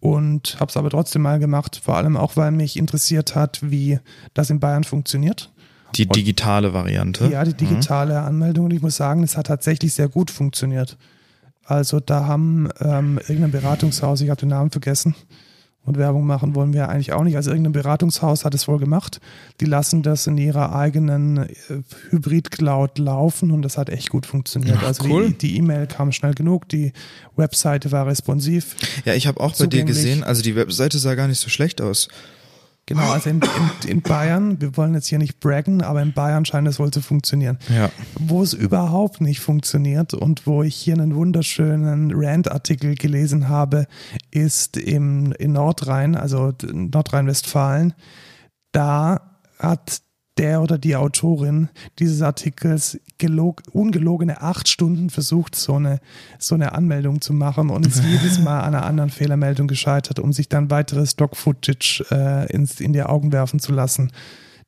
Und 0.00 0.56
habe 0.60 0.70
es 0.70 0.76
aber 0.76 0.90
trotzdem 0.90 1.22
mal 1.22 1.38
gemacht, 1.38 1.80
vor 1.82 1.96
allem 1.96 2.16
auch, 2.16 2.36
weil 2.36 2.52
mich 2.52 2.76
interessiert 2.76 3.34
hat, 3.34 3.58
wie 3.62 3.98
das 4.34 4.50
in 4.50 4.60
Bayern 4.60 4.84
funktioniert. 4.84 5.52
Die 5.94 6.06
digitale 6.06 6.72
Variante. 6.74 7.26
Ja, 7.28 7.44
die 7.44 7.52
Mhm. 7.52 7.56
digitale 7.68 8.20
Anmeldung. 8.20 8.66
Und 8.66 8.72
ich 8.72 8.82
muss 8.82 8.96
sagen, 8.96 9.22
es 9.22 9.36
hat 9.36 9.46
tatsächlich 9.48 9.94
sehr 9.94 10.08
gut 10.08 10.30
funktioniert. 10.30 10.96
Also 11.64 12.00
da 12.00 12.26
haben 12.26 12.68
ähm, 12.80 13.18
irgendein 13.26 13.50
Beratungshaus, 13.50 14.20
ich 14.20 14.30
habe 14.30 14.38
den 14.40 14.50
Namen 14.50 14.70
vergessen, 14.70 15.14
und 15.86 15.96
Werbung 15.96 16.26
machen 16.26 16.54
wollen 16.54 16.72
wir 16.72 16.88
eigentlich 16.88 17.12
auch 17.12 17.22
nicht. 17.22 17.36
Also 17.36 17.50
irgendein 17.50 17.72
Beratungshaus 17.72 18.44
hat 18.44 18.54
es 18.54 18.68
wohl 18.68 18.78
gemacht. 18.78 19.20
Die 19.60 19.64
lassen 19.64 20.02
das 20.02 20.26
in 20.26 20.36
ihrer 20.36 20.74
eigenen 20.74 21.38
äh, 21.38 21.48
Hybrid-Cloud 22.10 22.98
laufen 22.98 23.52
und 23.52 23.62
das 23.62 23.78
hat 23.78 23.88
echt 23.88 24.10
gut 24.10 24.26
funktioniert. 24.26 24.78
Ach, 24.80 24.88
also 24.88 25.08
cool. 25.08 25.30
die 25.30 25.56
E-Mail 25.56 25.86
kam 25.86 26.12
schnell 26.12 26.34
genug, 26.34 26.68
die 26.68 26.92
Webseite 27.36 27.92
war 27.92 28.06
responsiv. 28.06 28.76
Ja, 29.04 29.14
ich 29.14 29.26
habe 29.26 29.40
auch 29.40 29.56
bei 29.56 29.66
dir 29.66 29.84
gesehen, 29.84 30.24
also 30.24 30.42
die 30.42 30.56
Webseite 30.56 30.98
sah 30.98 31.14
gar 31.14 31.28
nicht 31.28 31.40
so 31.40 31.48
schlecht 31.48 31.80
aus. 31.80 32.08
Genau, 32.88 33.10
also 33.10 33.30
in, 33.30 33.40
in, 33.40 33.88
in 33.88 34.02
Bayern, 34.02 34.60
wir 34.60 34.76
wollen 34.76 34.94
jetzt 34.94 35.08
hier 35.08 35.18
nicht 35.18 35.40
braggen, 35.40 35.82
aber 35.82 36.02
in 36.02 36.12
Bayern 36.12 36.44
scheint 36.44 36.68
es 36.68 36.78
wohl 36.78 36.92
zu 36.92 37.02
funktionieren. 37.02 37.58
Ja. 37.68 37.90
Wo 38.14 38.42
es 38.42 38.52
überhaupt 38.52 39.20
nicht 39.20 39.40
funktioniert 39.40 40.14
und 40.14 40.46
wo 40.46 40.62
ich 40.62 40.76
hier 40.76 40.94
einen 40.94 41.16
wunderschönen 41.16 42.12
Rand-Artikel 42.14 42.94
gelesen 42.94 43.48
habe, 43.48 43.88
ist 44.30 44.76
im, 44.76 45.32
in 45.32 45.52
Nordrhein, 45.52 46.14
also 46.14 46.52
Nordrhein-Westfalen. 46.62 47.92
Da 48.70 49.32
hat 49.58 50.02
der 50.38 50.60
oder 50.60 50.78
die 50.78 50.96
Autorin 50.96 51.68
dieses 51.98 52.22
Artikels 52.22 53.00
gelog, 53.18 53.62
ungelogene 53.72 54.42
acht 54.42 54.68
Stunden 54.68 55.10
versucht, 55.10 55.54
so 55.54 55.74
eine, 55.74 56.00
so 56.38 56.54
eine 56.54 56.72
Anmeldung 56.72 57.20
zu 57.20 57.32
machen 57.32 57.70
und 57.70 57.86
ist 57.86 58.02
jedes 58.10 58.38
Mal 58.38 58.60
an 58.60 58.74
einer 58.74 58.84
anderen 58.84 59.10
Fehlermeldung 59.10 59.66
gescheitert, 59.66 60.18
um 60.18 60.32
sich 60.32 60.48
dann 60.48 60.70
weiteres 60.70 61.12
Stock-Footage 61.12 62.04
äh, 62.10 62.52
ins, 62.52 62.80
in 62.80 62.92
die 62.92 63.02
Augen 63.02 63.32
werfen 63.32 63.60
zu 63.60 63.72
lassen 63.72 64.10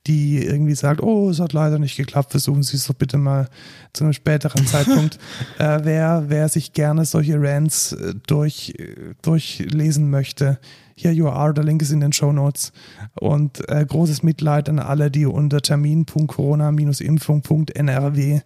die 0.07 0.42
irgendwie 0.42 0.74
sagt, 0.74 1.02
oh, 1.02 1.28
es 1.28 1.38
hat 1.38 1.52
leider 1.52 1.78
nicht 1.78 1.96
geklappt, 1.96 2.31
versuchen 2.31 2.62
Sie 2.62 2.76
es 2.76 2.87
doch 2.87 2.94
bitte 2.94 3.18
mal 3.18 3.48
zu 3.92 4.04
einem 4.04 4.14
späteren 4.14 4.66
Zeitpunkt. 4.66 5.18
äh, 5.59 5.81
wer, 5.83 6.24
wer 6.28 6.48
sich 6.48 6.72
gerne 6.72 7.04
solche 7.04 7.40
Rants 7.40 7.92
äh, 7.92 8.14
durch, 8.26 8.74
äh, 8.78 9.14
durchlesen 9.22 10.09
möchte, 10.09 10.59
hier 10.98 11.12
you 11.12 11.28
are, 11.28 11.54
der 11.54 11.62
Link 11.64 11.80
ist 11.80 11.92
in 11.92 12.00
den 12.00 12.12
Show 12.12 12.32
Notes. 12.32 12.72
Und 13.20 13.68
äh, 13.68 13.87
großes 13.87 14.22
Mitleid 14.24 14.68
an 14.68 14.80
alle, 14.80 15.11
die 15.11 15.26
unter 15.26 15.61
termin.corona-impfung.nrw 15.61 18.40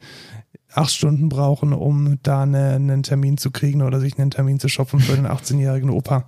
acht 0.75 0.93
Stunden 0.93 1.29
brauchen, 1.29 1.75
um 1.75 2.19
da 2.23 2.43
eine, 2.43 2.71
einen 2.71 3.03
Termin 3.03 3.37
zu 3.37 3.51
kriegen 3.51 3.83
oder 3.83 4.01
sich 4.01 4.19
einen 4.19 4.31
Termin 4.31 4.59
zu 4.59 4.69
shoppen 4.69 5.01
für 5.01 5.15
den 5.17 5.27
18-jährigen 5.27 5.91
Opa. 5.91 6.27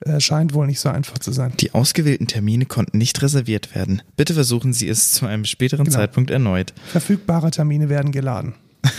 Äh, 0.00 0.20
scheint 0.20 0.52
wohl 0.52 0.66
nicht 0.66 0.80
so 0.80 0.90
einfach 0.90 1.16
zu 1.18 1.32
sein. 1.32 1.54
Die 1.58 1.72
ausgewählten 1.72 2.26
Termine 2.26 2.66
konnten 2.66 2.98
nicht 2.98 3.22
reserviert 3.22 3.74
werden. 3.74 4.02
Bitte 4.16 4.34
versuchen 4.34 4.74
Sie 4.74 4.88
es 4.88 5.12
zu 5.12 5.24
einem 5.24 5.46
späteren 5.46 5.84
Genau. 5.84 5.96
Zeitpunkt 5.96 6.30
erneut. 6.30 6.74
Verfügbare 6.86 7.50
Termine 7.50 7.88
werden 7.88 8.12
geladen. 8.12 8.54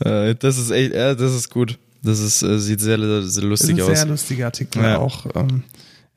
Äh, 0.00 0.34
das 0.36 0.58
ist 0.58 0.70
echt, 0.70 0.94
ja, 0.94 1.14
das 1.14 1.34
ist 1.34 1.50
gut. 1.50 1.78
Das 2.02 2.20
ist, 2.20 2.42
äh, 2.42 2.58
sieht 2.58 2.80
sehr, 2.80 2.98
sehr 2.98 3.20
Das 3.20 3.36
lustig 3.42 3.66
sind 3.76 3.80
aus. 3.82 3.86
sehr 3.98 4.06
lustige 4.06 4.44
Artikel 4.46 4.82
Ja. 4.82 4.98
auch. 4.98 5.26
Ähm, 5.34 5.64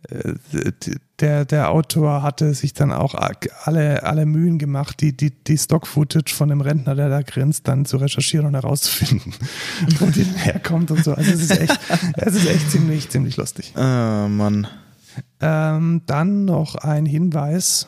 äh, 0.10 0.34
der, 1.20 1.46
der 1.46 1.70
Autor 1.70 2.24
hatte 2.24 2.54
sich 2.56 2.74
dann 2.74 2.92
auch 2.92 3.14
alle, 3.66 4.04
alle 4.04 4.26
Mühen 4.26 4.58
gemacht, 4.58 5.00
die, 5.02 5.16
die, 5.16 5.30
die 5.32 5.58
Stock-Footage 5.58 6.34
von 6.34 6.50
dem 6.50 6.62
Rentner, 6.62 6.96
der 6.96 7.10
da 7.10 7.22
grinst, 7.22 7.68
dann 7.68 7.86
zu 7.86 7.98
recherchieren 7.98 8.48
und 8.48 8.54
herauszufinden, 8.56 9.34
wo 10.00 10.08
die 10.08 10.24
herkommt 10.24 10.90
und 10.92 11.04
so. 11.04 11.14
Also 11.14 11.32
es 11.32 11.42
ist 11.42 11.52
echt, 11.60 11.80
es 12.18 12.36
ist 12.36 12.48
echt 12.48 12.72
ziemlich, 12.72 13.10
ziemlich 13.10 13.38
lustig. 13.38 13.76
Ah, 13.76 14.28
Mann. 14.28 14.68
Ähm, 15.40 16.02
dann 16.06 16.46
noch 16.46 16.76
ein 16.76 17.06
Hinweis 17.06 17.88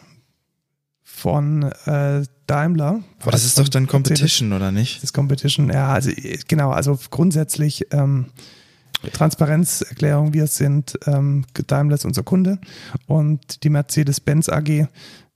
von 1.23 1.71
äh, 1.85 2.23
Daimler. 2.47 2.99
Aber 3.21 3.31
das 3.31 3.45
ist 3.45 3.57
doch 3.57 3.69
dann 3.69 3.87
Competition, 3.87 4.51
oder 4.51 4.73
nicht? 4.73 5.01
Das 5.01 5.13
Competition, 5.13 5.69
ja, 5.69 5.87
also 5.87 6.11
genau, 6.49 6.71
also 6.71 6.99
grundsätzlich 7.11 7.87
ähm, 7.91 8.25
Transparenzerklärung, 9.13 10.33
wir 10.33 10.47
sind 10.47 10.99
ähm, 11.07 11.45
Daimler 11.67 11.95
ist 11.95 12.03
unser 12.03 12.23
Kunde 12.23 12.59
und 13.07 13.63
die 13.63 13.69
Mercedes-Benz 13.69 14.49
AG, 14.49 14.87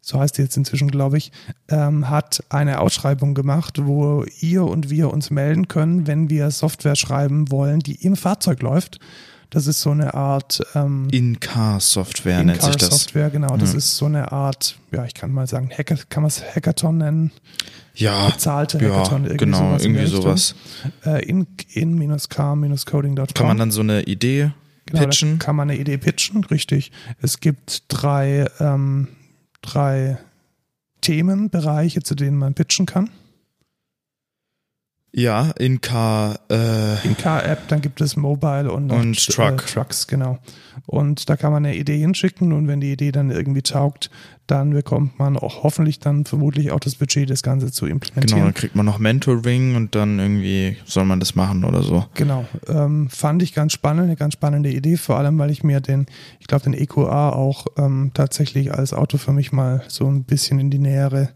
so 0.01 0.19
heißt 0.19 0.37
die 0.37 0.41
jetzt 0.41 0.57
inzwischen, 0.57 0.91
glaube 0.91 1.19
ich, 1.19 1.31
ähm, 1.69 2.09
hat 2.09 2.43
eine 2.49 2.81
Ausschreibung 2.81 3.33
gemacht, 3.33 3.79
wo 3.81 4.25
ihr 4.41 4.65
und 4.65 4.89
wir 4.89 5.13
uns 5.13 5.29
melden 5.29 5.69
können, 5.69 6.05
wenn 6.05 6.29
wir 6.29 6.51
Software 6.51 6.97
schreiben 6.97 7.49
wollen, 7.49 7.79
die 7.79 7.95
im 8.05 8.17
Fahrzeug 8.17 8.61
läuft. 8.61 8.99
Das 9.49 9.65
ist 9.65 9.79
so 9.81 9.91
eine 9.91 10.13
Art 10.13 10.61
ähm, 10.75 11.07
In-Car-Software 11.11 12.43
nennt 12.43 12.61
sich 12.61 12.75
das. 12.75 12.89
Software, 12.89 13.29
genau. 13.29 13.55
Das 13.57 13.71
Ja. 13.71 13.77
ist 13.77 13.95
so 13.97 14.05
eine 14.05 14.31
Art, 14.31 14.77
ja, 14.91 15.05
ich 15.05 15.13
kann 15.13 15.31
mal 15.31 15.47
sagen, 15.47 15.69
Hacker, 15.69 15.95
kann 16.09 16.23
man 16.23 16.27
es 16.27 16.43
Hackathon 16.43 16.97
nennen? 16.97 17.31
Ja, 17.95 18.29
Bezahlte 18.29 18.77
ja 18.77 18.89
Hackathon, 18.93 19.23
irgendwie 19.23 19.37
genau, 19.37 19.57
sowas 19.69 19.85
in 19.85 19.95
irgendwie 19.95 20.11
sowas. 20.15 20.55
Äh, 21.05 21.25
in, 21.25 21.47
in-car-coding.com. 21.71 23.27
Kann 23.33 23.47
man 23.47 23.57
dann 23.57 23.71
so 23.71 23.81
eine 23.81 24.03
Idee 24.03 24.51
Genau, 24.85 25.01
pitchen? 25.03 25.39
Kann 25.39 25.55
man 25.55 25.69
eine 25.69 25.79
Idee 25.79 25.97
pitchen, 25.97 26.43
richtig. 26.45 26.91
Es 27.21 27.39
gibt 27.39 27.83
drei, 27.87 28.45
ähm, 28.59 29.07
drei 29.61 30.17
Themenbereiche, 31.01 32.01
zu 32.03 32.15
denen 32.15 32.37
man 32.37 32.53
pitchen 32.53 32.85
kann. 32.85 33.09
Ja, 35.17 35.49
In-Car, 35.57 36.39
äh, 36.51 37.03
In 37.03 37.17
Car-App, 37.17 37.67
dann 37.69 37.81
gibt 37.81 38.01
es 38.01 38.15
Mobile 38.15 38.71
und, 38.71 38.91
Und 38.91 39.25
Truck. 39.25 39.63
Äh, 39.63 39.73
Trucks, 39.73 40.05
genau. 40.05 40.37
Und 40.85 41.27
da 41.27 41.35
kann 41.35 41.51
man 41.51 41.65
eine 41.65 41.75
Idee 41.75 41.97
hinschicken 41.97 42.53
und 42.53 42.67
wenn 42.67 42.81
die 42.81 42.91
Idee 42.91 43.11
dann 43.11 43.31
irgendwie 43.31 43.63
taugt, 43.63 44.11
dann 44.45 44.69
bekommt 44.69 45.17
man 45.17 45.35
auch 45.35 45.63
hoffentlich 45.63 45.97
dann 45.97 46.25
vermutlich 46.25 46.69
auch 46.69 46.79
das 46.79 46.93
Budget, 46.93 47.31
das 47.31 47.41
Ganze 47.41 47.71
zu 47.71 47.85
genau, 47.85 47.95
implementieren. 47.95 48.43
dann 48.43 48.53
kriegt 48.53 48.75
man 48.75 48.85
noch 48.85 48.99
Mentoring 48.99 49.75
und 49.75 49.95
dann 49.95 50.19
irgendwie 50.19 50.77
soll 50.85 51.05
man 51.05 51.19
das 51.19 51.33
machen 51.33 51.63
oder 51.63 51.81
so. 51.81 52.05
Genau, 52.13 52.45
ähm, 52.67 53.09
fand 53.09 53.41
ich 53.41 53.55
ganz 53.55 53.73
spannend, 53.73 54.03
eine 54.03 54.17
ganz 54.17 54.33
spannende 54.35 54.69
Idee, 54.69 54.97
vor 54.97 55.17
allem 55.17 55.39
weil 55.39 55.49
ich 55.49 55.63
mir 55.63 55.81
den, 55.81 56.05
ich 56.39 56.45
glaube 56.45 56.65
den 56.65 56.75
EQA 56.75 57.31
auch 57.31 57.65
ähm, 57.75 58.11
tatsächlich 58.13 58.71
als 58.71 58.93
Auto 58.93 59.17
für 59.17 59.33
mich 59.33 59.51
mal 59.51 59.81
so 59.87 60.05
ein 60.05 60.25
bisschen 60.25 60.59
in 60.59 60.69
die 60.69 60.77
nähere, 60.77 61.31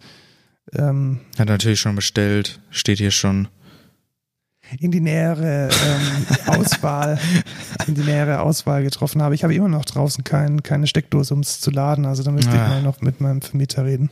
ähm, 0.73 1.21
Hat 1.39 1.47
natürlich 1.47 1.79
schon 1.79 1.95
bestellt, 1.95 2.61
steht 2.69 2.99
hier 2.99 3.09
schon. 3.09 3.47
In 4.79 4.91
die 4.91 4.99
nähere 5.01 5.69
ähm, 5.69 6.25
Auswahl, 6.47 7.19
in 7.87 7.95
die 7.95 8.01
nähere 8.01 8.41
Auswahl 8.41 8.83
getroffen 8.83 9.21
habe. 9.21 9.35
Ich 9.35 9.43
habe 9.43 9.53
immer 9.53 9.67
noch 9.67 9.85
draußen 9.85 10.23
kein, 10.23 10.63
keine 10.63 10.87
Steckdose, 10.87 11.33
um 11.33 11.41
es 11.41 11.59
zu 11.59 11.71
laden, 11.71 12.05
also 12.05 12.23
da 12.23 12.31
müsste 12.31 12.51
ich 12.51 12.59
Ah. 12.59 12.67
mal 12.69 12.81
noch 12.83 13.01
mit 13.01 13.19
meinem 13.21 13.41
Vermieter 13.41 13.85
reden, 13.85 14.09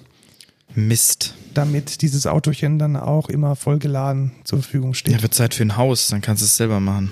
Mist. 0.76 1.34
damit 1.54 2.02
dieses 2.02 2.28
Autochen 2.28 2.78
dann 2.80 2.95
auch 2.95 3.30
immer 3.30 3.56
voll 3.56 3.80
geladen 3.80 4.32
zur 4.43 4.62
Verfügung 4.62 4.93
steht. 4.93 5.15
Ja, 5.15 5.22
wird 5.22 5.34
Zeit 5.34 5.54
für 5.54 5.63
ein 5.63 5.78
Haus, 5.78 6.08
dann 6.08 6.22
kannst 6.22 6.41
du 6.41 6.45
es 6.45 6.56
selber 6.58 6.80
machen. 6.80 7.12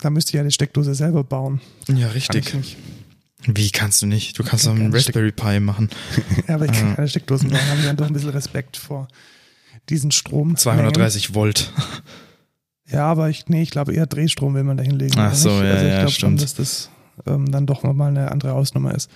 Da 0.00 0.10
müsste 0.10 0.30
ich 0.30 0.34
ja 0.34 0.44
die 0.44 0.52
Steckdose 0.52 0.94
selber 0.94 1.24
bauen. 1.24 1.60
Ja, 1.88 2.06
Kann 2.06 2.10
richtig. 2.12 2.46
ich 2.48 2.54
nicht. 2.54 2.76
Wie 3.46 3.70
kannst 3.70 4.02
du 4.02 4.06
nicht? 4.06 4.38
Du 4.38 4.42
kannst 4.44 4.66
doch 4.66 4.72
kann 4.72 4.82
einen 4.82 4.92
Raspberry 4.94 5.32
Pi 5.32 5.58
machen. 5.60 5.88
Ja, 6.48 6.54
aber 6.56 6.66
ich 6.66 6.72
kann 6.72 6.92
Ah. 6.92 6.94
keine 6.96 7.08
Steckdosen 7.08 7.50
bauen, 7.50 7.60
habe 7.68 7.80
ich 7.80 7.86
dann 7.86 7.96
doch 7.96 8.06
ein 8.06 8.12
bisschen 8.12 8.30
Respekt 8.30 8.76
vor 8.76 9.08
diesen 9.88 10.10
Strom. 10.10 10.56
230 10.56 11.34
Volt. 11.34 11.72
Ja, 12.90 13.06
aber 13.06 13.28
ich, 13.28 13.46
nee, 13.48 13.62
ich 13.62 13.70
glaube 13.70 13.92
eher 13.92 14.06
Drehstrom 14.06 14.54
will 14.54 14.64
man 14.64 14.76
da 14.76 14.82
hinlegen. 14.82 15.18
Ach 15.18 15.34
so, 15.34 15.62
ja, 15.62 15.72
also 15.72 15.84
ich 15.84 15.90
ja, 15.92 15.98
glaube 16.00 16.12
schon, 16.12 16.36
dass 16.36 16.54
das 16.54 16.90
ähm, 17.26 17.50
dann 17.50 17.66
doch 17.66 17.82
nochmal 17.82 18.08
eine 18.08 18.30
andere 18.30 18.52
Ausnummer 18.52 18.94
ist. 18.94 19.10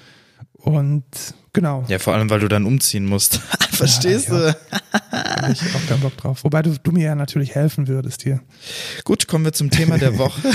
Und 0.53 1.05
genau, 1.53 1.85
Ja, 1.89 1.99
vor 1.99 2.15
allem, 2.15 2.31
weil 2.31 2.41
du 2.41 2.49
dann 2.49 2.65
umziehen 2.65 3.07
musst. 3.07 3.41
Verstehst 3.83 4.29
Ja, 4.29 4.53
du? 4.53 4.57
hab 5.13 5.51
ich 5.51 5.61
auch 5.75 5.87
keinen 5.89 6.01
Bock 6.01 6.17
drauf. 6.17 6.45
Wobei 6.45 6.63
du, 6.63 6.75
du 6.83 6.93
mir 6.93 7.05
ja 7.05 7.15
natürlich 7.15 7.55
helfen 7.55 7.89
würdest 7.89 8.23
hier. 8.23 8.41
Gut, 9.05 9.27
kommen 9.29 9.45
wir 9.45 9.53
zum 9.53 9.71
Thema 9.71 9.99
der 9.99 10.19
Woche. 10.19 10.41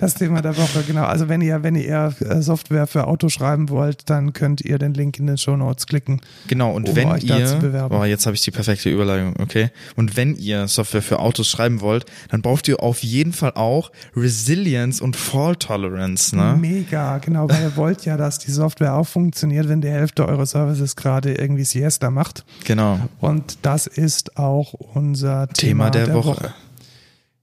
Das 0.00 0.14
Thema 0.14 0.40
der 0.40 0.56
Woche, 0.56 0.82
genau. 0.86 1.04
Also 1.04 1.28
wenn 1.28 1.40
ihr, 1.42 1.62
wenn 1.62 1.74
ihr 1.74 2.14
äh, 2.20 2.40
Software 2.40 2.86
für 2.86 3.06
Auto 3.06 3.28
schreiben 3.28 3.68
wollt, 3.68 4.08
dann 4.08 4.32
könnt 4.32 4.62
ihr 4.62 4.78
den 4.78 4.94
Link 4.94 5.18
in 5.18 5.26
den 5.26 5.36
Show 5.36 5.56
Notes 5.56 5.86
klicken. 5.86 6.20
Genau, 6.48 6.72
und 6.72 6.88
Um 6.88 6.96
wenn 6.96 7.08
euch 7.08 7.24
ihr, 7.24 7.56
bewerben. 7.60 8.02
jetzt 8.06 8.24
habe 8.26 8.34
ich 8.34 8.42
die 8.42 8.50
perfekte 8.50 8.88
Überleitung, 8.88 9.34
okay. 9.40 9.70
Und 9.96 10.16
wenn 10.16 10.36
ihr 10.36 10.68
Software 10.68 11.02
für 11.02 11.18
Autos 11.18 11.48
schreiben 11.48 11.80
wollt, 11.80 12.06
dann 12.30 12.40
braucht 12.42 12.66
ihr 12.68 12.82
auf 12.82 13.02
jeden 13.02 13.32
Fall 13.32 13.52
auch 13.54 13.90
Resilience 14.16 15.00
und 15.00 15.16
Fault 15.16 15.60
Tolerance, 15.60 16.34
ne? 16.34 16.56
Mega, 16.58 17.18
genau, 17.18 17.48
weil 17.50 17.62
ihr 17.62 17.76
wollt 17.76 18.04
ja, 18.06 18.16
dass 18.16 18.38
die 18.38 18.50
Software 18.50 18.94
auch 18.94 19.06
funktioniert, 19.06 19.68
wenn 19.68 19.80
die 19.82 19.88
Hälfte 19.90 20.26
eurer 20.26 20.46
Services 20.46 20.96
gerade 20.96 21.34
irgendwie 21.34 21.64
Siesta 21.64 21.99
macht. 22.08 22.46
Genau. 22.64 22.98
Und 23.20 23.58
das 23.60 23.86
ist 23.86 24.38
auch 24.38 24.72
unser 24.72 25.48
Thema, 25.48 25.90
Thema 25.90 26.06
der, 26.06 26.14
Woche. 26.14 26.54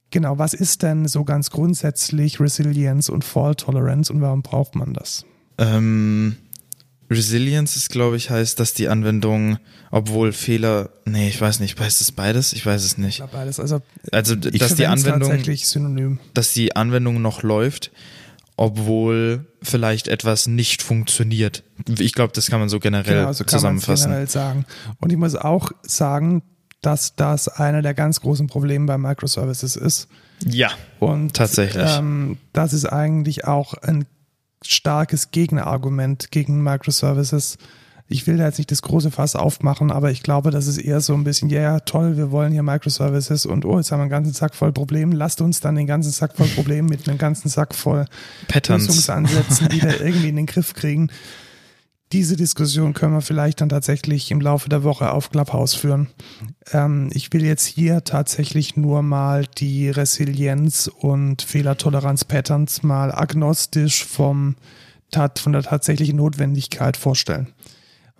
Genau, 0.09 0.39
was 0.39 0.55
ist 0.55 0.81
denn 0.83 1.07
so 1.07 1.23
ganz 1.25 1.51
grundsätzlich 1.51 2.39
Resilience 2.39 3.09
und 3.09 3.23
Fault 3.23 3.59
Tolerance 3.59 4.11
und 4.11 4.21
warum 4.21 4.41
braucht 4.41 4.73
man 4.73 4.93
das? 4.93 5.25
Ähm, 5.59 6.37
Resilience 7.09 7.75
ist, 7.75 7.89
glaube 7.89 8.17
ich, 8.17 8.29
heißt, 8.29 8.59
dass 8.59 8.73
die 8.73 8.87
Anwendung, 8.89 9.57
obwohl 9.91 10.33
Fehler, 10.33 10.89
nee, 11.05 11.27
ich 11.29 11.39
weiß 11.39 11.59
nicht, 11.59 11.79
heißt 11.79 12.01
es 12.01 12.11
beides? 12.11 12.53
Ich 12.53 12.65
weiß 12.65 12.83
es 12.83 12.93
Ich 12.93 12.97
nicht. 12.97 13.17
glaube 13.17 13.33
beides. 13.33 13.59
Also 13.59 13.81
Also, 14.11 14.35
ich 14.35 14.59
dass 14.59 14.75
die 14.75 14.87
Anwendung, 14.87 15.29
tatsächlich 15.29 15.67
synonym. 15.67 16.19
dass 16.33 16.53
die 16.53 16.75
Anwendung 16.75 17.21
noch 17.21 17.43
läuft, 17.43 17.91
obwohl 18.57 19.45
vielleicht 19.61 20.07
etwas 20.07 20.47
nicht 20.47 20.81
funktioniert. 20.81 21.63
Ich 21.99 22.13
glaube, 22.13 22.33
das 22.33 22.47
kann 22.49 22.59
man 22.59 22.69
so 22.69 22.79
generell 22.79 23.19
Genau, 23.21 23.33
so 23.33 23.43
kann 23.43 23.51
zusammenfassen. 23.51 24.07
generell 24.09 24.27
sagen. 24.27 24.65
Und 24.99 25.11
ich 25.11 25.17
muss 25.17 25.35
auch 25.35 25.71
sagen, 25.83 26.41
dass 26.81 27.15
das 27.15 27.47
einer 27.47 27.81
der 27.81 27.93
ganz 27.93 28.19
großen 28.21 28.47
Probleme 28.47 28.85
bei 28.85 28.97
Microservices 28.97 29.75
ist. 29.75 30.07
Ja, 30.45 30.71
Und 30.99 31.35
Tatsächlich. 31.35 31.87
Ähm, 31.97 32.37
das 32.53 32.73
ist 32.73 32.85
eigentlich 32.85 33.45
auch 33.45 33.73
ein 33.75 34.05
starkes 34.63 35.31
Gegenargument 35.31 36.31
gegen 36.31 36.61
Microservices. 36.63 37.57
Ich 38.09 38.25
will 38.25 38.37
da 38.37 38.45
jetzt 38.45 38.57
nicht 38.57 38.71
das 38.71 38.81
große 38.81 39.11
Fass 39.11 39.35
aufmachen, 39.35 39.91
aber 39.91 40.11
ich 40.11 40.23
glaube, 40.23 40.49
das 40.49 40.67
ist 40.67 40.77
eher 40.77 41.01
so 41.01 41.13
ein 41.13 41.25
bisschen, 41.25 41.49
ja, 41.49 41.59
yeah, 41.59 41.79
toll, 41.81 42.15
wir 42.15 42.31
wollen 42.31 42.53
hier 42.53 42.63
Microservices 42.63 43.45
und 43.45 43.65
oh, 43.65 43.77
jetzt 43.77 43.91
haben 43.91 43.99
wir 43.99 44.03
einen 44.03 44.11
ganzen 44.11 44.33
Sack 44.33 44.55
voll 44.55 44.71
Problemen. 44.71 45.11
Lasst 45.11 45.41
uns 45.41 45.59
dann 45.59 45.75
den 45.75 45.87
ganzen 45.87 46.11
Sack 46.11 46.35
voll 46.37 46.47
Problemen 46.47 46.87
mit 46.87 47.07
einem 47.07 47.17
ganzen 47.17 47.49
Sack 47.49 47.75
voll 47.75 48.05
Patterns. 48.47 48.87
Lösungsansätzen 48.87 49.71
wieder 49.71 49.99
irgendwie 50.05 50.29
in 50.29 50.37
den 50.37 50.45
Griff 50.45 50.73
kriegen. 50.73 51.09
Diese 52.13 52.37
Diskussion 52.37 52.93
können 52.93 53.13
wir 53.13 53.21
vielleicht 53.21 53.59
dann 53.59 53.67
tatsächlich 53.67 54.31
im 54.31 54.39
Laufe 54.39 54.69
der 54.69 54.85
Woche 54.85 55.11
auf 55.11 55.29
Clubhouse 55.29 55.73
führen. 55.73 56.07
Ähm, 56.71 57.09
ich 57.11 57.33
will 57.33 57.43
jetzt 57.43 57.65
hier 57.65 58.05
tatsächlich 58.05 58.77
nur 58.77 59.01
mal 59.01 59.45
die 59.45 59.89
Resilienz 59.89 60.89
und 61.01 61.41
Fehlertoleranz-Patterns 61.41 62.83
mal 62.83 63.11
agnostisch 63.11 64.05
vom, 64.05 64.55
von 65.35 65.51
der 65.51 65.63
tatsächlichen 65.63 66.15
Notwendigkeit 66.15 66.95
vorstellen. 66.95 67.53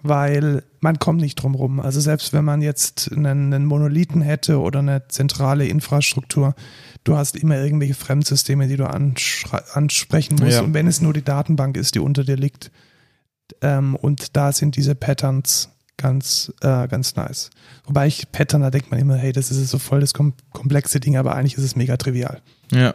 Weil 0.04 0.64
man 0.80 1.00
kommt 1.00 1.22
nicht 1.22 1.36
drum 1.36 1.56
rum. 1.56 1.80
Also 1.80 2.00
selbst 2.00 2.32
wenn 2.34 2.46
man 2.46 2.62
jetzt 2.62 3.12
einen, 3.12 3.54
einen 3.54 3.66
Monolithen 3.66 4.22
hätte 4.22 4.60
oder 4.60 4.80
eine 4.80 5.08
zentrale 5.08 5.68
Infrastruktur, 5.68 6.56
du 7.04 7.18
hast 7.18 7.36
immer 7.36 7.58
irgendwelche 7.58 7.96
Fremdsysteme, 7.96 8.68
die 8.68 8.78
du 8.78 8.88
ansprechen 8.88 10.38
musst. 10.40 10.58
Ja. 10.58 10.62
Und 10.62 10.74
wenn 10.74 10.88
es 10.88 11.02
nur 11.02 11.14
die 11.14 11.24
Datenbank 11.24 11.78
ist, 11.78 11.96
die 11.96 12.00
unter 12.00 12.24
dir 12.24 12.38
liegt, 12.38 12.72
ähm, 13.62 13.96
und 13.96 14.36
da 14.36 14.52
sind 14.52 14.76
diese 14.76 14.94
Patterns 14.96 15.70
ganz, 15.98 16.54
äh, 16.62 16.88
ganz 16.88 17.16
nice. 17.16 17.50
Wobei 17.86 18.08
ich 18.08 18.32
Pattern, 18.32 18.62
da 18.62 18.70
denkt 18.70 18.92
man 18.92 19.00
immer, 19.00 19.16
hey, 19.16 19.32
das 19.34 19.52
ist 19.52 19.70
so 19.70 19.80
voll 19.80 20.00
das 20.00 20.14
kom 20.14 20.34
komplexe 20.52 21.00
Ding, 21.00 21.18
aber 21.18 21.36
eigentlich 21.36 21.58
ist 21.58 21.64
es 21.64 21.76
mega 21.76 21.98
trivial. 21.98 22.42
Ja, 22.72 22.94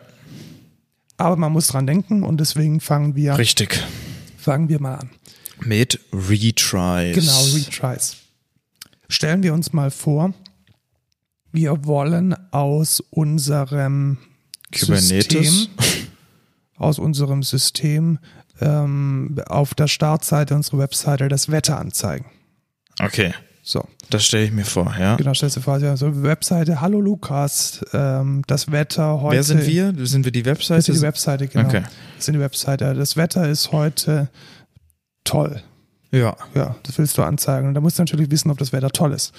Aber 1.16 1.36
man 1.36 1.52
muss 1.52 1.66
dran 1.66 1.86
denken 1.86 2.22
und 2.22 2.38
deswegen 2.38 2.80
fangen 2.80 3.16
wir, 3.16 3.36
richtig. 3.38 3.82
fangen 4.36 4.68
wir 4.68 4.80
mal 4.80 4.96
an. 4.96 5.10
Mit 5.64 6.00
Retries. 6.12 7.14
Genau, 7.14 7.42
Retries. 7.54 8.16
Stellen 9.08 9.42
wir 9.42 9.52
uns 9.54 9.72
mal 9.72 9.90
vor, 9.90 10.32
wir 11.52 11.84
wollen 11.84 12.34
aus 12.50 13.00
unserem 13.10 14.18
Kubernetes. 14.74 15.28
System, 15.28 15.68
aus 16.76 16.98
unserem 16.98 17.42
System 17.42 18.18
ähm, 18.60 19.36
auf 19.46 19.74
der 19.74 19.86
Startseite 19.88 20.54
unserer 20.54 20.78
Webseite 20.78 21.28
das 21.28 21.50
Wetter 21.50 21.78
anzeigen. 21.78 22.26
Okay, 23.00 23.34
So, 23.62 23.86
das 24.10 24.24
stelle 24.24 24.44
ich 24.46 24.52
mir 24.52 24.64
vor, 24.64 24.94
ja. 24.98 25.16
genau, 25.16 25.34
stellst 25.34 25.56
du 25.56 25.60
vor, 25.60 25.78
ja, 25.78 25.96
so 25.96 26.22
Webseite, 26.22 26.80
hallo 26.80 27.00
Lukas, 27.00 27.84
ähm, 27.92 28.42
das 28.46 28.72
Wetter 28.72 29.20
heute. 29.20 29.36
Wer 29.36 29.42
sind 29.44 29.66
wir? 29.66 29.94
Sind 30.06 30.24
wir 30.24 30.32
die 30.32 30.42
Das 30.42 30.52
Webseite? 30.58 30.92
ist 30.92 30.98
die 30.98 31.02
Webseite, 31.02 31.48
genau. 31.48 31.68
Okay. 31.68 31.82
Das 32.16 32.28
ist 32.28 32.34
die 32.34 32.40
Webseite. 32.40 32.94
Das 32.94 33.16
Wetter 33.16 33.48
ist 33.48 33.72
heute 33.72 34.28
toll. 35.24 35.62
Ja, 36.10 36.36
Ja, 36.54 36.76
das 36.82 36.98
willst 36.98 37.16
du 37.16 37.22
anzeigen. 37.22 37.68
Und 37.68 37.74
da 37.74 37.80
musst 37.80 37.98
du 37.98 38.02
natürlich 38.02 38.30
wissen, 38.30 38.50
ob 38.50 38.58
das 38.58 38.72
Wetter 38.72 38.90
toll 38.90 39.12
ist. 39.12 39.32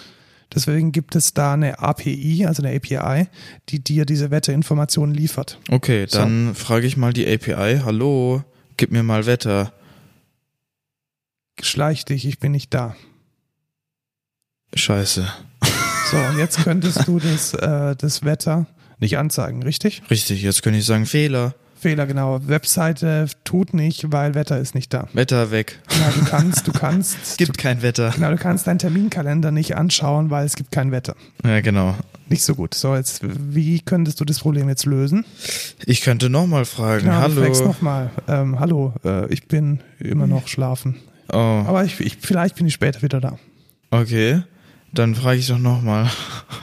Deswegen 0.53 0.91
gibt 0.91 1.15
es 1.15 1.33
da 1.33 1.53
eine 1.53 1.79
API, 1.79 2.45
also 2.47 2.63
eine 2.63 2.75
API, 2.75 3.27
die 3.69 3.83
dir 3.83 4.05
diese 4.05 4.29
Wetterinformationen 4.31 5.13
liefert. 5.15 5.59
okay, 5.69 6.05
So. 6.07 6.19
dann 6.19 6.53
frage 6.55 6.85
ich 6.87 6.97
mal 6.97 7.13
die 7.13 7.27
API. 7.27 7.81
Hallo, 7.83 8.43
gib 8.77 8.91
mir 8.91 9.03
mal 9.03 9.25
Wetter. 9.25 9.71
Schleich 11.61 12.05
dich, 12.05 12.25
ich 12.25 12.39
bin 12.39 12.51
nicht 12.51 12.73
da. 12.73 12.95
Scheiße. 14.75 15.27
So, 16.11 16.17
und 16.17 16.37
jetzt 16.37 16.63
könntest 16.63 17.07
du 17.07 17.19
das, 17.19 17.53
äh, 17.53 17.95
das 17.95 18.23
Wetter 18.23 18.65
nicht 18.99 19.17
anzeigen, 19.17 19.63
richtig? 19.63 20.01
Richtig, 20.09 20.41
jetzt 20.41 20.63
könnte 20.63 20.79
ich 20.79 20.85
sagen 20.85 21.05
Fehler. 21.05 21.55
Fehler, 21.83 22.07
genau. 22.07 22.39
Webseite 22.47 23.27
tut 23.43 23.73
nicht, 23.73 24.11
weil 24.11 24.33
Wetter 24.35 24.57
ist 24.57 24.73
nicht 24.73 24.93
da. 24.93 25.07
Wetter 25.13 25.51
weg. 25.51 25.79
Genau, 25.89 26.05
du 26.15 26.25
kannst, 26.25 26.67
du 26.67 26.71
kannst, 26.71 27.17
Es 27.23 27.37
gibt 27.37 27.57
kein 27.57 27.81
Wetter. 27.81 28.11
genau, 28.15 28.31
du 28.31 28.37
kannst 28.37 28.65
deinen 28.67 28.79
Terminkalender 28.79 29.51
nicht 29.51 29.75
anschauen, 29.75 30.29
weil 30.29 30.45
es 30.45 30.55
gibt 30.55 30.71
kein 30.71 30.91
Wetter. 30.91 31.15
Ja, 31.45 31.61
genau. 31.61 31.95
Nicht 32.29 32.43
so 32.43 32.55
gut. 32.55 32.73
So, 32.73 32.95
jetzt, 32.95 33.19
wie 33.23 33.81
könntest 33.81 34.19
du 34.19 34.25
das 34.25 34.39
Problem 34.39 34.69
jetzt 34.69 34.85
lösen? 34.85 35.25
Ich 35.85 36.01
könnte 36.01 36.29
nochmal 36.29 36.65
fragen. 36.65 37.03
Genau, 37.03 37.27
du 37.27 37.41
Hallo. 37.43 37.65
nochmal. 37.65 38.09
Ähm, 38.27 38.59
hallo, 38.59 38.93
äh, 39.03 39.31
ich 39.31 39.47
bin 39.47 39.79
immer 39.99 40.25
noch 40.25 40.47
schlafen. 40.47 40.95
Oh, 41.31 41.35
Aber 41.67 41.83
ich, 41.83 41.99
ich, 41.99 42.17
vielleicht 42.21 42.55
bin 42.55 42.65
ich 42.67 42.73
später 42.73 43.01
wieder 43.01 43.19
da. 43.21 43.37
okay. 43.91 44.41
Dann 44.95 45.15
frage 45.15 45.39
ich 45.39 45.47
doch 45.47 45.57
nochmal. 45.57 46.07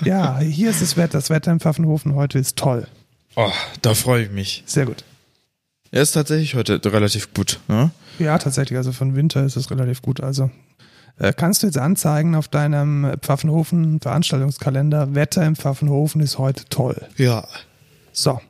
Ja, 0.05 0.39
hier 0.39 0.71
ist 0.71 0.81
das 0.81 0.97
Wetter. 0.97 1.19
Das 1.19 1.31
Wetter 1.31 1.51
im 1.51 1.59
Pfaffenhofen 1.59 2.15
heute 2.15 2.39
ist 2.39 2.57
toll. 2.57 2.87
Oh, 3.35 3.51
da 3.83 3.95
freue 3.95 4.23
ich 4.25 4.31
mich. 4.31 4.63
Sehr 4.67 4.87
gut. 4.87 5.03
Er 5.91 6.03
ist 6.03 6.13
tatsächlich 6.13 6.55
heute 6.55 6.81
relativ 6.93 7.35
gut. 7.35 7.61
Ne? 7.69 7.91
Ja, 8.19 8.39
tatsächlich. 8.39 8.77
Also 8.77 8.93
von 8.93 9.17
Winter 9.17 9.45
ist 9.45 9.57
es 9.57 9.71
relativ 9.71 10.03
gut. 10.03 10.21
Also 10.21 10.51
äh, 11.19 11.33
kannst 11.33 11.63
du 11.63 11.67
jetzt 11.67 11.79
anzeigen 11.79 12.35
auf 12.35 12.49
deinem 12.49 13.13
Pfaffenhofen 13.21 14.01
Veranstaltungskalender, 14.01 15.15
Wetter 15.15 15.45
im 15.45 15.57
Pfaffenhofen 15.57 16.21
ist 16.21 16.39
heute 16.39 16.65
toll. 16.67 17.07
Ja. 17.17 17.47
So. 18.13 18.41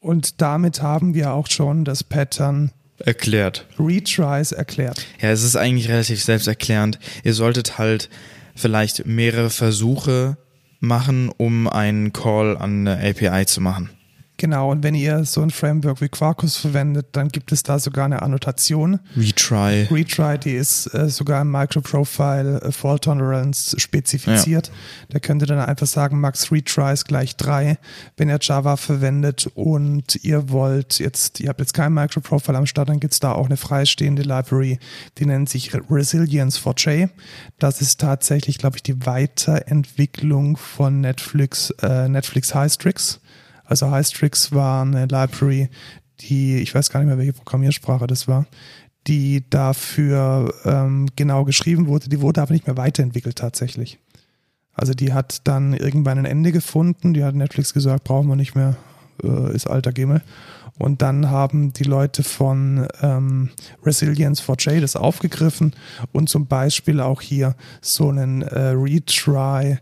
Und 0.00 0.40
damit 0.40 0.82
haben 0.82 1.14
wir 1.14 1.32
auch 1.32 1.48
schon 1.48 1.84
das 1.84 2.04
Pattern 2.04 2.72
Erklärt. 2.98 3.66
Retries 3.78 4.52
erklärt. 4.52 5.06
Ja, 5.22 5.30
es 5.30 5.42
ist 5.42 5.56
eigentlich 5.56 5.88
relativ 5.88 6.22
selbsterklärend. 6.22 6.98
Ihr 7.24 7.32
solltet 7.32 7.78
halt 7.78 8.10
vielleicht 8.54 9.06
mehrere 9.06 9.48
Versuche 9.48 10.36
machen, 10.80 11.30
um 11.34 11.66
einen 11.66 12.12
Call 12.12 12.58
an 12.58 12.86
eine 12.86 13.08
API 13.08 13.46
zu 13.46 13.62
machen. 13.62 13.88
Genau, 14.40 14.70
und 14.70 14.82
wenn 14.82 14.94
ihr 14.94 15.26
so 15.26 15.42
ein 15.42 15.50
Framework 15.50 16.00
wie 16.00 16.08
Quarkus 16.08 16.56
verwendet, 16.56 17.08
dann 17.12 17.28
gibt 17.28 17.52
es 17.52 17.62
da 17.62 17.78
sogar 17.78 18.06
eine 18.06 18.22
Annotation. 18.22 18.98
Retry. 19.14 19.86
Retry, 19.90 20.38
die 20.38 20.52
ist 20.54 20.86
äh, 20.94 21.10
sogar 21.10 21.42
im 21.42 21.50
Microprofile 21.50 22.62
äh, 22.62 22.72
Fault 22.72 23.04
Tolerance 23.04 23.78
spezifiziert. 23.78 24.72
Da 25.10 25.18
könnt 25.18 25.42
ihr 25.42 25.46
dann 25.46 25.58
einfach 25.58 25.86
sagen, 25.86 26.20
max 26.20 26.50
Retries 26.50 27.04
gleich 27.04 27.36
drei, 27.36 27.76
wenn 28.16 28.30
ihr 28.30 28.38
Java 28.40 28.78
verwendet 28.78 29.46
und 29.56 30.18
ihr 30.24 30.48
wollt 30.48 31.00
jetzt, 31.00 31.40
ihr 31.40 31.50
habt 31.50 31.60
jetzt 31.60 31.74
kein 31.74 31.92
Microprofile 31.92 32.56
am 32.56 32.64
Start, 32.64 32.88
dann 32.88 32.98
gibt's 32.98 33.20
da 33.20 33.32
auch 33.32 33.44
eine 33.44 33.58
freistehende 33.58 34.22
Library, 34.22 34.78
die 35.18 35.26
nennt 35.26 35.50
sich 35.50 35.74
Re- 35.74 35.82
Resilience 35.90 36.56
for 36.56 36.72
J. 36.78 37.10
Das 37.58 37.82
ist 37.82 38.00
tatsächlich, 38.00 38.56
glaube 38.56 38.76
ich, 38.76 38.82
die 38.82 39.04
Weiterentwicklung 39.04 40.56
von 40.56 41.02
Netflix, 41.02 41.74
äh, 41.82 42.08
Netflix 42.08 42.54
Hystrix. 42.54 43.20
Also 43.70 43.94
Hystrix 43.94 44.50
war 44.50 44.82
eine 44.82 45.06
Library, 45.06 45.70
die, 46.18 46.56
ich 46.56 46.74
weiß 46.74 46.90
gar 46.90 46.98
nicht 46.98 47.06
mehr, 47.06 47.18
welche 47.18 47.34
Programmiersprache 47.34 48.08
das 48.08 48.26
war, 48.26 48.46
die 49.06 49.48
dafür 49.48 50.52
ähm, 50.64 51.06
genau 51.14 51.44
geschrieben 51.44 51.86
wurde. 51.86 52.08
Die 52.08 52.20
wurde 52.20 52.42
aber 52.42 52.52
nicht 52.52 52.66
mehr 52.66 52.76
weiterentwickelt 52.76 53.36
tatsächlich. 53.36 54.00
Also 54.74 54.92
die 54.92 55.12
hat 55.12 55.46
dann 55.46 55.72
irgendwann 55.72 56.18
ein 56.18 56.24
Ende 56.24 56.50
gefunden. 56.50 57.14
Die 57.14 57.22
hat 57.22 57.36
Netflix 57.36 57.72
gesagt, 57.72 58.02
brauchen 58.02 58.26
wir 58.26 58.34
nicht 58.34 58.56
mehr, 58.56 58.76
äh, 59.22 59.54
ist 59.54 59.68
alter 59.68 59.92
Gimmel. 59.92 60.20
Und 60.76 61.00
dann 61.00 61.30
haben 61.30 61.72
die 61.72 61.84
Leute 61.84 62.24
von 62.24 62.88
ähm, 63.02 63.50
Resilience 63.84 64.42
4J 64.42 64.80
das 64.80 64.96
aufgegriffen 64.96 65.76
und 66.10 66.28
zum 66.28 66.46
Beispiel 66.48 67.00
auch 67.00 67.20
hier 67.20 67.54
so 67.82 68.08
einen 68.08 68.42
äh, 68.42 68.70
Retry 68.70 69.78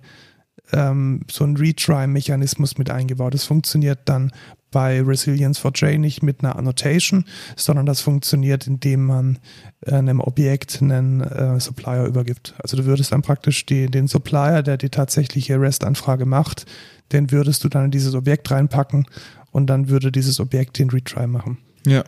ähm, 0.73 1.21
so 1.31 1.45
ein 1.45 1.57
Retry-Mechanismus 1.57 2.79
mit 2.79 2.91
eingebaut. 2.91 3.35
Das 3.35 3.45
funktioniert 3.45 4.01
dann 4.05 4.33
bei 4.71 5.01
Resilience 5.01 5.61
4J 5.61 5.99
nicht 5.99 6.23
mit 6.23 6.45
einer 6.45 6.57
Annotation, 6.57 7.25
sondern 7.57 7.87
das 7.87 8.01
funktioniert, 8.01 8.67
indem 8.67 9.07
man 9.07 9.39
äh, 9.87 9.95
einem 9.95 10.21
Objekt 10.21 10.83
einen 10.83 11.23
äh, 11.23 11.59
Supplier 11.59 12.05
übergibt. 12.05 12.55
Also 12.63 12.77
du 12.77 12.85
würdest 12.85 13.13
dann 13.13 13.23
praktisch 13.23 13.65
die, 13.67 13.87
den 13.87 14.09
Supplier, 14.09 14.63
der 14.63 14.77
die 14.77 14.91
tatsächliche 14.91 15.61
REST-Anfrage 15.61 16.27
macht, 16.27 16.67
den 17.13 17.31
würdest 17.31 17.65
du 17.65 17.69
dann 17.69 17.87
in 17.87 17.91
dieses 17.91 18.15
Objekt 18.15 18.51
reinpacken 18.51 19.07
und 19.51 19.69
dann 19.69 19.89
würde 19.89 20.13
dieses 20.13 20.41
Objekt 20.41 20.79
den 20.79 20.91
Retry 20.91 21.27
machen. 21.27 21.59
Ja. 21.87 22.05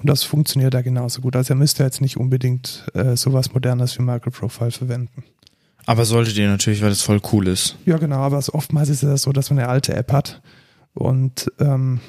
Und 0.00 0.08
das 0.08 0.24
funktioniert 0.24 0.74
da 0.74 0.82
genauso 0.82 1.20
gut. 1.20 1.36
Also 1.36 1.52
ihr 1.52 1.56
müsst 1.56 1.78
ja 1.78 1.84
jetzt 1.84 2.00
nicht 2.00 2.16
unbedingt 2.16 2.86
äh, 2.94 3.16
sowas 3.16 3.52
Modernes 3.52 3.98
wie 3.98 4.02
Microprofile 4.02 4.72
verwenden. 4.72 5.22
Aber 5.86 6.04
solltet 6.04 6.36
ihr 6.36 6.48
natürlich, 6.48 6.82
weil 6.82 6.90
das 6.90 7.02
voll 7.02 7.20
cool 7.32 7.48
ist. 7.48 7.76
Ja, 7.86 7.98
genau, 7.98 8.18
aber 8.18 8.38
es, 8.38 8.52
oftmals 8.52 8.88
ist 8.88 9.02
es 9.02 9.08
ja 9.08 9.16
so, 9.16 9.32
dass 9.32 9.50
man 9.50 9.58
eine 9.58 9.68
alte 9.68 9.94
App 9.94 10.12
hat 10.12 10.40
und 10.94 11.50
ähm, 11.58 12.00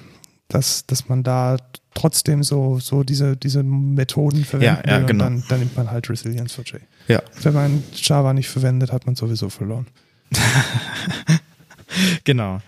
dass, 0.48 0.86
dass 0.86 1.10
man 1.10 1.24
da 1.24 1.58
trotzdem 1.96 2.44
so, 2.44 2.80
so 2.80 3.04
diese, 3.04 3.36
diese 3.38 3.64
Methoden 3.64 4.46
verwenden 4.46 4.82
Ja, 4.88 4.92
ja, 4.94 5.00
will 5.00 5.08
genau. 5.08 5.24
dann, 5.26 5.44
dann 5.50 5.60
nimmt 5.60 5.76
man 5.76 5.90
halt 5.90 6.10
Resilience 6.10 6.58
4J. 6.58 6.80
Ja. 7.08 7.22
Wenn 7.42 7.54
man 7.54 7.84
Java 7.94 8.34
nicht 8.34 8.50
verwendet, 8.50 8.92
hat 8.92 9.06
man 9.06 9.16
sowieso 9.16 9.50
verloren. 9.50 9.88
Genau. 12.24 12.60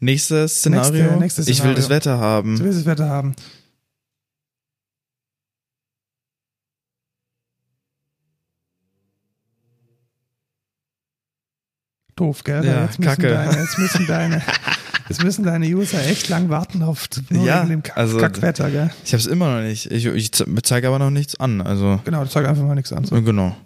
Nächstes 0.00 0.58
Szenario. 0.60 1.16
nächstes 1.18 1.48
Ich 1.48 1.58
will 1.64 1.72
Szenario. 1.72 1.76
das 1.76 1.88
Wetter 1.88 2.18
haben. 2.18 2.58
willst 2.60 2.78
das 2.80 2.86
Wetter 2.86 3.08
haben. 3.08 3.34
Doof, 12.20 12.44
gell? 12.44 12.64
Ja, 12.64 12.82
jetzt, 12.84 12.98
müssen 12.98 13.08
Kacke. 13.10 13.28
Deine, 13.28 13.56
jetzt 13.58 13.78
müssen 13.78 14.06
deine, 14.06 14.42
jetzt 15.08 15.22
müssen 15.24 15.44
deine 15.44 15.66
User 15.66 16.04
echt 16.06 16.28
lang 16.28 16.48
warten 16.48 16.82
auf 16.82 17.08
Ja, 17.30 17.64
dem 17.64 17.82
Kack 17.82 17.96
also- 17.96 18.18
Kackwetter, 18.18 18.70
gell? 18.70 18.90
Ich 19.04 19.12
habe 19.12 19.20
es 19.20 19.26
immer 19.26 19.56
noch 19.56 19.62
nicht. 19.66 19.90
Ich, 19.90 20.06
ich 20.06 20.32
zeige 20.32 20.88
aber 20.88 20.98
noch 20.98 21.10
nichts 21.10 21.38
an. 21.40 21.60
Also, 21.60 22.00
Genau, 22.04 22.22
das 22.24 22.32
zeigt 22.32 22.48
einfach 22.48 22.64
mal 22.64 22.74
nichts 22.74 22.92
an. 22.92 23.04
So. 23.04 23.20
genau. 23.22 23.56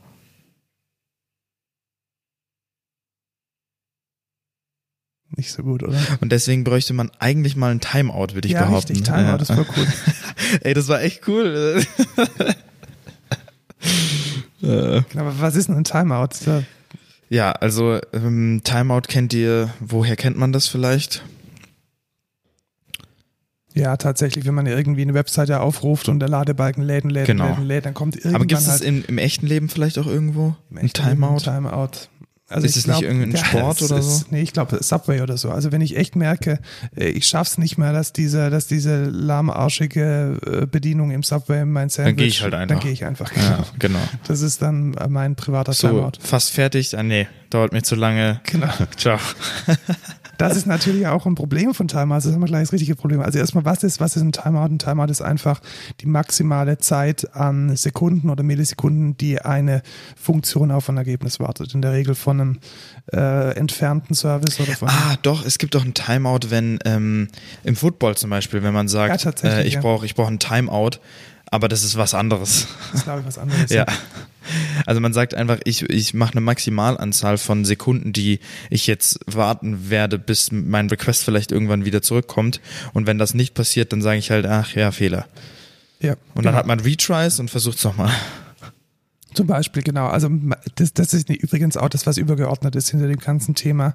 Nicht 5.37 5.51
so 5.53 5.63
gut, 5.63 5.83
oder? 5.83 5.99
Und 6.21 6.31
deswegen 6.31 6.63
bräuchte 6.63 6.93
man 6.93 7.11
eigentlich 7.19 7.57
mal 7.57 7.71
ein 7.71 7.81
Timeout, 7.81 8.35
würde 8.35 8.49
ich 8.49 8.53
ja, 8.55 8.65
behaupten. 8.67 8.93
richtig, 8.93 9.07
Timeout, 9.07 9.23
ja. 9.33 9.39
das 9.39 9.49
war 9.49 9.65
cool. 9.77 9.87
Ey, 10.61 10.75
das 10.75 10.89
war 10.89 11.01
echt 11.03 11.27
cool. 11.29 11.83
Genau, 14.65 15.03
aber 15.17 15.41
was 15.41 15.57
ist 15.57 15.69
denn 15.69 15.77
ein 15.77 15.83
Timeout? 15.83 16.29
Ja, 17.33 17.53
also 17.53 17.99
ähm, 18.13 18.61
Timeout 18.63 19.03
kennt 19.09 19.33
ihr, 19.33 19.71
woher 19.81 20.17
kennt 20.17 20.37
man 20.37 20.53
das 20.53 20.69
vielleicht? 20.69 21.25
ja, 23.75 23.97
tatsächlich, 23.97 24.45
wenn 24.45 24.53
man 24.55 24.67
irgendwie 24.67 25.01
eine 25.01 25.15
Webseite 25.15 25.61
aufruft 25.61 26.11
und 26.11 26.21
der 26.21 26.29
Ladebalken 26.29 26.83
lädt 26.85 27.05
und 27.05 27.11
lädt 27.11 27.27
Genau. 27.27 27.47
lädt 27.57 27.59
lädt, 27.61 27.87
dann 27.87 27.95
kommt 27.95 28.17
irgendwann 28.17 28.35
Aber 28.35 28.45
gibt 28.45 28.61
es 28.61 28.69
halt 28.69 28.83
in, 28.83 29.03
im 29.05 29.17
echten 29.17 29.47
Leben 29.47 29.71
vielleicht 29.71 29.99
auch 29.99 30.07
irgendwo? 30.07 30.55
im 30.71 30.77
Ein 30.77 30.93
Timeout? 30.93 31.37
ein 31.37 31.39
Timeout. 31.39 31.89
Also 32.49 32.67
Ist 32.67 32.77
es 32.77 32.87
nicht 32.87 32.99
glaub, 32.99 33.11
irgendein 33.11 33.43
Sport 33.45 33.81
es 33.81 33.91
oder 33.91 34.03
so? 34.03 34.11
Ist, 34.11 34.33
nee, 34.33 34.43
ich 34.43 34.53
glaube 34.53 34.83
Subway 34.83 35.23
oder 35.23 35.39
so. 35.39 35.51
Also 35.51 35.73
wenn 35.73 35.81
ich 35.81 35.97
echt 35.97 36.17
merke, 36.17 36.59
äh, 36.97 37.07
ich 37.09 37.27
schaff's 37.27 37.57
nicht 37.57 37.79
mehr, 37.79 37.93
dass 37.93 38.13
diese, 38.13 38.51
dass 38.51 38.67
diese 38.67 39.05
lahmarschige 39.05 40.39
äh, 40.45 40.67
Bedienung 40.67 41.13
im 41.13 41.23
Subway 41.23 41.65
mein 41.65 41.89
Sandwich, 41.89 42.17
geh 42.17 42.25
ich 42.27 42.43
halt 42.43 42.55
einfach. 42.55 42.75
Dann 42.77 42.81
gehe 42.83 42.93
ich 42.93 43.05
einfach. 43.05 43.35
Ja, 43.35 43.65
genau. 43.79 44.01
Das 44.27 44.43
ist 44.43 44.61
dann 44.61 44.93
äh, 44.95 45.09
mein 45.09 45.35
privater 45.35 45.73
So, 45.73 45.89
Timeout. 45.89 46.13
fast 46.21 46.51
fertig. 46.51 46.97
Ah, 46.99 47.03
nee, 47.03 47.27
dauert 47.49 47.73
mir 47.73 47.83
zu 47.83 47.95
lange. 47.95 48.41
Genau. 48.45 48.69
Ciao. 48.97 49.19
Das 50.43 50.57
ist 50.57 50.67
natürlich 50.67 51.07
auch 51.07 51.27
ein 51.27 51.35
Problem 51.35 51.75
von 51.75 51.89
Timeouts. 51.89 52.25
Das 52.25 52.35
haben 52.35 52.41
wir 52.41 52.47
gleich 52.47 52.63
das 52.63 52.73
richtige 52.73 52.97
Problem. 52.97 53.21
Also 53.21 53.39
erstmal, 53.39 53.65
was 53.65 53.83
ist, 53.83 54.01
was 54.01 54.17
ist 54.17 54.23
ein 54.23 54.33
Timeout? 54.33 54.65
Ein 54.65 54.79
Timeout 54.79 55.11
ist 55.11 55.23
einfach 55.23 55.61
die 56.01 56.07
maximale 56.07 56.79
Zeit 56.79 57.35
an 57.35 57.77
Sekunden 57.77 58.31
oder 58.31 58.43
Millisekunden, 58.43 59.17
die 59.17 59.41
eine 59.41 59.83
Funktion 60.17 60.71
auf 60.71 60.89
ein 60.89 60.97
Ergebnis 60.97 61.41
wartet. 61.41 61.75
In 61.75 61.83
der 61.83 61.93
Regel 61.93 62.15
von 62.15 62.41
einem 62.41 62.59
äh, 63.13 63.57
entfernten 63.57 64.15
Service 64.15 64.59
oder 64.61 64.73
von 64.73 64.89
Ah, 64.89 65.17
doch, 65.23 65.45
es 65.47 65.59
gibt 65.59 65.75
doch 65.75 65.85
ein 65.85 65.95
Timeout, 65.95 66.51
wenn 66.51 66.79
ähm, 66.85 67.29
im 67.65 67.77
Football 67.77 68.17
zum 68.17 68.31
Beispiel, 68.31 68.63
wenn 68.63 68.75
man 68.75 68.87
Ja, 68.87 68.93
sagt, 68.93 69.23
tatsächlich, 69.23 69.65
äh, 69.65 69.69
ich 69.69 69.75
ja. 69.75 69.81
brauche 69.81 70.05
ich 70.07 70.15
brauch 70.15 70.29
ein 70.29 70.39
Timeout, 70.39 70.99
aber 71.53 71.69
das 71.69 71.85
ist 71.85 71.99
was 71.99 72.15
anderes. 72.15 72.67
das 72.91 73.01
ist, 73.01 73.05
glaube 73.05 73.21
ich, 73.21 73.27
was 73.27 73.39
anderes. 73.39 73.71
Ja. 73.71 73.87
Also 74.87 75.01
man 75.01 75.13
sagt 75.13 75.35
einfach, 75.35 75.59
ich, 75.65 75.89
ich 75.89 76.15
mache 76.15 76.33
eine 76.33 76.41
Maximalanzahl 76.41 77.39
von 77.39 77.65
Sekunden, 77.65 78.13
die 78.13 78.41
ich 78.71 78.89
jetzt 78.89 79.21
warten 79.27 79.89
werde, 79.89 80.19
bis 80.19 80.51
mein 80.51 80.89
Request 80.89 81.23
vielleicht 81.23 81.53
irgendwann 81.53 81.85
wieder 81.85 82.03
zurückkommt. 82.03 82.61
Und 82.93 83.07
wenn 83.07 83.19
das 83.19 83.35
nicht 83.35 83.55
passiert, 83.55 83.93
dann 83.93 84.03
sage 84.03 84.19
ich 84.19 84.31
halt, 84.31 84.47
ach 84.47 84.75
ja, 84.75 84.91
Fehler. 84.91 85.27
ja. 86.01 86.17
Und 86.35 86.45
dann 86.45 86.55
hat 86.55 86.67
man 86.67 86.81
Retries 86.81 87.39
und 87.39 87.51
versucht 87.51 87.79
es 87.79 87.85
nochmal. 87.85 88.11
Zum 89.35 89.47
Beispiel, 89.47 89.83
genau. 89.83 90.09
Also 90.09 90.29
das, 90.75 90.93
das 90.95 91.15
ist 91.15 91.31
übrigens 91.31 91.77
auch 91.77 91.89
das, 91.89 92.07
was 92.07 92.17
übergeordnet 92.17 92.75
ist 92.77 92.91
hinter 92.91 93.09
dem 93.09 93.21
ganzen 93.21 93.55
Thema. 93.55 93.95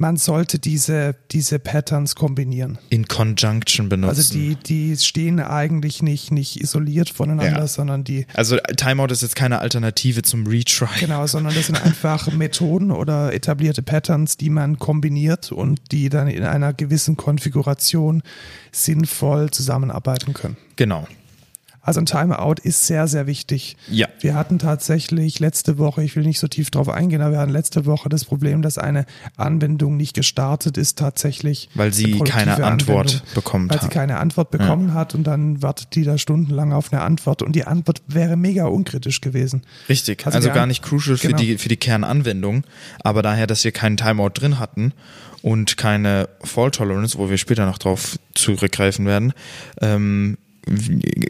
Man 0.00 0.16
sollte 0.16 0.58
diese, 0.58 1.14
diese 1.30 1.58
Patterns 1.58 2.14
kombinieren. 2.14 2.78
In 2.88 3.06
Conjunction 3.06 3.90
benutzen. 3.90 4.08
Also 4.16 4.32
die, 4.32 4.54
die 4.56 4.96
stehen 4.96 5.40
eigentlich 5.40 6.02
nicht, 6.02 6.30
nicht 6.32 6.58
isoliert 6.58 7.10
voneinander, 7.10 7.58
Ja. 7.60 7.66
sondern 7.66 8.02
die, 8.02 8.26
also 8.32 8.56
Timeout 8.78 9.08
ist 9.12 9.20
jetzt 9.20 9.36
keine 9.36 9.58
Alternative 9.58 10.22
zum 10.22 10.46
Retry. 10.46 10.88
genau, 11.00 11.26
sondern 11.26 11.54
das 11.54 11.66
sind 11.66 11.82
einfach 11.84 12.32
Methoden 12.32 12.90
oder 12.92 13.34
etablierte 13.34 13.82
Patterns, 13.82 14.38
die 14.38 14.48
man 14.48 14.78
kombiniert 14.78 15.52
und 15.52 15.78
die 15.92 16.08
dann 16.08 16.28
in 16.28 16.44
einer 16.44 16.72
gewissen 16.72 17.18
Konfiguration 17.18 18.22
sinnvoll 18.72 19.50
zusammenarbeiten 19.50 20.32
können. 20.32 20.56
Genau. 20.76 21.06
Also 21.82 22.00
ein 22.00 22.06
Timeout 22.06 22.56
ist 22.62 22.86
sehr, 22.86 23.08
sehr 23.08 23.26
wichtig. 23.26 23.76
Ja. 23.90 24.08
Wir 24.20 24.34
hatten 24.34 24.58
tatsächlich 24.58 25.40
letzte 25.40 25.78
Woche, 25.78 26.02
ich 26.04 26.14
will 26.14 26.24
nicht 26.24 26.38
so 26.38 26.46
tief 26.46 26.70
drauf 26.70 26.88
eingehen, 26.88 27.22
aber 27.22 27.32
wir 27.32 27.38
hatten 27.38 27.52
letzte 27.52 27.86
Woche 27.86 28.08
das 28.08 28.24
Problem, 28.26 28.60
dass 28.60 28.76
eine 28.76 29.06
Anwendung 29.36 29.96
nicht 29.96 30.14
gestartet 30.14 30.76
ist 30.76 30.98
tatsächlich. 30.98 31.70
Weil 31.74 31.92
sie 31.92 32.18
keine 32.20 32.62
Antwort 32.62 33.08
Anwendung, 33.08 33.34
bekommen 33.34 33.70
Weil 33.70 33.78
sie 33.78 33.86
hat. 33.86 33.92
keine 33.92 34.18
Antwort 34.18 34.50
bekommen 34.50 34.92
hat 34.92 35.14
und 35.14 35.24
dann 35.24 35.62
wartet 35.62 35.94
die 35.94 36.04
da 36.04 36.18
stundenlang 36.18 36.72
auf 36.72 36.92
eine 36.92 37.02
Antwort 37.02 37.42
und 37.42 37.52
die 37.56 37.64
Antwort 37.64 38.02
wäre 38.06 38.36
mega 38.36 38.66
unkritisch 38.66 39.20
gewesen. 39.20 39.62
Richtig, 39.88 40.26
Also 40.26 40.36
also, 40.36 40.50
gar 40.50 40.66
nicht 40.66 40.82
crucial 40.82 41.16
für, 41.16 41.28
genau. 41.28 41.38
die, 41.38 41.58
für 41.58 41.68
die 41.68 41.76
Kernanwendung, 41.76 42.64
aber 43.02 43.22
daher, 43.22 43.46
dass 43.46 43.64
wir 43.64 43.72
keinen 43.72 43.96
Timeout 43.96 44.30
drin 44.34 44.58
hatten 44.58 44.92
und 45.42 45.76
keine 45.76 46.28
Fault 46.42 46.74
Tolerance, 46.74 47.18
wo 47.18 47.30
wir 47.30 47.38
später 47.38 47.64
noch 47.66 47.78
drauf 47.78 48.18
zurückgreifen 48.34 49.06
werden, 49.06 49.32
ähm, 49.80 50.36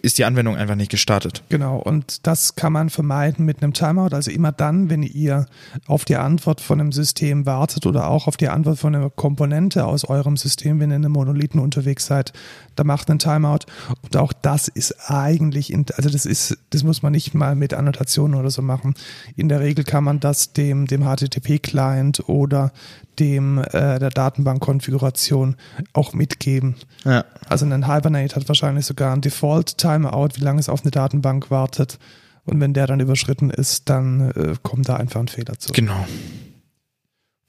ist 0.03 0.19
die 0.19 0.25
Anwendung 0.25 0.57
einfach 0.57 0.75
nicht 0.75 0.91
gestartet. 0.91 1.45
Genau, 1.49 1.79
und 1.79 2.27
das 2.27 2.57
kann 2.57 2.73
man 2.73 2.91
vermeiden 2.91 3.45
mit 3.45 3.63
einem 3.63 3.73
Timeout. 3.73 4.15
Also 4.15 4.31
immer 4.31 4.51
dann, 4.51 4.91
wenn 4.91 5.03
ihr 5.03 5.47
auf 5.87 6.05
die 6.05 6.17
Antwort 6.17 6.61
von 6.61 6.81
einem 6.81 6.93
System 6.93 7.47
wartet 7.47 7.87
oder 7.87 8.09
auch 8.09 8.27
auf 8.27 8.37
die 8.37 8.49
Antwort 8.49 8.79
von 8.79 8.95
einer 8.95 9.11
Komponente 9.11 9.87
aus 9.87 10.05
eurem 10.05 10.37
System, 10.37 10.81
wenn 10.81 10.91
ihr 10.91 10.97
in 10.97 11.05
einem 11.05 11.13
Monolithen 11.13 11.61
unterwegs 11.61 12.07
seid, 12.07 12.33
da 12.75 12.83
macht 12.83 13.09
einen 13.09 13.19
Timeout. 13.19 13.67
Und 14.03 14.17
auch 14.17 14.33
das 14.33 14.69
ist 14.69 15.11
eigentlich, 15.11 15.73
in, 15.73 15.87
also 15.97 16.11
das 16.11 16.27
ist, 16.27 16.59
das 16.71 16.83
muss 16.83 17.03
man 17.03 17.13
nicht 17.13 17.33
mal 17.35 17.55
mit 17.55 17.73
Annotationen 17.73 18.39
oder 18.39 18.51
so 18.51 18.63
machen. 18.63 18.95
In 19.37 19.49
der 19.49 19.61
Regel 19.61 19.85
kann 19.85 20.05
man 20.05 20.19
das 20.19 20.53
dem, 20.53 20.87
dem 20.87 21.05
HTTP-Client 21.05 22.29
oder 22.29 22.73
dem 23.21 23.59
äh, 23.59 23.99
der 23.99 24.11
Datenbankkonfiguration 24.11 25.57
auch 25.93 26.13
mitgeben. 26.15 26.77
Ja. 27.05 27.25
Also 27.49 27.67
ein 27.67 27.87
Hibernate 27.87 28.35
hat 28.35 28.49
wahrscheinlich 28.49 28.87
sogar 28.87 29.13
ein 29.13 29.21
Default-Timeout, 29.21 30.31
wie 30.37 30.45
lange 30.45 30.61
es 30.61 30.69
auf 30.69 30.83
eine 30.83 30.91
Datenbank 30.91 31.51
wartet. 31.51 31.99
Und 32.45 32.59
wenn 32.59 32.73
der 32.73 32.87
dann 32.87 33.01
überschritten 33.01 33.51
ist, 33.51 33.89
dann 33.91 34.31
äh, 34.31 34.55
kommt 34.63 34.89
da 34.89 34.97
einfach 34.97 35.21
ein 35.21 35.29
Fehler 35.29 35.59
zu. 35.59 35.73
Genau. 35.73 36.07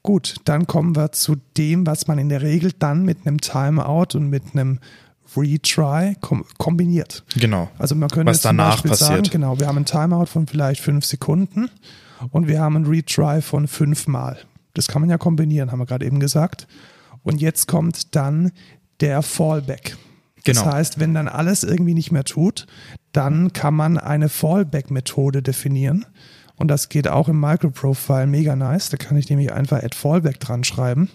Gut, 0.02 0.36
dann 0.44 0.66
kommen 0.66 0.94
wir 0.96 1.12
zu 1.12 1.36
dem, 1.56 1.86
was 1.86 2.06
man 2.06 2.18
in 2.18 2.28
der 2.28 2.42
Regel 2.42 2.72
dann 2.78 3.04
mit 3.04 3.26
einem 3.26 3.40
Timeout 3.40 4.16
und 4.16 4.28
mit 4.28 4.42
einem 4.52 4.80
Retry 5.36 6.16
kom 6.20 6.44
kombiniert. 6.58 7.24
Genau. 7.36 7.70
Also 7.78 7.94
man 7.94 8.10
könnte 8.10 8.30
Was 8.30 8.38
jetzt 8.38 8.42
zum 8.42 8.56
danach 8.56 8.72
Beispiel 8.72 8.90
passiert. 8.90 9.08
sagen, 9.08 9.30
genau, 9.30 9.58
wir 9.58 9.68
haben 9.68 9.78
ein 9.78 9.84
Timeout 9.86 10.26
von 10.26 10.46
vielleicht 10.46 10.80
fünf 10.82 11.04
Sekunden 11.04 11.70
und 12.30 12.48
wir 12.48 12.60
haben 12.60 12.76
ein 12.76 12.86
Retry 12.86 13.40
von 13.40 13.66
fünfmal. 13.68 14.38
Das 14.74 14.88
kann 14.88 15.02
man 15.02 15.10
ja 15.10 15.18
kombinieren, 15.18 15.72
haben 15.72 15.78
wir 15.78 15.86
gerade 15.86 16.06
eben 16.06 16.20
gesagt. 16.20 16.66
Und 17.22 17.40
jetzt 17.40 17.68
kommt 17.68 18.14
dann 18.14 18.52
der 19.00 19.22
Fallback. 19.22 19.96
Genau. 20.44 20.64
Das 20.64 20.72
heißt, 20.72 21.00
wenn 21.00 21.14
dann 21.14 21.28
alles 21.28 21.62
irgendwie 21.62 21.94
nicht 21.94 22.10
mehr 22.10 22.24
tut, 22.24 22.66
dann 23.12 23.52
kann 23.52 23.74
man 23.74 23.98
eine 23.98 24.28
Fallback-Methode 24.28 25.42
definieren. 25.42 26.06
Und 26.56 26.68
das 26.68 26.88
geht 26.88 27.08
auch 27.08 27.28
im 27.28 27.40
Microprofile 27.40 28.26
mega 28.26 28.56
nice. 28.56 28.88
Da 28.88 28.96
kann 28.96 29.16
ich 29.16 29.28
nämlich 29.28 29.52
einfach 29.52 29.82
add 29.82 29.96
Fallback 29.96 30.40
dran 30.40 30.64
schreiben 30.64 31.10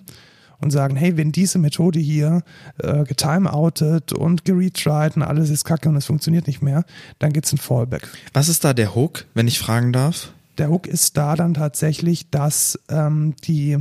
und 0.60 0.72
sagen, 0.72 0.96
hey, 0.96 1.18
wenn 1.18 1.32
diese 1.32 1.60
Methode 1.60 2.00
hier 2.00 2.42
äh, 2.80 3.04
getimeoutet 3.04 4.14
und 4.14 4.46
geretried 4.46 5.16
und 5.16 5.24
alles 5.24 5.50
ist 5.50 5.66
kacke 5.66 5.90
und 5.90 5.96
es 5.96 6.06
funktioniert 6.06 6.48
nicht 6.48 6.62
mehr, 6.62 6.84
dann 7.20 7.34
gibt's 7.34 7.54
ein 7.54 7.58
Fallback. 7.58 8.08
Was 8.34 8.50
ist 8.50 8.64
da 8.64 8.74
der 8.74 8.96
Hook, 8.96 9.26
wenn 9.34 9.48
ich 9.48 9.60
fragen 9.60 9.94
darf? 9.94 10.34
Der 10.58 10.70
Hook 10.70 10.88
ist 10.88 11.18
da 11.18 11.36
dann 11.36 11.54
tatsächlich, 11.54 12.30
dass 12.30 12.80
ähm, 12.90 13.36
die 13.44 13.78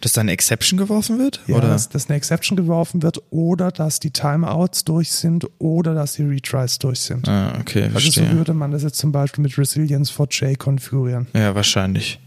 Dass 0.00 0.12
da 0.12 0.20
eine 0.20 0.32
Exception 0.32 0.78
geworfen 0.78 1.18
wird? 1.18 1.40
ja, 1.46 1.56
Oder? 1.56 1.68
dass, 1.68 1.88
dass 1.88 2.08
eine 2.08 2.16
Exception 2.16 2.56
geworfen 2.56 3.02
wird 3.02 3.20
oder 3.30 3.70
dass 3.70 3.98
die 4.00 4.10
Timeouts 4.12 4.84
durch 4.84 5.10
sind 5.10 5.46
oder 5.58 5.94
dass 5.94 6.14
die 6.14 6.22
Retries 6.22 6.78
durch 6.78 7.00
sind. 7.00 7.28
Ah, 7.28 7.58
okay, 7.60 7.84
Also 7.94 7.98
so 8.10 8.12
verstehe. 8.20 8.32
würde 8.36 8.54
man 8.54 8.70
das 8.70 8.82
jetzt 8.82 8.98
zum 8.98 9.12
Beispiel 9.12 9.42
mit 9.42 9.58
Resilience 9.58 10.10
for 10.10 10.28
J 10.30 10.58
konfigurieren. 10.58 11.26
ja, 11.34 11.54
wahrscheinlich. 11.54 12.20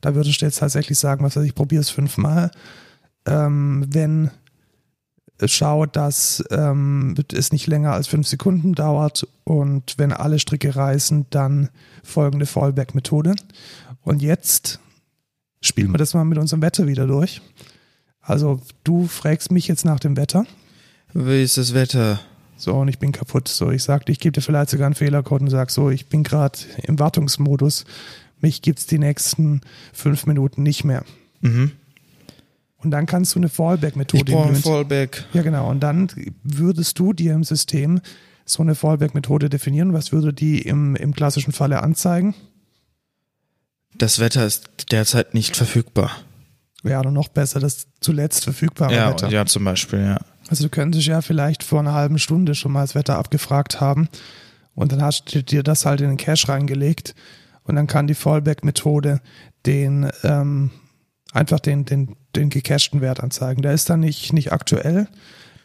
Da 0.00 0.14
würde 0.14 0.28
ich 0.28 0.38
jetzt 0.40 0.58
tatsächlich 0.58 0.98
sagen, 0.98 1.24
was 1.24 1.34
weiß 1.36 1.44
ich, 1.44 1.54
probiere 1.54 1.80
es 1.80 1.88
fünfmal. 1.90 2.50
Ähm, 3.26 3.86
wenn 3.88 4.30
schaut, 5.52 5.96
dass 5.96 6.44
ähm, 6.50 7.14
es 7.32 7.52
nicht 7.52 7.66
länger 7.66 7.92
als 7.92 8.06
fünf 8.06 8.26
Sekunden 8.26 8.74
dauert 8.74 9.26
und 9.44 9.94
wenn 9.98 10.12
alle 10.12 10.38
Stricke 10.38 10.74
reißen, 10.74 11.26
dann 11.30 11.68
folgende 12.02 12.46
Fallback-Methode. 12.46 13.34
Und 14.02 14.22
jetzt 14.22 14.80
spielen 15.60 15.92
wir 15.92 15.98
das 15.98 16.14
mal 16.14 16.24
mit 16.24 16.38
unserem 16.38 16.62
Wetter 16.62 16.86
wieder 16.86 17.06
durch. 17.06 17.40
Also 18.20 18.60
du 18.84 19.06
fragst 19.06 19.50
mich 19.50 19.68
jetzt 19.68 19.84
nach 19.84 20.00
dem 20.00 20.16
Wetter. 20.16 20.46
Wie 21.12 21.42
ist 21.42 21.58
das 21.58 21.74
Wetter? 21.74 22.20
So, 22.56 22.74
und 22.74 22.88
ich 22.88 22.98
bin 22.98 23.12
kaputt. 23.12 23.48
So, 23.48 23.70
ich 23.70 23.82
sagte, 23.82 24.12
ich 24.12 24.20
gebe 24.20 24.32
dir 24.32 24.40
vielleicht 24.40 24.70
sogar 24.70 24.86
einen 24.86 24.94
Fehlercode 24.94 25.42
und 25.42 25.50
sag 25.50 25.70
so, 25.70 25.90
ich 25.90 26.08
bin 26.08 26.22
gerade 26.22 26.58
im 26.82 26.98
Wartungsmodus. 26.98 27.84
Mich 28.40 28.62
gibt's 28.62 28.86
die 28.86 28.98
nächsten 28.98 29.60
fünf 29.92 30.26
Minuten 30.26 30.62
nicht 30.62 30.84
mehr. 30.84 31.04
Mhm. 31.40 31.72
Und 32.84 32.90
dann 32.90 33.06
kannst 33.06 33.34
du 33.34 33.38
eine 33.38 33.48
Fallback-Methode 33.48 34.30
implementieren. 34.32 34.62
Fallback. 34.62 35.24
Ja, 35.32 35.42
genau. 35.42 35.70
Und 35.70 35.80
dann 35.80 36.08
würdest 36.42 36.98
du 36.98 37.12
dir 37.12 37.32
im 37.34 37.42
System 37.44 38.00
so 38.44 38.62
eine 38.62 38.74
Fallback-Methode 38.74 39.48
definieren. 39.48 39.92
Was 39.94 40.12
würde 40.12 40.32
die 40.32 40.60
im, 40.60 40.94
im 40.96 41.14
klassischen 41.14 41.52
Falle 41.52 41.82
anzeigen? 41.82 42.34
Das 43.96 44.18
Wetter 44.18 44.44
ist 44.44 44.92
derzeit 44.92 45.34
nicht 45.34 45.56
verfügbar. 45.56 46.10
Ja, 46.82 47.00
oder 47.00 47.10
noch 47.10 47.28
besser, 47.28 47.60
das 47.60 47.86
zuletzt 48.00 48.44
verfügbare 48.44 48.94
Ja, 48.94 49.10
Wetter. 49.10 49.30
ja, 49.30 49.46
zum 49.46 49.64
Beispiel, 49.64 50.00
ja. 50.00 50.18
Also 50.50 50.64
du 50.64 50.68
könntest 50.68 51.06
ja 51.06 51.22
vielleicht 51.22 51.62
vor 51.62 51.80
einer 51.80 51.94
halben 51.94 52.18
Stunde 52.18 52.54
schon 52.54 52.72
mal 52.72 52.82
das 52.82 52.94
Wetter 52.94 53.16
abgefragt 53.16 53.80
haben 53.80 54.08
und 54.74 54.92
dann 54.92 55.00
hast 55.00 55.34
du 55.34 55.42
dir 55.42 55.62
das 55.62 55.86
halt 55.86 56.02
in 56.02 56.08
den 56.08 56.16
Cache 56.18 56.48
reingelegt 56.48 57.14
und 57.62 57.76
dann 57.76 57.86
kann 57.86 58.06
die 58.06 58.14
Fallback-Methode 58.14 59.22
den 59.64 60.10
ähm, 60.24 60.70
einfach 61.34 61.60
den, 61.60 61.84
den, 61.84 62.16
den 62.34 62.48
gecachten 62.48 63.02
Wert 63.02 63.20
anzeigen. 63.20 63.60
Der 63.60 63.72
ist 63.74 63.90
dann 63.90 64.00
nicht, 64.00 64.32
nicht 64.32 64.52
aktuell. 64.52 65.08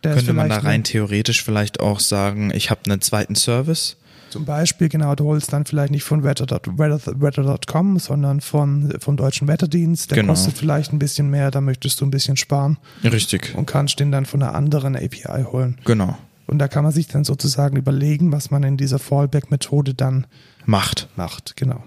Der 0.04 0.16
Könnte 0.16 0.34
man 0.34 0.50
da 0.50 0.58
rein 0.60 0.84
theoretisch 0.84 1.44
vielleicht 1.44 1.80
auch 1.80 2.00
sagen, 2.00 2.52
ich 2.54 2.70
habe 2.70 2.82
einen 2.86 3.02
zweiten 3.02 3.36
Service? 3.36 3.98
Zum 4.30 4.46
Beispiel, 4.46 4.90
genau, 4.90 5.16
du 5.16 5.26
holst 5.26 5.52
dann 5.54 5.66
vielleicht 5.66 5.92
nicht 5.92 6.04
von 6.04 6.24
wetter.com, 6.24 6.78
weather.com, 6.78 7.98
sondern 8.00 8.42
von, 8.42 8.94
vom 9.00 9.18
deutschen 9.18 9.48
Wetterdienst. 9.48 10.12
Der 10.12 10.18
Genau. 10.20 10.34
kostet 10.34 10.56
vielleicht 10.58 10.94
ein 10.94 11.00
bisschen 11.00 11.30
mehr, 11.30 11.50
da 11.50 11.62
möchtest 11.62 12.00
du 12.00 12.06
ein 12.06 12.12
bisschen 12.12 12.38
sparen 12.38 12.78
Richtig. 13.04 13.56
und 13.56 13.66
kannst 13.66 14.00
den 14.00 14.12
dann 14.12 14.26
von 14.26 14.44
einer 14.44 14.54
anderen 14.54 14.96
API 14.96 15.44
holen. 15.46 15.80
Genau. 15.86 16.16
Und 16.46 16.60
da 16.60 16.68
kann 16.68 16.84
man 16.84 16.94
sich 16.94 17.08
dann 17.08 17.24
sozusagen 17.24 17.76
überlegen, 17.76 18.32
was 18.32 18.52
man 18.52 18.64
in 18.64 18.78
dieser 18.78 19.00
Fallback-Methode 19.00 19.94
dann 19.96 20.28
Macht. 20.66 21.08
macht. 21.16 21.56
Genau. 21.58 21.84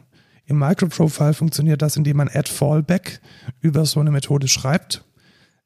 Im 0.46 0.58
Microprofile 0.58 1.34
funktioniert 1.34 1.82
das, 1.82 1.96
indem 1.96 2.16
man 2.18 2.28
add 2.28 2.50
Fallback 2.50 3.20
über 3.60 3.84
so 3.86 4.00
eine 4.00 4.10
Methode 4.10 4.48
schreibt. 4.48 5.04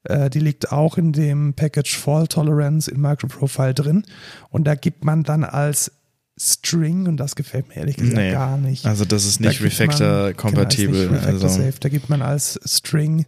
Äh, 0.04 0.30
die 0.30 0.40
liegt 0.40 0.70
auch 0.72 0.98
in 0.98 1.12
dem 1.12 1.54
Package 1.54 1.96
Fall 1.98 2.26
Tolerance 2.28 2.90
in 2.90 3.00
Microprofile 3.00 3.74
drin. 3.74 4.04
Und 4.50 4.64
da 4.66 4.74
gibt 4.74 5.04
man 5.04 5.22
dann 5.22 5.44
als 5.44 5.92
String, 6.38 7.08
und 7.08 7.16
das 7.16 7.34
gefällt 7.34 7.68
mir 7.68 7.76
ehrlich 7.76 7.96
gesagt 7.96 8.16
Nee. 8.18 8.30
gar 8.32 8.58
nicht. 8.58 8.84
Also 8.86 9.06
das 9.06 9.24
ist 9.24 9.40
Da 9.42 9.48
nicht 9.48 9.60
man- 9.60 9.68
Refactor-kompatibel. 9.70 11.06
Genau, 11.08 11.12
nicht 11.14 11.26
Refactor 11.26 11.48
also. 11.50 11.70
Da 11.80 11.88
gibt 11.88 12.10
man 12.10 12.20
als 12.22 12.60
String 12.66 13.24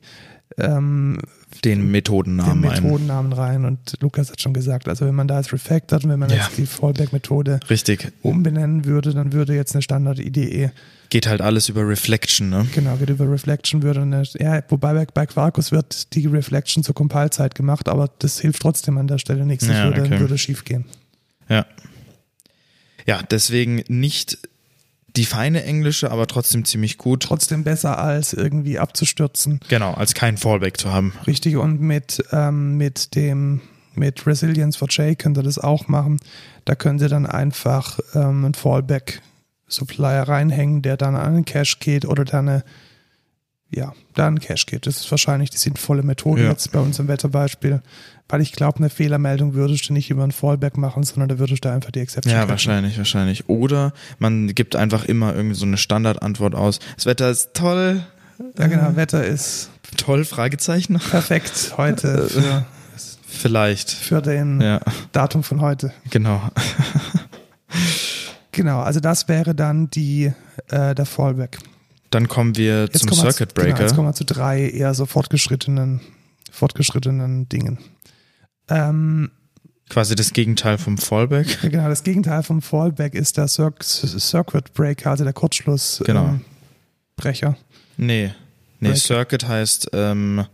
ähm, 0.59 1.19
den 1.65 1.81
den 1.81 1.91
Methodennamen 1.91 2.65
ein. 2.65 2.83
Methodennamen 2.83 3.33
rein. 3.33 3.65
Und 3.65 3.95
Lukas 4.01 4.31
hat 4.31 4.41
schon 4.41 4.55
gesagt, 4.55 4.89
also 4.89 5.07
wenn 5.07 5.15
man 5.15 5.29
da 5.29 5.37
als 5.37 5.53
refactored 5.53 6.05
und 6.05 6.11
wenn 6.11 6.19
man 6.19 6.31
Ja. 6.31 6.37
jetzt 6.37 6.59
die 6.59 6.67
Fallback-Methode 6.67 7.61
Richtig. 7.71 8.13
umbenennen 8.23 8.85
würde, 8.85 9.13
dann 9.15 9.33
würde 9.33 9.55
jetzt 9.55 9.75
eine 9.75 9.83
Standard-IDE 9.83 10.71
Geht 11.11 11.27
halt 11.27 11.41
alles 11.41 11.71
über 11.71 11.89
Reflection, 11.89 12.51
ne? 12.51 12.67
Genau, 12.75 12.97
geht 12.97 13.09
über 13.09 13.31
Reflection 13.31 13.83
würde 13.83 14.03
eine, 14.03 14.25
ja, 14.39 14.63
wobei 14.69 14.93
bei, 14.93 15.07
bei 15.07 15.25
Quarkus 15.25 15.73
wird 15.73 16.15
die 16.15 16.27
Reflection 16.27 16.85
zur 16.85 16.95
Compile-Zeit 16.95 17.55
gemacht, 17.55 17.89
aber 17.89 18.11
das 18.19 18.39
hilft 18.41 18.61
trotzdem 18.61 18.99
an 18.99 19.07
der 19.07 19.17
Stelle 19.17 19.47
nichts. 19.47 19.67
Das 19.67 19.75
Ja, 19.77 19.85
würde, 19.85 20.03
okay. 20.03 20.21
würde 20.21 20.37
schief 20.37 20.67
gehen. 20.67 20.85
Ja. 21.49 21.65
Ja, 23.07 23.23
deswegen 23.23 23.83
nicht 23.89 24.37
die 25.19 25.25
feine 25.27 25.65
englische, 25.65 26.11
aber 26.11 26.27
trotzdem 26.27 26.65
ziemlich 26.65 26.97
gut. 26.97 27.23
Trotzdem 27.25 27.65
besser 27.65 27.99
als 27.99 28.33
irgendwie 28.33 28.79
abzustürzen. 28.79 29.61
Genau, 29.69 29.93
als 29.93 30.15
kein 30.15 30.37
Fallback 30.39 30.79
zu 30.79 30.93
haben. 30.93 31.13
Richtig, 31.27 31.57
und 31.57 31.81
mit, 31.81 32.25
ähm, 32.33 32.77
mit 32.79 33.15
dem, 33.15 33.61
mit 33.95 34.27
Resilience 34.27 34.77
for 34.77 34.89
J 34.89 35.19
könnt 35.19 35.37
ihr 35.37 35.43
das 35.43 35.59
auch 35.59 35.89
machen. 35.89 36.19
Da 36.65 36.75
könnt 36.75 37.01
ihr 37.03 37.09
dann 37.09 37.27
einfach 37.27 37.99
ähm, 38.15 38.45
einen 38.45 38.55
Fallback-Supplier 38.55 40.23
reinhängen, 40.29 40.83
der 40.83 40.97
dann 40.97 41.17
an 41.17 41.35
den 41.35 41.45
Cache 41.45 41.77
geht 41.81 42.05
oder 42.05 42.25
dann 42.25 42.49
eine, 42.49 42.65
ja, 43.71 43.93
da 44.15 44.29
an 44.29 44.37
den 44.37 44.41
Cache 44.45 44.67
geht. 44.67 44.87
Das 44.87 44.99
ist 44.99 45.11
wahrscheinlich 45.11 45.51
die 45.51 45.59
sinnvolle 45.59 46.03
Methode 46.03 46.45
Ja. 46.45 46.51
jetzt 46.51 46.71
bei 46.73 46.79
uns 46.79 46.99
im 46.99 47.09
Wetterbeispiel. 47.09 47.83
Weil 48.31 48.43
ich 48.43 48.53
glaube, 48.53 48.79
eine 48.79 48.91
Fehlermeldung 48.91 49.55
würdest 49.55 49.89
du 49.89 49.95
nicht 49.95 50.11
über 50.11 50.23
einen 50.23 50.33
Fallback 50.33 50.77
machen, 50.77 51.03
sondern 51.03 51.29
da 51.31 51.39
würdest 51.39 51.65
du 51.65 51.71
einfach 51.73 51.91
die 51.91 52.01
Exception 52.01 52.33
Ja, 52.35 52.49
wahrscheinlich, 52.49 52.99
wahrscheinlich. 52.99 53.49
Oder 53.49 53.93
man 54.19 54.55
gibt 54.55 54.77
einfach 54.77 55.05
immer 55.07 55.35
irgendwie 55.35 55.55
so 55.57 55.65
eine 55.65 55.79
Standardantwort 55.79 56.55
aus. 56.55 56.79
Das 56.97 57.07
Wetter 57.07 57.31
ist 57.31 57.55
toll. 57.55 58.03
Ja, 58.59 58.67
genau. 58.67 58.97
Wetter 58.97 59.25
ist 59.25 59.71
Toll, 59.97 60.25
Fragezeichen. 60.27 60.99
perfekt 60.99 61.73
heute 61.79 62.29
für, 62.29 62.67
Vielleicht. 63.27 63.91
für 63.91 64.21
den 64.21 64.61
Ja, 64.61 64.81
Datum 65.13 65.43
von 65.43 65.61
heute. 65.63 65.93
genau. 66.11 66.43
Genau, 68.53 68.81
also 68.81 68.99
das 68.99 69.29
wäre 69.29 69.55
dann 69.55 69.89
die, 69.91 70.33
äh, 70.69 70.95
der 70.95 71.07
Fallback. 71.07 71.59
Dann 72.11 72.27
kommen 72.29 72.57
wir 72.57 72.85
Jetzt 72.85 73.01
zum 73.01 73.11
kommen 73.11 73.21
Circuit 73.21 73.51
zu, 73.51 73.55
genau, 73.55 73.69
jetzt 73.69 73.79
Breaker. 73.79 73.95
kommen 73.95 74.09
wir 74.09 74.15
zu 74.15 74.25
drei 74.25 74.69
eher 74.69 74.95
so 74.95 75.07
fortgeschrittenen, 75.07 76.01
fortgeschrittenen 76.51 77.49
Dingen. 77.49 77.79
Ähm, 78.69 79.31
Quasi 79.89 80.15
das 80.15 80.33
Gegenteil 80.35 80.77
vom 80.77 80.99
Fallback. 80.99 81.61
genau, 81.63 81.89
das 81.89 82.03
Gegenteil 82.03 82.43
vom 82.43 82.61
Fallback 82.61 83.15
ist 83.15 83.39
der 83.39 83.49
Cir 83.49 83.73
Circuit 83.81 84.73
Breaker, 84.75 85.11
also 85.11 85.25
der 85.25 85.33
Kurzschlussbrecher. 85.33 86.13
Genau. 86.13 86.29
Ähm, 86.29 86.41
Brecher. 87.17 87.57
Nee. 87.97 88.33
Nee, 88.81 88.89
Breaker. 88.89 88.97
Circuit 89.01 89.49
heißt 89.49 89.91
ähm, 89.95 90.45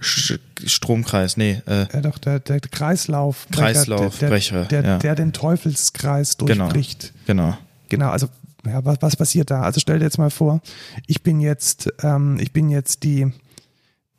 Sch 0.00 0.38
Stromkreis. 0.66 1.36
Nee, 1.36 1.62
äh, 1.66 1.86
ja, 1.92 2.00
doch, 2.00 2.18
der, 2.18 2.40
der 2.40 2.60
Kreislauf. 2.60 3.46
Kreislaufbrecher, 3.52 4.64
Der, 4.64 4.82
der, 4.82 4.90
ja. 4.92 4.98
der 4.98 5.14
den 5.14 5.32
Teufelskreis 5.32 6.36
Genau. 6.36 6.64
durchbricht. 6.64 7.12
genau. 7.26 7.56
Genau, 7.88 8.10
also 8.10 8.28
ja, 8.66 8.84
was, 8.84 8.96
was 9.00 9.14
passiert 9.16 9.50
da? 9.50 9.62
Also 9.62 9.78
stell 9.78 9.98
dir 9.98 10.06
jetzt 10.06 10.18
mal 10.18 10.30
vor, 10.30 10.60
ich 11.06 11.22
bin 11.22 11.40
jetzt, 11.40 11.92
ähm, 12.02 12.38
ich 12.40 12.52
bin 12.52 12.70
jetzt 12.70 13.02
die, 13.04 13.30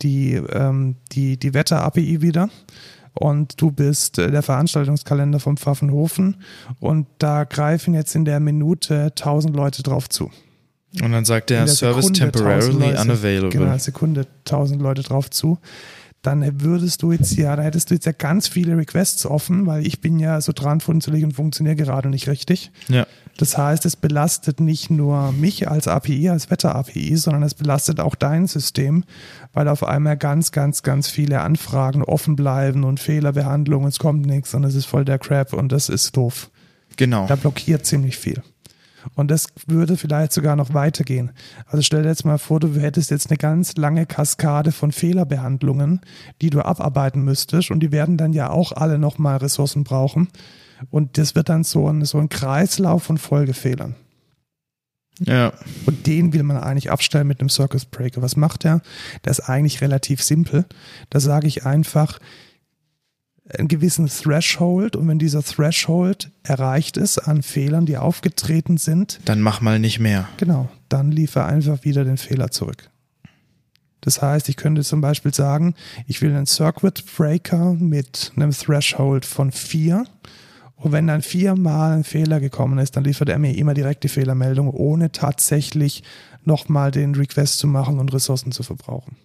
die, 0.02 0.36
ähm, 0.36 0.96
die, 1.12 1.38
die 1.38 1.54
Wetter-API 1.54 2.22
wieder 2.22 2.50
und 3.16 3.59
du 3.61 3.72
bist 3.72 4.20
äh, 4.20 4.30
der 4.30 4.43
Veranstaltungskalender 4.43 5.39
vom 5.39 5.57
Pfaffenhofen 5.57 6.38
und 6.80 7.07
da 7.18 7.43
greifen 7.45 7.93
jetzt 7.93 8.16
in 8.16 8.26
der 8.26 8.39
Minute 8.39 9.05
1000 9.05 9.55
Leute 9.55 9.84
drauf 9.84 10.09
zu. 10.09 10.30
Und 11.01 11.11
dann 11.11 11.26
sagt 11.26 11.49
der 11.49 11.66
der 11.66 11.74
Service 11.74 12.05
Sekunde 12.05 12.26
1000 12.26 12.34
temporarily 12.34 12.91
Leute. 12.91 13.01
unavailable. 13.01 13.49
Genau, 13.49 13.78
Sekunde 13.78 14.28
1000 14.45 14.82
Leute 14.82 15.03
drauf 15.03 15.30
zu. 15.30 15.57
Dann 16.26 16.62
würdest 16.62 17.04
du 17.04 17.12
jetzt 17.12 17.36
ja, 17.36 17.56
da 17.56 17.62
hättest 17.62 17.90
du 17.90 17.94
jetzt 17.94 18.06
ja 18.06 18.12
ganz 18.12 18.48
viele 18.48 18.76
Requests 18.76 19.28
offen, 19.28 19.68
weil 19.68 19.86
ich 19.86 20.02
bin 20.02 20.18
ja 20.18 20.42
so 20.42 20.54
dran 20.54 20.80
funzelig 20.80 21.24
und 21.24 21.34
funktioniere 21.34 21.76
gerade 21.76 22.10
nicht 22.10 22.28
richtig. 22.28 22.72
Ja. 22.88 23.06
Das 23.38 23.58
heißt, 23.58 23.86
es 23.86 23.96
belastet 23.96 24.60
nicht 24.60 24.90
nur 24.90 25.32
mich 25.34 25.70
als 25.70 25.88
API, 25.88 26.30
als 26.30 26.50
Wetter-API, 26.50 27.18
sondern 27.18 27.44
es 27.44 27.54
belastet 27.54 28.00
auch 28.00 28.16
dein 28.16 28.48
System, 28.48 29.04
weil 29.54 29.68
auf 29.68 29.84
einmal 29.84 30.18
ganz, 30.18 30.52
ganz, 30.52 30.82
ganz 30.82 31.10
viele 31.10 31.42
Anfragen 31.42 32.02
offen 32.02 32.36
bleiben 32.36 32.86
und 32.86 33.00
Fehlerbehandlung, 33.00 33.86
es 33.86 34.00
kommt 34.00 34.26
nichts 34.26 34.56
und 34.56 34.64
es 34.64 34.74
ist 34.74 34.86
voll 34.86 35.06
der 35.06 35.20
Crap 35.20 35.54
und 35.54 35.72
das 35.72 35.90
ist 35.90 36.18
doof. 36.18 36.50
Genau. 36.98 37.28
Da 37.28 37.36
blockiert 37.36 37.86
ziemlich 37.86 38.18
viel. 38.18 38.42
Und 39.14 39.30
das 39.30 39.47
würde 39.68 39.97
vielleicht 39.97 40.34
sogar 40.34 40.56
noch 40.56 40.74
weitergehen. 40.74 41.32
Also 41.68 41.84
stell 41.84 42.03
dir 42.03 42.10
jetzt 42.10 42.26
mal 42.26 42.38
vor, 42.38 42.60
du 42.60 42.74
hättest 42.80 43.12
jetzt 43.12 43.30
eine 43.30 43.38
ganz 43.38 43.76
lange 43.76 44.06
Kaskade 44.06 44.72
von 44.72 44.91
Fehlerbehandlungen, 44.91 46.01
die 46.41 46.49
du 46.49 46.62
abarbeiten 46.64 47.24
müsstest 47.24 47.72
und 47.72 47.82
die 47.82 47.91
werden 47.91 48.18
dann 48.18 48.34
ja 48.34 48.49
auch 48.49 48.72
alle 48.72 48.97
nochmal 48.97 49.38
Ressourcen 49.38 49.84
brauchen. 49.84 50.30
Und 50.89 51.18
das 51.18 51.36
wird 51.36 51.49
dann 51.49 51.64
so 51.64 51.88
ein, 51.88 52.03
so 52.06 52.18
ein 52.18 52.30
Kreislauf 52.30 53.03
von 53.03 53.18
Folgefehlern. 53.18 53.95
Ja. 55.20 55.53
Und 55.86 56.08
den 56.08 56.34
will 56.34 56.43
man 56.43 56.58
eigentlich 56.58 56.91
abstellen 56.91 57.28
mit 57.28 57.39
einem 57.39 57.49
Circus 57.49 57.86
Breaker. 57.86 58.22
Was 58.22 58.36
macht 58.36 58.64
der? 58.64 58.82
Der 59.24 59.32
ist 59.32 59.41
eigentlich 59.41 59.82
relativ 59.82 60.22
simpel. 60.22 60.66
Da 61.10 61.20
sage 61.20 61.47
ich 61.47 61.66
einfach 61.66 62.20
einen 63.50 63.68
gewissen 63.68 64.08
Threshold 64.08 64.96
und 64.96 65.08
wenn 65.08 65.20
dieser 65.20 65.43
Threshold 65.43 66.32
erreicht 66.43 66.98
ist 66.98 67.20
an 67.20 67.43
Fehlern, 67.43 67.86
die 67.86 67.98
aufgetreten 67.98 68.78
sind, 68.78 69.20
Dann 69.26 69.41
mach 69.41 69.62
mal 69.62 69.80
nicht 69.80 70.00
mehr. 70.00 70.28
genau, 70.38 70.70
dann 70.89 71.12
liefer 71.12 71.46
einfach 71.46 71.84
wieder 71.84 72.04
den 72.04 72.18
Fehler 72.18 72.50
zurück. 72.52 72.89
Das 74.02 74.22
heißt, 74.22 74.50
ich 74.50 74.58
könnte 74.58 74.84
zum 74.84 75.02
Beispiel 75.02 75.34
sagen, 75.34 75.74
ich 76.08 76.22
will 76.22 76.30
einen 76.30 76.46
Circuit 76.46 77.04
Breaker 77.18 77.74
mit 77.74 78.32
einem 78.36 78.52
Threshold 78.52 79.26
von 79.26 79.52
vier 79.52 80.06
und 80.76 80.91
wenn 80.91 81.08
dann 81.08 81.22
viermal 81.22 81.93
ein 81.93 82.04
Fehler 82.04 82.39
gekommen 82.39 82.78
ist, 82.80 82.96
dann 82.96 83.04
liefert 83.04 83.30
er 83.30 83.39
mir 83.39 83.56
immer 83.58 83.74
direkt 83.74 84.04
die 84.04 84.10
Fehlermeldung, 84.10 84.70
ohne 84.70 85.12
tatsächlich 85.12 86.04
nochmal 86.43 86.91
den 86.91 87.16
Request 87.16 87.58
zu 87.60 87.68
machen 87.68 88.00
und 88.00 88.14
Ressourcen 88.14 88.52
zu 88.52 88.62
verbrauchen. 88.62 89.16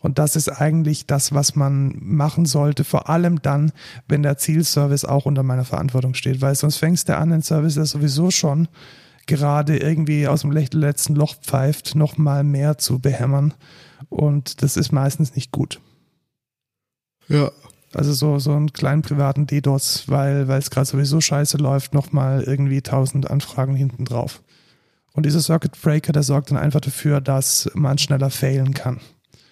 Und 0.00 0.18
das 0.18 0.36
ist 0.36 0.48
eigentlich 0.48 1.06
das, 1.06 1.32
was 1.34 1.56
man 1.56 1.96
machen 2.00 2.46
sollte, 2.46 2.84
vor 2.84 3.08
allem 3.08 3.42
dann, 3.42 3.72
wenn 4.06 4.22
der 4.22 4.38
Zielservice 4.38 5.04
auch 5.04 5.26
unter 5.26 5.42
meiner 5.42 5.64
Verantwortung 5.64 6.14
steht, 6.14 6.40
weil 6.40 6.54
sonst 6.54 6.76
fängst 6.76 7.08
du 7.08 7.16
an, 7.16 7.30
den 7.30 7.42
Service, 7.42 7.74
der 7.74 7.84
sowieso 7.84 8.30
schon 8.30 8.68
gerade 9.26 9.76
irgendwie 9.76 10.26
aus 10.26 10.40
dem 10.42 10.52
letzten 10.52 11.14
Loch 11.14 11.36
pfeift, 11.36 11.94
nochmal 11.94 12.44
mehr 12.44 12.78
zu 12.78 12.98
behämmern. 12.98 13.54
Und 14.08 14.62
das 14.62 14.76
ist 14.76 14.90
meistens 14.92 15.34
nicht 15.34 15.52
gut. 15.52 15.80
Ja. 17.28 17.50
Also 17.94 18.12
so, 18.12 18.38
so 18.38 18.52
einen 18.52 18.72
kleinen 18.72 19.02
privaten 19.02 19.46
DDoS, 19.46 20.08
weil 20.08 20.46
weil 20.48 20.58
es 20.58 20.70
gerade 20.70 20.86
sowieso 20.86 21.20
scheiße 21.20 21.56
läuft, 21.56 21.94
nochmal 21.94 22.42
irgendwie 22.42 22.82
tausend 22.82 23.30
Anfragen 23.30 23.74
hinten 23.74 24.04
drauf. 24.04 24.42
Und 25.12 25.24
dieser 25.24 25.40
Circuit 25.40 25.80
Breaker, 25.80 26.12
der 26.12 26.22
sorgt 26.22 26.50
dann 26.50 26.58
einfach 26.58 26.80
dafür, 26.80 27.20
dass 27.20 27.70
man 27.74 27.98
schneller 27.98 28.30
failen 28.30 28.74
kann. 28.74 29.00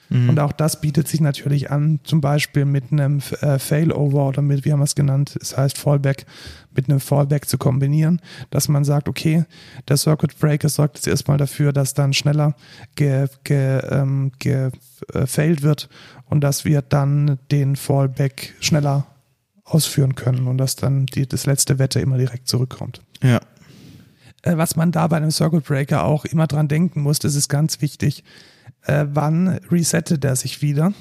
Mhm. 0.09 0.31
Und 0.31 0.41
auch 0.41 0.53
das 0.53 0.81
bietet 0.81 1.09
sich 1.09 1.21
natürlich 1.21 1.71
an, 1.71 2.01
zum 2.05 2.21
Beispiel 2.21 2.65
mit 2.65 2.93
einem 2.93 3.21
äh, 3.41 3.59
Failover 3.59 4.29
oder 4.29 4.43
mit, 4.43 4.65
wie 4.65 4.73
haben 4.73 4.81
wir 4.81 4.85
es 4.85 4.95
genannt, 4.95 5.37
es 5.41 5.57
heißt 5.57 5.79
Fallback, 5.79 6.27
mit 6.75 6.89
einem 6.89 7.01
Fallback 7.01 7.49
zu 7.49 7.59
kombinieren, 7.59 8.21
dass 8.51 8.69
man 8.69 8.85
sagt, 8.85 9.09
okay, 9.09 9.45
der 9.89 9.97
Circuit 9.97 10.39
Breaker 10.39 10.69
sorgt 10.69 10.97
jetzt 10.97 11.09
erstmal 11.09 11.39
dafür, 11.39 11.73
dass 11.73 11.95
dann 11.95 12.13
schneller 12.13 12.55
gefailt 12.95 13.45
ge, 13.45 13.81
ähm, 13.91 14.33
ge, 14.39 14.71
äh, 15.15 15.63
wird 15.63 15.89
und 16.27 16.43
dass 16.43 16.65
wir 16.65 16.83
dann 16.83 17.39
den 17.51 17.77
Fallback 17.77 18.55
schneller 18.61 19.07
ausführen 19.65 20.15
können 20.15 20.47
und 20.47 20.59
dass 20.59 20.77
dann 20.77 21.07
die, 21.07 21.27
das 21.27 21.47
letzte 21.47 21.79
Wetter 21.79 22.01
immer 22.01 22.19
direkt 22.19 22.47
zurückkommt. 22.47 23.03
Ja. 23.23 23.41
Äh, 24.43 24.57
was 24.57 24.77
man 24.77 24.93
da 24.93 25.07
bei 25.09 25.17
einem 25.17 25.31
Circuit 25.31 25.65
Breaker 25.65 26.05
auch 26.05 26.25
immer 26.25 26.47
dran 26.47 26.69
denken 26.69 27.01
muss, 27.01 27.19
das 27.19 27.35
ist 27.35 27.49
ganz 27.49 27.81
wichtig, 27.81 28.23
äh, 28.87 29.07
wann 29.13 29.61
resettet 29.71 30.25
er 30.25 30.37
sich 30.37 30.63
wieder? 30.63 30.93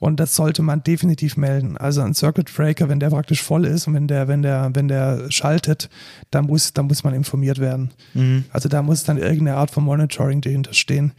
Und 0.00 0.20
das 0.20 0.36
sollte 0.36 0.62
man 0.62 0.84
definitiv 0.84 1.36
melden. 1.36 1.76
Also 1.76 2.02
ein 2.02 2.14
Circuit 2.14 2.54
Breaker, 2.54 2.88
wenn 2.88 3.00
der 3.00 3.10
praktisch 3.10 3.42
voll 3.42 3.64
ist 3.64 3.88
und 3.88 3.94
wenn 3.94 4.06
der, 4.06 4.28
wenn 4.28 4.42
der, 4.42 4.70
wenn 4.72 4.86
der 4.86 5.30
schaltet, 5.30 5.90
dann 6.30 6.46
muss, 6.46 6.72
dann 6.72 6.86
muss 6.86 7.02
man 7.02 7.14
informiert 7.14 7.58
werden. 7.58 7.90
Mhm. 8.14 8.44
Also 8.50 8.68
da 8.68 8.82
muss 8.82 9.02
dann 9.02 9.18
irgendeine 9.18 9.56
Art 9.56 9.72
von 9.72 9.82
Monitoring 9.82 10.40
dahinter 10.40 10.72
stehen, 10.72 11.12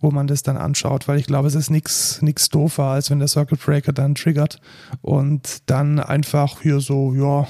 wo 0.00 0.10
man 0.10 0.26
das 0.26 0.42
dann 0.42 0.58
anschaut, 0.58 1.08
weil 1.08 1.18
ich 1.18 1.26
glaube, 1.26 1.48
es 1.48 1.54
ist 1.54 1.70
nichts 1.70 2.20
nichts 2.20 2.50
doofer, 2.50 2.84
als 2.84 3.10
wenn 3.10 3.20
der 3.20 3.28
Circuit 3.28 3.64
Breaker 3.64 3.94
dann 3.94 4.14
triggert 4.14 4.60
und 5.00 5.62
dann 5.70 5.98
einfach 5.98 6.60
hier 6.60 6.80
so, 6.80 7.14
ja, 7.14 7.48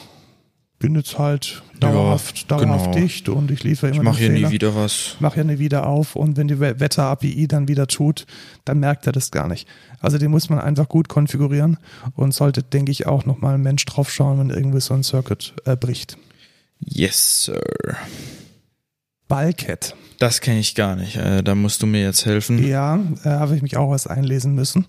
bin 0.87 0.95
jetzt 0.95 1.18
halt 1.18 1.64
dauerhaft, 1.80 2.39
ja, 2.39 2.59
dauerhaft 2.59 2.93
genau. 2.93 2.97
dicht 2.97 3.28
und 3.28 3.51
ich 3.51 3.64
liefere 3.64 3.91
immer 3.91 3.97
Ich 3.99 4.05
mache 4.05 4.18
hier 4.18 4.30
Fehler. 4.30 4.49
nie 4.49 4.55
wieder 4.55 4.76
was. 4.76 5.16
Mache 5.18 5.39
ja 5.39 5.45
nie 5.45 5.59
wieder 5.59 5.89
auf 5.89 6.14
und 6.14 6.37
wenn 6.37 6.47
die 6.47 6.61
Wetter-API 6.61 7.49
dann 7.49 7.66
wieder 7.66 7.89
tut, 7.89 8.24
dann 8.64 8.78
merkt 8.78 9.05
er 9.05 9.12
das 9.12 9.32
gar 9.32 9.49
nicht. 9.49 9.66
Also 9.99 10.16
den 10.16 10.30
muss 10.30 10.49
man 10.49 10.61
einfach 10.61 10.89
gut 10.89 11.09
konfigurieren 11.09 11.78
und 12.14 12.34
sollte, 12.34 12.62
denke 12.62 12.93
ich, 12.93 13.09
auch 13.09 13.26
nochmal 13.26 13.55
ein 13.55 13.62
Mensch 13.62 13.84
drauf 13.84 14.12
schauen, 14.12 14.39
wenn 14.39 14.51
irgendwie 14.51 14.80
so 14.80 14.95
ein 14.95 15.03
Circuit 15.03 15.55
äh, 15.64 15.74
bricht. 15.74 16.18
Yes, 16.78 17.47
Sir. 17.47 17.61
Bulkhead. 19.26 19.97
Das 20.18 20.41
kenne 20.41 20.61
ich 20.61 20.74
gar 20.74 20.97
nicht. 20.97 21.16
Äh, 21.16 21.43
da 21.43 21.55
musst 21.55 21.82
du 21.82 21.87
mir 21.87 22.01
jetzt 22.03 22.24
helfen. 22.24 22.64
Ja, 22.64 22.99
äh, 23.24 23.28
habe 23.28 23.57
ich 23.57 23.62
mich 23.62 23.76
auch 23.76 23.91
was 23.91 24.07
einlesen 24.07 24.55
müssen. 24.55 24.87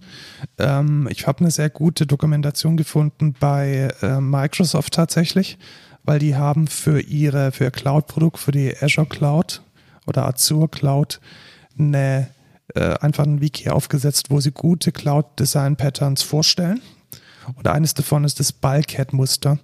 Ähm, 0.57 1.07
ich 1.11 1.27
habe 1.27 1.39
eine 1.39 1.51
sehr 1.51 1.69
gute 1.69 2.05
Dokumentation 2.05 2.77
gefunden 2.77 3.33
bei 3.37 3.89
äh, 4.01 4.21
Microsoft 4.21 4.93
tatsächlich, 4.93 5.57
weil 6.07 6.19
die 6.19 6.37
haben 6.37 6.67
für 6.67 7.01
ihre 7.01 7.51
für 7.51 7.69
Cloud-Produkt, 7.69 8.39
für 8.39 8.53
die 8.53 8.73
Azure 8.81 9.05
Cloud 9.05 9.61
oder 10.07 10.25
Azure 10.25 10.69
Cloud 10.69 11.19
eine, 11.77 12.29
äh, 12.73 12.97
einfach 12.99 13.25
ein 13.25 13.41
Wiki 13.41 13.69
aufgesetzt, 13.69 14.29
wo 14.29 14.39
sie 14.39 14.51
gute 14.51 14.93
Cloud-Design-Patterns 14.93 16.23
vorstellen. 16.23 16.81
Und 17.55 17.67
eines 17.67 17.93
davon 17.93 18.23
ist 18.23 18.39
das 18.39 18.53
Bulkhead-Muster. 18.53 19.59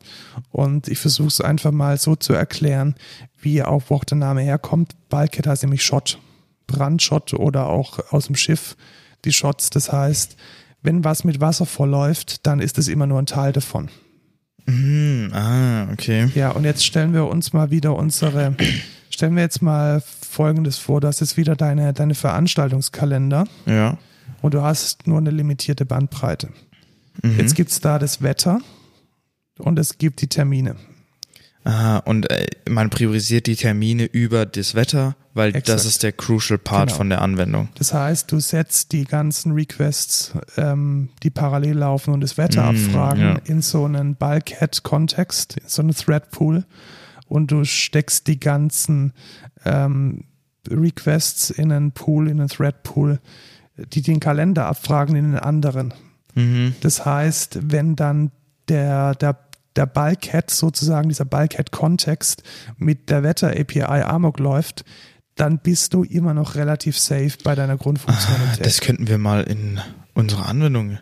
Und 0.51 0.89
ich 0.89 0.99
versuche 0.99 1.29
es 1.29 1.39
einfach 1.39 1.71
mal 1.71 1.97
so 1.97 2.17
zu 2.17 2.33
erklären, 2.33 2.95
wie 3.39 3.63
auch, 3.63 3.83
wo 3.87 3.99
der 3.99 4.17
Name 4.17 4.41
herkommt. 4.41 4.95
Bulkhead 5.07 5.47
heißt 5.47 5.63
nämlich 5.63 5.83
Shot, 5.83 6.19
Brandshot 6.67 7.33
oder 7.33 7.67
auch 7.67 8.11
aus 8.11 8.25
dem 8.25 8.35
Schiff 8.35 8.75
die 9.23 9.31
Shots. 9.31 9.69
Das 9.69 9.93
heißt, 9.93 10.35
wenn 10.81 11.05
was 11.05 11.23
mit 11.23 11.39
Wasser 11.39 11.65
vorläuft, 11.65 12.45
dann 12.45 12.59
ist 12.59 12.77
es 12.77 12.89
immer 12.89 13.07
nur 13.07 13.19
ein 13.19 13.27
Teil 13.27 13.53
davon. 13.53 13.89
Mm, 14.65 15.27
ah, 15.33 15.91
okay. 15.91 16.29
Ja, 16.35 16.51
und 16.51 16.63
jetzt 16.63 16.85
stellen 16.85 17.13
wir 17.13 17.25
uns 17.25 17.53
mal 17.53 17.71
wieder 17.71 17.95
unsere, 17.95 18.55
stellen 19.09 19.35
wir 19.35 19.43
jetzt 19.43 19.61
mal 19.61 20.01
Folgendes 20.01 20.77
vor. 20.77 21.01
Du 21.01 21.07
hast 21.07 21.19
jetzt 21.19 21.37
wieder 21.37 21.55
deine, 21.55 21.93
deine 21.93 22.15
Veranstaltungskalender. 22.15 23.45
Ja. 23.65 23.97
Und 24.41 24.53
du 24.53 24.61
hast 24.61 25.07
nur 25.07 25.17
eine 25.17 25.31
limitierte 25.31 25.85
Bandbreite. 25.85 26.49
Mhm. 27.21 27.37
Jetzt 27.37 27.55
gibt 27.55 27.71
es 27.71 27.79
da 27.79 27.99
das 27.99 28.21
Wetter 28.21 28.59
und 29.59 29.79
es 29.79 29.97
gibt 29.97 30.21
die 30.21 30.27
Termine. 30.27 30.75
Aha, 31.65 31.99
und 31.99 32.29
äh, 32.29 32.47
man 32.69 32.89
priorisiert 32.89 33.47
die 33.47 33.55
Termine 33.55 34.05
über 34.05 34.45
das 34.45 34.75
Wetter, 34.75 35.15
weil 35.33 35.49
Exakt. 35.49 35.69
das 35.69 35.85
ist 35.85 36.03
der 36.03 36.11
crucial 36.11 36.59
Part 36.59 36.89
genau. 36.89 36.97
von 36.97 37.09
der 37.09 37.21
Anwendung. 37.21 37.69
Das 37.75 37.93
heißt, 37.93 38.31
du 38.31 38.39
setzt 38.39 38.91
die 38.91 39.05
ganzen 39.05 39.53
Requests, 39.53 40.33
ähm, 40.57 41.09
die 41.23 41.29
parallel 41.29 41.77
laufen 41.77 42.13
und 42.13 42.21
das 42.21 42.37
Wetter 42.37 42.63
mm, 42.63 42.75
abfragen, 42.75 43.21
ja. 43.21 43.37
in 43.45 43.61
so 43.61 43.85
einen 43.85 44.15
Bulkhead-Kontext, 44.15 45.57
in 45.57 45.67
so 45.67 45.81
einen 45.81 45.95
Thread-Pool 45.95 46.65
und 47.27 47.51
du 47.51 47.63
steckst 47.63 48.27
die 48.27 48.39
ganzen 48.39 49.13
ähm, 49.63 50.25
Requests 50.69 51.49
in 51.49 51.71
einen 51.71 51.91
Pool, 51.93 52.27
in 52.27 52.39
einen 52.39 52.49
Thread-Pool, 52.49 53.19
die 53.77 54.01
den 54.01 54.19
Kalender 54.19 54.65
abfragen 54.65 55.15
in 55.15 55.31
den 55.31 55.39
anderen. 55.39 55.93
Mhm. 56.35 56.75
Das 56.81 57.05
heißt, 57.05 57.59
wenn 57.71 57.95
dann 57.95 58.31
der, 58.67 59.15
der, 59.15 59.37
der 59.75 59.85
Bulkhead 59.85 60.49
sozusagen, 60.49 61.09
dieser 61.09 61.25
Bulkhead-Kontext 61.25 62.43
mit 62.77 63.09
der 63.09 63.23
Wetter-API 63.23 64.03
Amok 64.03 64.39
läuft, 64.39 64.85
dann 65.35 65.59
bist 65.59 65.93
du 65.93 66.03
immer 66.03 66.33
noch 66.33 66.55
relativ 66.55 66.97
safe 66.97 67.33
bei 67.43 67.55
deiner 67.55 67.77
Grundfunktionalität. 67.77 68.59
Ah, 68.59 68.63
das 68.63 68.81
könnten 68.81 69.07
wir 69.07 69.17
mal 69.17 69.43
in 69.43 69.79
unsere 70.13 70.45
Anwendung 70.45 70.99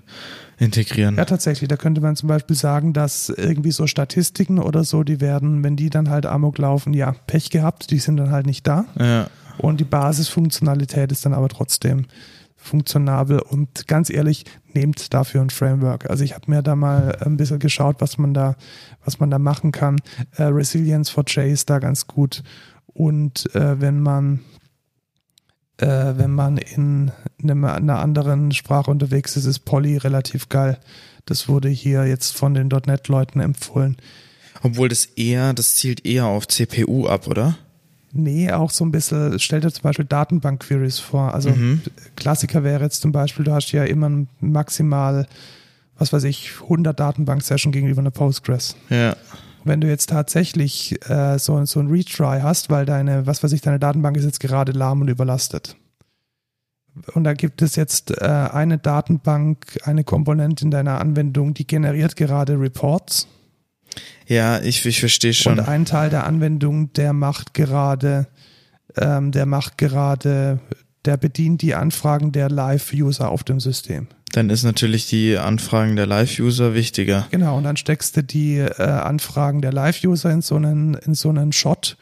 integrieren. 0.57 1.17
Ja, 1.17 1.25
tatsächlich. 1.25 1.67
Da 1.67 1.75
könnte 1.75 2.01
man 2.01 2.15
zum 2.15 2.29
Beispiel 2.29 2.55
sagen, 2.55 2.93
dass 2.93 3.29
irgendwie 3.29 3.71
so 3.71 3.87
Statistiken 3.87 4.59
oder 4.59 4.83
so, 4.83 5.03
die 5.03 5.19
werden, 5.19 5.63
wenn 5.63 5.75
die 5.75 5.89
dann 5.89 6.09
halt 6.09 6.25
Amok 6.25 6.59
laufen, 6.59 6.93
ja, 6.93 7.13
Pech 7.27 7.49
gehabt, 7.49 7.91
die 7.91 7.99
sind 7.99 8.17
dann 8.17 8.31
halt 8.31 8.45
nicht 8.45 8.65
da. 8.67 8.85
Ja. 8.97 9.27
Und 9.57 9.79
die 9.79 9.85
Basisfunktionalität 9.85 11.11
ist 11.11 11.25
dann 11.25 11.33
aber 11.33 11.49
trotzdem 11.49 12.05
funktionabel 12.55 13.39
und 13.39 13.87
ganz 13.87 14.09
ehrlich, 14.09 14.45
nehmt 14.75 15.13
dafür 15.13 15.41
ein 15.41 15.49
Framework. 15.49 16.09
Also 16.09 16.23
ich 16.23 16.33
habe 16.33 16.49
mir 16.49 16.61
da 16.61 16.75
mal 16.75 17.17
ein 17.21 17.37
bisschen 17.37 17.59
geschaut, 17.59 17.97
was 17.99 18.17
man 18.17 18.33
da, 18.33 18.55
was 19.03 19.19
man 19.19 19.29
da 19.29 19.39
machen 19.39 19.71
kann. 19.71 19.97
Äh, 20.37 20.43
Resilience 20.43 21.09
for 21.09 21.23
J 21.25 21.45
ist 21.45 21.69
da 21.69 21.79
ganz 21.79 22.07
gut. 22.07 22.43
Und 22.87 23.53
äh, 23.55 23.79
wenn 23.79 24.01
man 24.01 24.41
äh, 25.77 26.13
wenn 26.17 26.31
man 26.31 26.57
in 26.57 27.11
einer 27.49 27.99
anderen 27.99 28.51
Sprache 28.51 28.91
unterwegs 28.91 29.35
ist, 29.35 29.45
ist 29.45 29.59
Poly 29.59 29.97
relativ 29.97 30.49
geil. 30.49 30.79
Das 31.25 31.47
wurde 31.47 31.69
hier 31.69 32.05
jetzt 32.05 32.37
von 32.37 32.53
den 32.53 32.67
.NET-Leuten 32.67 33.39
empfohlen. 33.39 33.97
Obwohl 34.63 34.89
das 34.89 35.05
eher, 35.05 35.53
das 35.53 35.75
zielt 35.75 36.05
eher 36.05 36.25
auf 36.25 36.47
CPU 36.47 37.07
ab, 37.07 37.27
oder? 37.27 37.57
Nee, 38.13 38.51
auch 38.51 38.71
so 38.71 38.83
ein 38.83 38.91
bisschen, 38.91 39.39
stellt 39.39 39.63
dir 39.63 39.71
zum 39.71 39.83
Beispiel 39.83 40.05
Datenbank-Queries 40.05 40.99
vor. 40.99 41.33
Also 41.33 41.49
mhm. 41.49 41.81
Klassiker 42.15 42.63
wäre 42.63 42.83
jetzt 42.83 43.01
zum 43.01 43.11
Beispiel, 43.11 43.45
du 43.45 43.53
hast 43.53 43.71
ja 43.71 43.83
immer 43.85 44.09
maximal, 44.39 45.27
was 45.97 46.11
weiß 46.11 46.25
ich, 46.25 46.51
100 46.63 46.99
Datenbank-Session 46.99 47.71
gegenüber 47.71 48.01
einer 48.01 48.11
Postgres. 48.11 48.75
Ja. 48.89 49.15
Wenn 49.63 49.79
du 49.79 49.87
jetzt 49.87 50.09
tatsächlich 50.09 50.99
äh, 51.09 51.37
so, 51.37 51.63
so 51.65 51.79
ein 51.79 51.87
Retry 51.87 52.39
hast, 52.41 52.69
weil 52.69 52.85
deine, 52.85 53.27
was 53.27 53.43
weiß 53.43 53.51
ich, 53.53 53.61
deine 53.61 53.79
Datenbank 53.79 54.17
ist 54.17 54.25
jetzt 54.25 54.39
gerade 54.39 54.71
lahm 54.71 55.01
und 55.01 55.07
überlastet. 55.07 55.75
Und 57.13 57.23
da 57.23 57.33
gibt 57.33 57.61
es 57.61 57.75
jetzt 57.75 58.11
äh, 58.21 58.25
eine 58.25 58.77
Datenbank, 58.77 59.79
eine 59.83 60.03
Komponente 60.03 60.65
in 60.65 60.71
deiner 60.71 60.99
Anwendung, 60.99 61.53
die 61.53 61.65
generiert 61.65 62.15
gerade 62.15 62.59
Reports 62.59 63.27
ja, 64.31 64.61
ich, 64.61 64.85
ich 64.85 65.01
verstehe 65.01 65.33
schon. 65.33 65.59
Und 65.59 65.67
ein 65.67 65.83
Teil 65.83 66.09
der 66.09 66.25
Anwendung, 66.25 66.93
der 66.93 67.11
macht 67.11 67.53
gerade, 67.53 68.27
ähm, 68.95 69.33
der 69.33 69.45
macht 69.45 69.77
gerade, 69.77 70.59
der 71.03 71.17
bedient 71.17 71.61
die 71.61 71.75
Anfragen 71.75 72.31
der 72.31 72.49
Live-User 72.49 73.29
auf 73.29 73.43
dem 73.43 73.59
System. 73.59 74.07
Dann 74.31 74.49
ist 74.49 74.63
natürlich 74.63 75.09
die 75.09 75.37
Anfragen 75.37 75.97
der 75.97 76.05
Live-User 76.05 76.73
wichtiger. 76.73 77.27
Genau, 77.31 77.57
und 77.57 77.65
dann 77.65 77.75
steckst 77.75 78.15
du 78.15 78.23
die 78.23 78.59
äh, 78.59 78.81
Anfragen 78.81 79.61
der 79.61 79.73
Live-User 79.73 80.31
in 80.31 80.41
so 80.41 80.55
einen, 80.55 80.93
in 80.93 81.13
so 81.13 81.27
einen 81.27 81.51
Shot, 81.51 81.97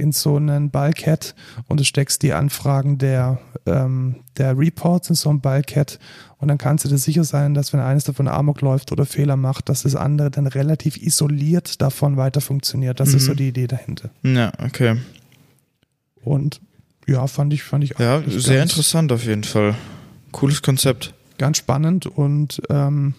in 0.00 0.12
so 0.12 0.36
einen 0.36 0.70
Bulkhead 0.70 1.34
und 1.68 1.78
du 1.78 1.84
steckst 1.84 2.22
die 2.22 2.32
Anfragen 2.32 2.98
der, 2.98 3.38
ähm, 3.66 4.16
der 4.36 4.58
Reports 4.58 5.10
in 5.10 5.14
so 5.14 5.28
einen 5.28 5.40
Bulkhead 5.40 5.98
und 6.38 6.48
dann 6.48 6.58
kannst 6.58 6.84
du 6.84 6.88
dir 6.88 6.98
sicher 6.98 7.24
sein, 7.24 7.54
dass 7.54 7.72
wenn 7.72 7.80
eines 7.80 8.04
davon 8.04 8.26
Amok 8.26 8.62
läuft 8.62 8.92
oder 8.92 9.04
Fehler 9.04 9.36
macht, 9.36 9.68
dass 9.68 9.82
das 9.82 9.94
andere 9.94 10.30
dann 10.30 10.46
relativ 10.46 10.96
isoliert 10.96 11.80
davon 11.82 12.16
weiter 12.16 12.40
funktioniert. 12.40 12.98
Das 12.98 13.10
mhm. 13.10 13.16
ist 13.16 13.24
so 13.26 13.32
mhm. 13.32 13.36
die 13.36 13.48
Idee 13.48 13.66
dahinter. 13.66 14.10
Ja, 14.22 14.52
okay. 14.64 14.96
Und 16.22 16.60
ja, 17.06 17.26
fand 17.26 17.52
ich, 17.52 17.62
fand 17.62 17.84
ich 17.84 17.98
Ja, 17.98 18.22
sehr 18.26 18.62
interessant 18.62 19.12
auf 19.12 19.24
jeden 19.24 19.44
Fall. 19.44 19.74
Cooles 20.32 20.62
Konzept. 20.62 21.12
Ganz 21.38 21.58
spannend 21.58 22.06
und 22.06 22.62
ähm, 22.70 23.14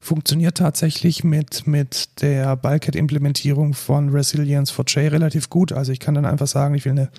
funktioniert 0.00 0.56
tatsächlich 0.56 1.24
mit, 1.24 1.66
mit 1.66 2.22
der 2.22 2.56
Bulkhead-Implementierung 2.56 3.74
von 3.74 4.08
Resilience 4.08 4.70
for 4.70 4.84
J 4.86 5.12
relativ 5.12 5.50
gut. 5.50 5.72
Also 5.72 5.92
ich 5.92 6.00
kann 6.00 6.14
dann 6.14 6.24
einfach 6.24 6.46
sagen, 6.46 6.74
ich 6.74 6.84
will 6.84 6.92
eine 6.92 7.10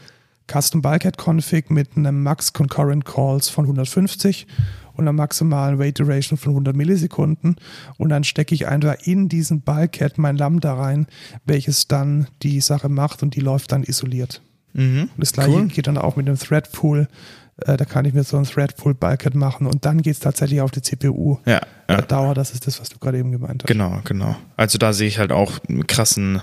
Custom 0.52 0.82
Bulkhead 0.82 1.18
Config 1.18 1.70
mit 1.70 1.96
einem 1.96 2.24
Max 2.24 2.54
Concurrent 2.54 3.06
Calls 3.06 3.50
von 3.50 3.66
150 3.66 4.48
und 4.94 5.04
einer 5.04 5.14
maximalen 5.14 5.80
Wait 5.80 6.00
Duration 6.00 6.38
von 6.38 6.52
100 6.52 6.76
Millisekunden. 6.76 7.56
Und 7.98 8.10
dann 8.10 8.24
stecke 8.24 8.56
ich 8.56 8.68
einfach 8.68 8.96
in 9.06 9.30
diesen 9.30 9.62
Bulkhead 9.62 10.18
mein 10.18 10.36
Lambda 10.36 10.74
rein, 10.74 11.08
welches 11.46 11.88
dann 11.88 12.28
die 12.42 12.60
Sache 12.60 12.90
macht 12.90 13.24
und 13.24 13.36
die 13.36 13.42
läuft 13.42 13.72
dann 13.72 13.84
isoliert. 13.84 14.42
Mhm. 14.74 15.10
Das 15.18 15.34
gleiche 15.34 15.52
cool. 15.52 15.68
geht 15.68 15.88
dann 15.88 15.98
auch 15.98 16.16
mit 16.16 16.28
dem 16.28 16.38
Thread 16.38 16.72
Pool 16.72 17.08
Äh, 17.66 17.78
da 17.78 17.86
kann 17.86 18.06
ich 18.06 18.14
mir 18.14 18.24
so 18.24 18.38
ein 18.38 18.44
Threadful 18.44 18.94
Bulkhead 18.94 19.36
machen 19.36 19.68
und 19.68 19.86
dann 19.86 20.02
geht 20.02 20.14
es 20.14 20.20
tatsächlich 20.20 20.62
auf 20.62 20.72
die 20.72 20.82
CPU. 20.82 21.38
Ja, 21.46 21.62
ja. 21.90 22.02
Dauer, 22.02 22.34
das 22.34 22.52
ist 22.52 22.68
das, 22.68 22.80
was 22.80 22.90
du 22.90 23.00
gerade 23.00 23.18
eben 23.20 23.32
gemeint 23.32 23.64
hast. 23.64 23.68
Genau, 23.68 24.00
genau. 24.04 24.36
Also 24.58 24.78
da 24.78 24.94
sehe 24.94 25.08
ich 25.08 25.20
halt 25.20 25.32
auch 25.32 25.60
einen 25.68 25.86
krassen 25.88 26.42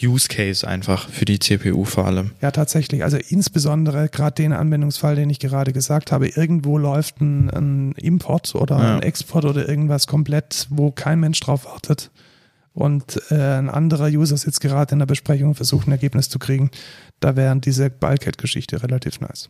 Use 0.00 0.28
Case 0.28 0.66
einfach 0.66 1.08
für 1.08 1.24
die 1.24 1.38
CPU 1.40 1.84
vor 1.84 2.06
allem. 2.06 2.30
Ja, 2.40 2.50
tatsächlich. 2.52 3.02
Also 3.02 3.16
insbesondere 3.16 4.08
gerade 4.08 4.34
den 4.34 4.52
Anwendungsfall, 4.52 5.16
den 5.16 5.28
ich 5.28 5.40
gerade 5.40 5.72
gesagt 5.72 6.12
habe. 6.12 6.28
Irgendwo 6.28 6.78
läuft 6.78 7.20
ein, 7.20 7.50
ein 7.50 7.92
Import 7.92 8.54
oder 8.54 8.78
Ja. 8.78 8.96
ein 8.96 9.02
Export 9.02 9.44
oder 9.44 9.68
irgendwas 9.68 10.06
komplett, 10.06 10.66
wo 10.70 10.90
kein 10.92 11.18
Mensch 11.20 11.40
drauf 11.40 11.64
wartet. 11.64 12.10
Und 12.74 13.20
äh, 13.32 13.34
ein 13.58 13.68
anderer 13.68 14.06
User 14.06 14.36
sitzt 14.36 14.60
gerade 14.60 14.92
in 14.92 15.00
der 15.00 15.06
Besprechung 15.06 15.48
und 15.48 15.54
versucht 15.56 15.88
ein 15.88 15.92
Ergebnis 15.92 16.28
zu 16.28 16.38
kriegen. 16.38 16.70
Da 17.18 17.34
wäre 17.34 17.56
diese 17.58 17.90
Bulkhead-Geschichte 17.90 18.80
relativ 18.80 19.20
nice. 19.20 19.48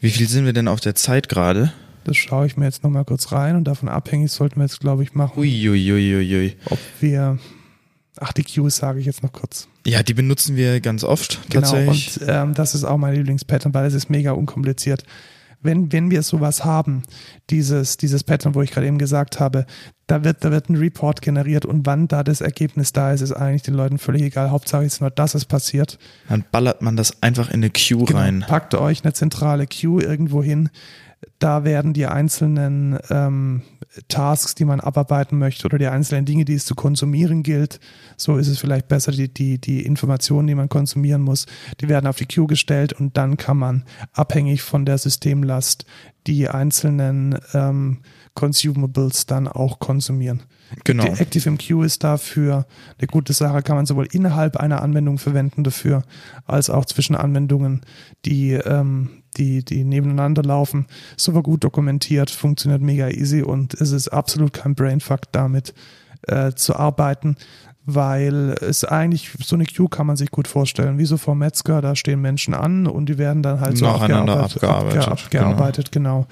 Wie 0.00 0.10
viel 0.10 0.28
sind 0.28 0.44
wir 0.44 0.52
denn 0.52 0.68
auf 0.68 0.80
der 0.80 0.94
Zeit 0.94 1.28
gerade? 1.28 1.72
Das 2.04 2.16
schaue 2.16 2.46
ich 2.46 2.56
mir 2.56 2.64
jetzt 2.64 2.84
nochmal 2.84 3.04
kurz 3.04 3.32
rein 3.32 3.56
und 3.56 3.64
davon 3.64 3.88
abhängig 3.88 4.30
sollten 4.32 4.56
wir 4.56 4.64
jetzt, 4.64 4.80
glaube 4.80 5.02
ich, 5.02 5.14
machen, 5.14 5.38
Uiuiuiui. 5.38 6.56
ob 6.66 6.78
wir. 7.00 7.38
Ach, 8.20 8.32
die 8.32 8.42
Queues 8.42 8.76
sage 8.76 8.98
ich 8.98 9.06
jetzt 9.06 9.22
noch 9.22 9.32
kurz. 9.32 9.68
Ja, 9.86 10.02
die 10.02 10.14
benutzen 10.14 10.56
wir 10.56 10.80
ganz 10.80 11.04
oft 11.04 11.38
Genau, 11.50 11.60
tatsächlich. 11.70 12.20
und 12.20 12.26
ähm, 12.28 12.54
das 12.54 12.74
ist 12.74 12.84
auch 12.84 12.96
mein 12.96 13.14
Lieblingspattern, 13.14 13.72
weil 13.74 13.86
es 13.86 13.94
ist 13.94 14.10
mega 14.10 14.32
unkompliziert. 14.32 15.04
Wenn, 15.60 15.92
wenn 15.92 16.10
wir 16.10 16.22
sowas 16.22 16.64
haben, 16.64 17.02
dieses, 17.50 17.96
dieses 17.96 18.22
Pattern, 18.24 18.54
wo 18.54 18.62
ich 18.62 18.70
gerade 18.70 18.86
eben 18.86 18.98
gesagt 18.98 19.40
habe, 19.40 19.66
da 20.06 20.24
wird, 20.24 20.44
da 20.44 20.50
wird 20.50 20.70
ein 20.70 20.76
Report 20.76 21.20
generiert 21.20 21.66
und 21.66 21.84
wann 21.84 22.08
da 22.08 22.22
das 22.24 22.40
Ergebnis 22.40 22.92
da 22.92 23.12
ist, 23.12 23.20
ist 23.20 23.32
eigentlich 23.32 23.62
den 23.62 23.74
Leuten 23.74 23.98
völlig 23.98 24.22
egal. 24.22 24.50
Hauptsache 24.50 24.84
ist 24.84 25.00
nur, 25.00 25.10
dass 25.10 25.34
es 25.34 25.44
passiert. 25.44 25.98
Dann 26.28 26.44
ballert 26.50 26.80
man 26.80 26.96
das 26.96 27.22
einfach 27.22 27.48
in 27.48 27.56
eine 27.56 27.70
Queue 27.70 28.04
Genau. 28.04 28.18
rein. 28.20 28.44
Packt 28.46 28.74
euch 28.74 29.04
eine 29.04 29.12
zentrale 29.12 29.66
Queue 29.66 30.02
irgendwo 30.02 30.42
hin. 30.42 30.70
Da 31.38 31.64
werden 31.64 31.92
die 31.92 32.06
einzelnen 32.06 32.98
ähm, 33.10 33.62
Tasks, 34.08 34.54
die 34.54 34.64
man 34.64 34.80
abarbeiten 34.80 35.38
möchte 35.38 35.66
oder 35.66 35.78
die 35.78 35.86
einzelnen 35.86 36.24
Dinge, 36.24 36.44
die 36.44 36.54
es 36.54 36.64
zu 36.64 36.74
konsumieren 36.74 37.42
gilt, 37.42 37.80
so 38.16 38.36
ist 38.36 38.48
es 38.48 38.58
vielleicht 38.58 38.88
besser, 38.88 39.12
die, 39.12 39.32
die, 39.32 39.60
die 39.60 39.84
Informationen, 39.84 40.46
die 40.46 40.54
man 40.54 40.68
konsumieren 40.68 41.22
muss, 41.22 41.46
die 41.80 41.88
werden 41.88 42.06
auf 42.06 42.16
die 42.16 42.26
Queue 42.26 42.46
gestellt 42.46 42.92
und 42.92 43.16
dann 43.16 43.36
kann 43.36 43.56
man 43.56 43.84
abhängig 44.12 44.62
von 44.62 44.84
der 44.84 44.98
Systemlast 44.98 45.86
die 46.26 46.48
einzelnen 46.48 47.38
ähm, 47.54 47.98
Consumables 48.34 49.26
dann 49.26 49.48
auch 49.48 49.78
konsumieren. 49.78 50.42
Genau. 50.84 51.04
Die 51.04 51.20
ActiveMQ 51.20 51.82
ist 51.84 52.04
dafür 52.04 52.66
eine 52.98 53.06
gute 53.08 53.32
Sache, 53.32 53.62
kann 53.62 53.76
man 53.76 53.86
sowohl 53.86 54.06
innerhalb 54.12 54.58
einer 54.58 54.82
Anwendung 54.82 55.18
verwenden 55.18 55.64
dafür, 55.64 56.04
als 56.44 56.68
auch 56.68 56.84
zwischen 56.84 57.16
Anwendungen, 57.16 57.80
die, 58.26 58.52
ähm, 58.52 59.22
die, 59.38 59.64
die 59.64 59.84
nebeneinander 59.84 60.42
laufen. 60.42 60.86
Super 61.16 61.42
gut 61.42 61.64
dokumentiert, 61.64 62.30
funktioniert 62.30 62.82
mega 62.82 63.08
easy 63.08 63.42
und 63.42 63.74
es 63.74 63.92
ist 63.92 64.08
absolut 64.08 64.52
kein 64.52 64.74
Brainfuck 64.74 65.20
damit 65.32 65.74
äh, 66.22 66.52
zu 66.52 66.76
arbeiten, 66.76 67.36
weil 67.84 68.54
es 68.60 68.84
eigentlich, 68.84 69.30
so 69.42 69.56
eine 69.56 69.64
Queue 69.64 69.88
kann 69.88 70.06
man 70.06 70.16
sich 70.16 70.30
gut 70.30 70.46
vorstellen, 70.46 70.98
wie 70.98 71.06
so 71.06 71.16
vor 71.16 71.34
Metzger, 71.34 71.80
da 71.80 71.96
stehen 71.96 72.20
Menschen 72.20 72.52
an 72.52 72.86
und 72.86 73.08
die 73.08 73.16
werden 73.16 73.42
dann 73.42 73.60
halt 73.60 73.78
so 73.78 73.86
Nacheinander 73.86 74.40
abgearbeitet, 74.44 74.98
abgearbeitet, 74.98 75.08
abge, 75.08 75.22
abgearbeitet 75.22 75.92
genau. 75.92 76.26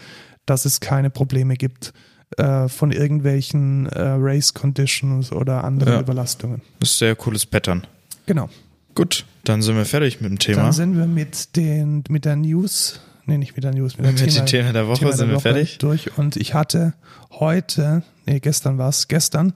dass 0.45 0.67
es 0.67 0.81
keine 0.81 1.09
Probleme 1.09 1.57
gibt 1.57 1.95
äh, 2.37 2.69
von 2.69 2.93
irgendwelchen 2.93 3.87
äh, 3.87 4.03
Race 4.19 4.53
Conditions 4.53 5.33
oder 5.33 5.65
anderen 5.65 5.95
Ja. 5.95 6.01
Überlastungen. 6.01 6.61
Das 6.81 6.91
ist 6.91 6.97
ein 6.97 6.99
sehr 6.99 7.17
cooles 7.17 7.47
Pattern. 7.47 7.87
Genau. 8.27 8.49
Gut, 8.95 9.25
dann 9.49 9.63
sind 9.63 9.77
wir 9.77 9.85
fertig 9.85 10.21
mit 10.21 10.31
dem 10.31 10.39
Thema. 10.39 10.63
Dann 10.63 10.73
sind 10.73 10.97
wir 10.97 11.07
mit 11.07 11.57
den 11.57 12.05
mit 12.09 12.25
der 12.25 12.37
News, 12.37 13.01
nee, 13.27 13.39
nicht 13.39 13.55
mit 13.57 13.65
der 13.65 13.73
News, 13.73 13.97
mit, 13.97 14.07
der 14.07 14.13
Mit 14.13 14.37
den 14.37 14.47
Themen 14.47 14.73
der 14.73 14.89
Woche 14.89 15.01
Thema 15.01 15.13
sind 15.13 15.31
wir 15.31 15.41
fertig. 15.41 15.79
durch 15.79 16.17
und 16.19 16.37
ich 16.37 16.55
hatte 16.55 16.95
heute, 17.31 18.03
nee, 18.27 18.41
gestern 18.41 18.79
war 18.79 18.89
es, 18.89 19.09
gestern 19.09 19.53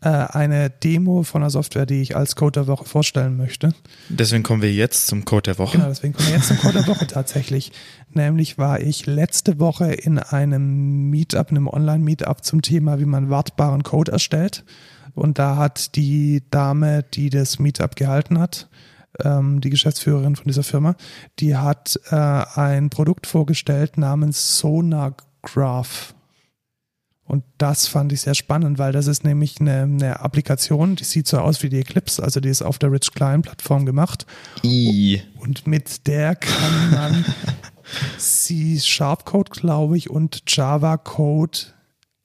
äh, 0.00 0.08
eine 0.08 0.70
Demo 0.70 1.22
von 1.22 1.42
einer 1.42 1.50
Software, 1.50 1.86
die 1.86 2.00
ich 2.00 2.16
als 2.16 2.36
Code 2.36 2.60
der 2.60 2.66
Woche 2.66 2.84
vorstellen 2.84 3.36
möchte. 3.36 3.74
Deswegen 4.08 4.42
kommen 4.42 4.62
wir 4.62 4.72
jetzt 4.72 5.06
zum 5.06 5.24
Code 5.24 5.42
der 5.42 5.58
Woche. 5.58 5.76
Genau, 5.76 5.88
deswegen 5.88 6.14
kommen 6.14 6.28
wir 6.28 6.36
jetzt 6.36 6.48
zum 6.48 6.58
Code 6.58 6.74
der 6.74 6.86
Woche 6.86 7.06
tatsächlich. 7.08 7.72
Nämlich 8.12 8.58
war 8.58 8.80
ich 8.80 9.06
letzte 9.06 9.58
Woche 9.58 9.92
in 9.92 10.18
einem 10.18 11.10
Meetup, 11.10 11.50
einem 11.50 11.68
Online-Meetup 11.68 12.44
zum 12.44 12.62
Thema, 12.62 12.98
wie 13.00 13.04
man 13.04 13.30
wartbaren 13.30 13.82
Code 13.82 14.12
erstellt. 14.12 14.64
Und 15.14 15.38
da 15.38 15.56
hat 15.56 15.96
die 15.96 16.42
Dame, 16.50 17.02
die 17.02 17.30
das 17.30 17.58
Meetup 17.58 17.96
gehalten 17.96 18.38
hat, 18.38 18.68
ähm, 19.22 19.60
die 19.60 19.70
Geschäftsführerin 19.70 20.36
von 20.36 20.46
dieser 20.46 20.62
Firma, 20.62 20.94
die 21.38 21.56
hat 21.56 21.98
äh, 22.10 22.16
ein 22.16 22.90
Produkt 22.90 23.26
vorgestellt 23.26 23.98
namens 23.98 24.58
Sonargraph. 24.58 26.14
Und 27.24 27.44
das 27.58 27.86
fand 27.86 28.12
ich 28.12 28.22
sehr 28.22 28.34
spannend, 28.34 28.78
weil 28.78 28.92
das 28.92 29.06
ist 29.06 29.22
nämlich 29.22 29.60
eine, 29.60 29.82
eine 29.82 30.20
Applikation, 30.20 30.96
die 30.96 31.04
sieht 31.04 31.26
so 31.26 31.38
aus 31.38 31.62
wie 31.62 31.68
die 31.68 31.80
Eclipse, 31.80 32.22
also 32.22 32.40
die 32.40 32.48
ist 32.48 32.62
auf 32.62 32.78
der 32.78 32.90
Rich 32.90 33.12
Client 33.12 33.44
Plattform 33.44 33.84
gemacht. 33.84 34.24
I. 34.64 35.20
Und 35.38 35.66
mit 35.66 36.06
der 36.06 36.36
kann 36.36 36.90
man 36.90 37.24
C-Sharp-Code, 38.18 39.50
glaube 39.50 39.98
ich, 39.98 40.08
und 40.08 40.42
Java-Code 40.46 41.58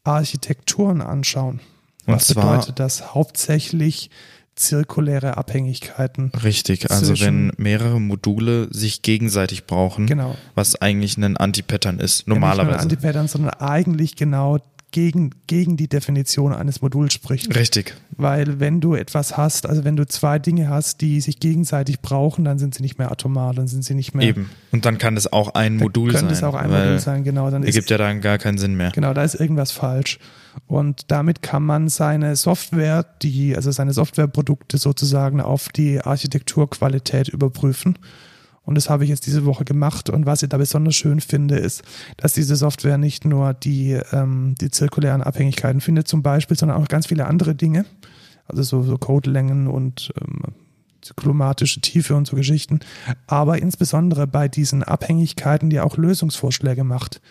Architekturen 0.05 1.01
anschauen. 1.01 1.59
Und 2.05 2.15
Was 2.15 2.33
bedeutet 2.33 2.79
das? 2.79 3.13
Hauptsächlich 3.13 4.09
zirkuläre 4.55 5.37
Abhängigkeiten. 5.37 6.31
Richtig, 6.43 6.91
also 6.91 7.19
wenn 7.19 7.51
mehrere 7.57 7.99
Module 7.99 8.67
sich 8.71 9.01
gegenseitig 9.01 9.65
brauchen, 9.65 10.05
Genau. 10.07 10.35
was 10.55 10.75
eigentlich 10.81 11.17
ein 11.17 11.37
Anti-Pattern 11.37 11.99
ist, 11.99 12.19
Ja, 12.19 12.21
Nicht 12.21 12.27
normalerweise. 12.27 12.71
nur 12.71 12.79
Anti-Pattern, 12.81 13.27
sondern 13.27 13.51
eigentlich 13.55 14.15
genau 14.15 14.59
gegen, 14.91 15.31
gegen 15.47 15.75
die 15.75 15.87
Definition 15.87 16.53
eines 16.53 16.83
Moduls 16.83 17.13
spricht. 17.15 17.55
Richtig, 17.55 17.95
Weil 18.15 18.59
wenn 18.59 18.79
du 18.79 18.93
etwas 18.93 19.35
hast, 19.37 19.65
also 19.65 19.83
wenn 19.83 19.95
du 19.95 20.05
zwei 20.05 20.37
Dinge 20.37 20.69
hast, 20.69 21.01
die 21.01 21.19
sich 21.19 21.39
gegenseitig 21.39 22.01
brauchen, 22.01 22.45
dann 22.45 22.59
sind 22.59 22.75
sie 22.75 22.83
nicht 22.83 22.99
mehr 22.99 23.11
atomar, 23.11 23.55
dann 23.55 23.67
sind 23.67 23.83
sie 23.83 23.95
nicht 23.95 24.13
mehr. 24.13 24.27
eben. 24.27 24.51
Und 24.71 24.85
dann 24.85 24.99
kann 24.99 25.15
das 25.15 25.33
auch 25.33 25.55
ein 25.55 25.77
Modul 25.77 26.11
könnte 26.11 26.25
sein. 26.27 26.33
es 26.35 26.43
auch 26.43 26.53
ein 26.53 26.69
Modul 26.69 26.99
sein, 26.99 27.23
genau. 27.23 27.49
Dann 27.49 27.63
Ergibt 27.63 27.89
ja 27.89 27.97
dann 27.97 28.21
gar 28.21 28.37
keinen 28.37 28.59
Sinn 28.59 28.75
mehr. 28.75 28.91
Genau, 28.91 29.15
da 29.15 29.23
ist 29.23 29.33
irgendwas 29.33 29.71
falsch. 29.71 30.19
Und 30.67 31.11
damit 31.11 31.41
kann 31.41 31.63
man 31.63 31.89
seine 31.89 32.35
Software, 32.35 33.05
die, 33.21 33.55
also 33.55 33.71
seine 33.71 33.93
Softwareprodukte 33.93 34.77
sozusagen 34.77 35.41
auf 35.41 35.69
die 35.69 36.01
Architekturqualität 36.01 37.29
überprüfen. 37.29 37.97
Und 38.65 38.75
das 38.75 38.89
habe 38.89 39.03
ich 39.03 39.09
jetzt 39.09 39.25
diese 39.25 39.45
Woche 39.45 39.65
gemacht. 39.65 40.09
Und 40.09 40.25
was 40.25 40.41
ich 40.41 40.49
da 40.49 40.57
besonders 40.57 40.95
schön 40.95 41.19
finde, 41.19 41.57
ist, 41.57 41.83
dass 42.17 42.33
diese 42.33 42.55
Software 42.55 42.97
nicht 42.97 43.25
nur 43.25 43.53
die, 43.53 43.99
ähm, 44.11 44.55
die 44.59 44.71
zirkulären 44.71 45.21
Abhängigkeiten 45.21 45.81
findet, 45.81 46.07
zum 46.07 46.23
Beispiel, 46.23 46.57
sondern 46.57 46.81
auch 46.81 46.87
ganz 46.87 47.07
viele 47.07 47.25
andere 47.25 47.55
Dinge. 47.55 47.85
Also 48.47 48.63
so, 48.63 48.83
so 48.83 48.97
Codelängen 48.97 49.67
und 49.67 50.13
ähm, 50.21 50.53
zyklomatische 51.01 51.81
Tiefe 51.81 52.15
und 52.15 52.25
so 52.25 52.35
Geschichten. 52.35 52.79
Aber 53.27 53.57
insbesondere 53.61 54.27
bei 54.27 54.47
diesen 54.47 54.83
Abhängigkeiten, 54.83 55.69
die 55.69 55.81
auch 55.81 55.97
Lösungsvorschläge 55.97 56.83
macht, 56.83 57.21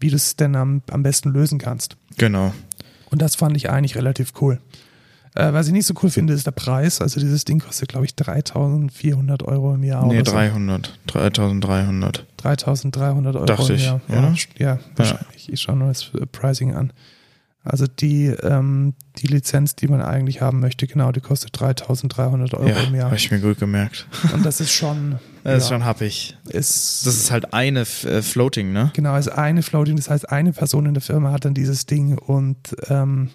wie 0.00 0.08
du 0.10 0.16
es 0.16 0.36
denn 0.36 0.56
am, 0.56 0.82
am 0.90 1.02
besten 1.02 1.30
lösen 1.30 1.58
kannst. 1.58 1.96
Genau. 2.16 2.52
Und 3.10 3.22
das 3.22 3.36
fand 3.36 3.56
ich 3.56 3.70
eigentlich 3.70 3.96
relativ 3.96 4.32
cool. 4.40 4.58
Äh, 5.34 5.52
was 5.52 5.68
ich 5.68 5.72
nicht 5.72 5.86
so 5.86 5.94
cool 6.02 6.10
finde, 6.10 6.32
ist 6.32 6.46
der 6.46 6.50
Preis. 6.52 7.00
Also 7.00 7.20
dieses 7.20 7.44
Ding 7.44 7.60
kostet, 7.60 7.88
glaube 7.88 8.04
ich, 8.04 8.14
3400 8.16 9.42
Euro 9.44 9.74
im 9.74 9.84
Jahr. 9.84 10.06
Nee, 10.06 10.20
oder 10.20 10.30
so. 10.30 10.36
300. 10.36 10.98
3300. 11.06 12.26
3300 12.38 13.36
Euro 13.36 13.44
Dachte 13.44 13.72
im 13.72 13.78
ich, 13.78 13.84
Jahr. 13.84 14.00
oder? 14.08 14.34
Ja, 14.58 14.74
ja, 14.74 14.78
wahrscheinlich. 14.96 15.52
Ich 15.52 15.60
schaue 15.60 15.76
nur 15.76 15.88
das 15.88 16.10
Pricing 16.32 16.74
an. 16.74 16.92
Also 17.62 17.86
die, 17.86 18.26
ähm, 18.26 18.94
die 19.18 19.26
Lizenz, 19.26 19.76
die 19.76 19.86
man 19.86 20.00
eigentlich 20.00 20.40
haben 20.40 20.60
möchte, 20.60 20.86
genau, 20.86 21.12
die 21.12 21.20
kostet 21.20 21.50
3300 21.60 22.54
Euro 22.54 22.68
Ja, 22.68 22.80
im 22.84 22.94
Jahr. 22.94 23.04
habe 23.06 23.16
ich 23.16 23.30
mir 23.30 23.38
gut 23.38 23.58
gemerkt. 23.58 24.06
Und 24.32 24.46
das 24.46 24.60
ist 24.60 24.72
schon, 24.72 25.18
Das 25.44 25.64
ist 25.64 25.70
ja, 25.70 25.76
schon 25.76 25.84
happig. 25.84 26.38
ist, 26.48 27.06
Das 27.06 27.14
ist 27.16 27.30
halt 27.30 27.52
eine 27.52 27.80
äh, 27.80 28.22
Floating, 28.22 28.72
ne? 28.72 28.90
genau, 28.94 29.14
ist 29.16 29.28
eine 29.28 29.62
Floating, 29.62 29.96
das 29.96 30.08
heißt, 30.08 30.30
eine 30.30 30.52
Person 30.52 30.86
in 30.86 30.94
der 30.94 31.02
Firma 31.02 31.32
hat 31.32 31.44
dann 31.44 31.52
dieses 31.54 31.84
Ding 31.86 32.16
und 32.16 32.56
ähm, 32.88 33.30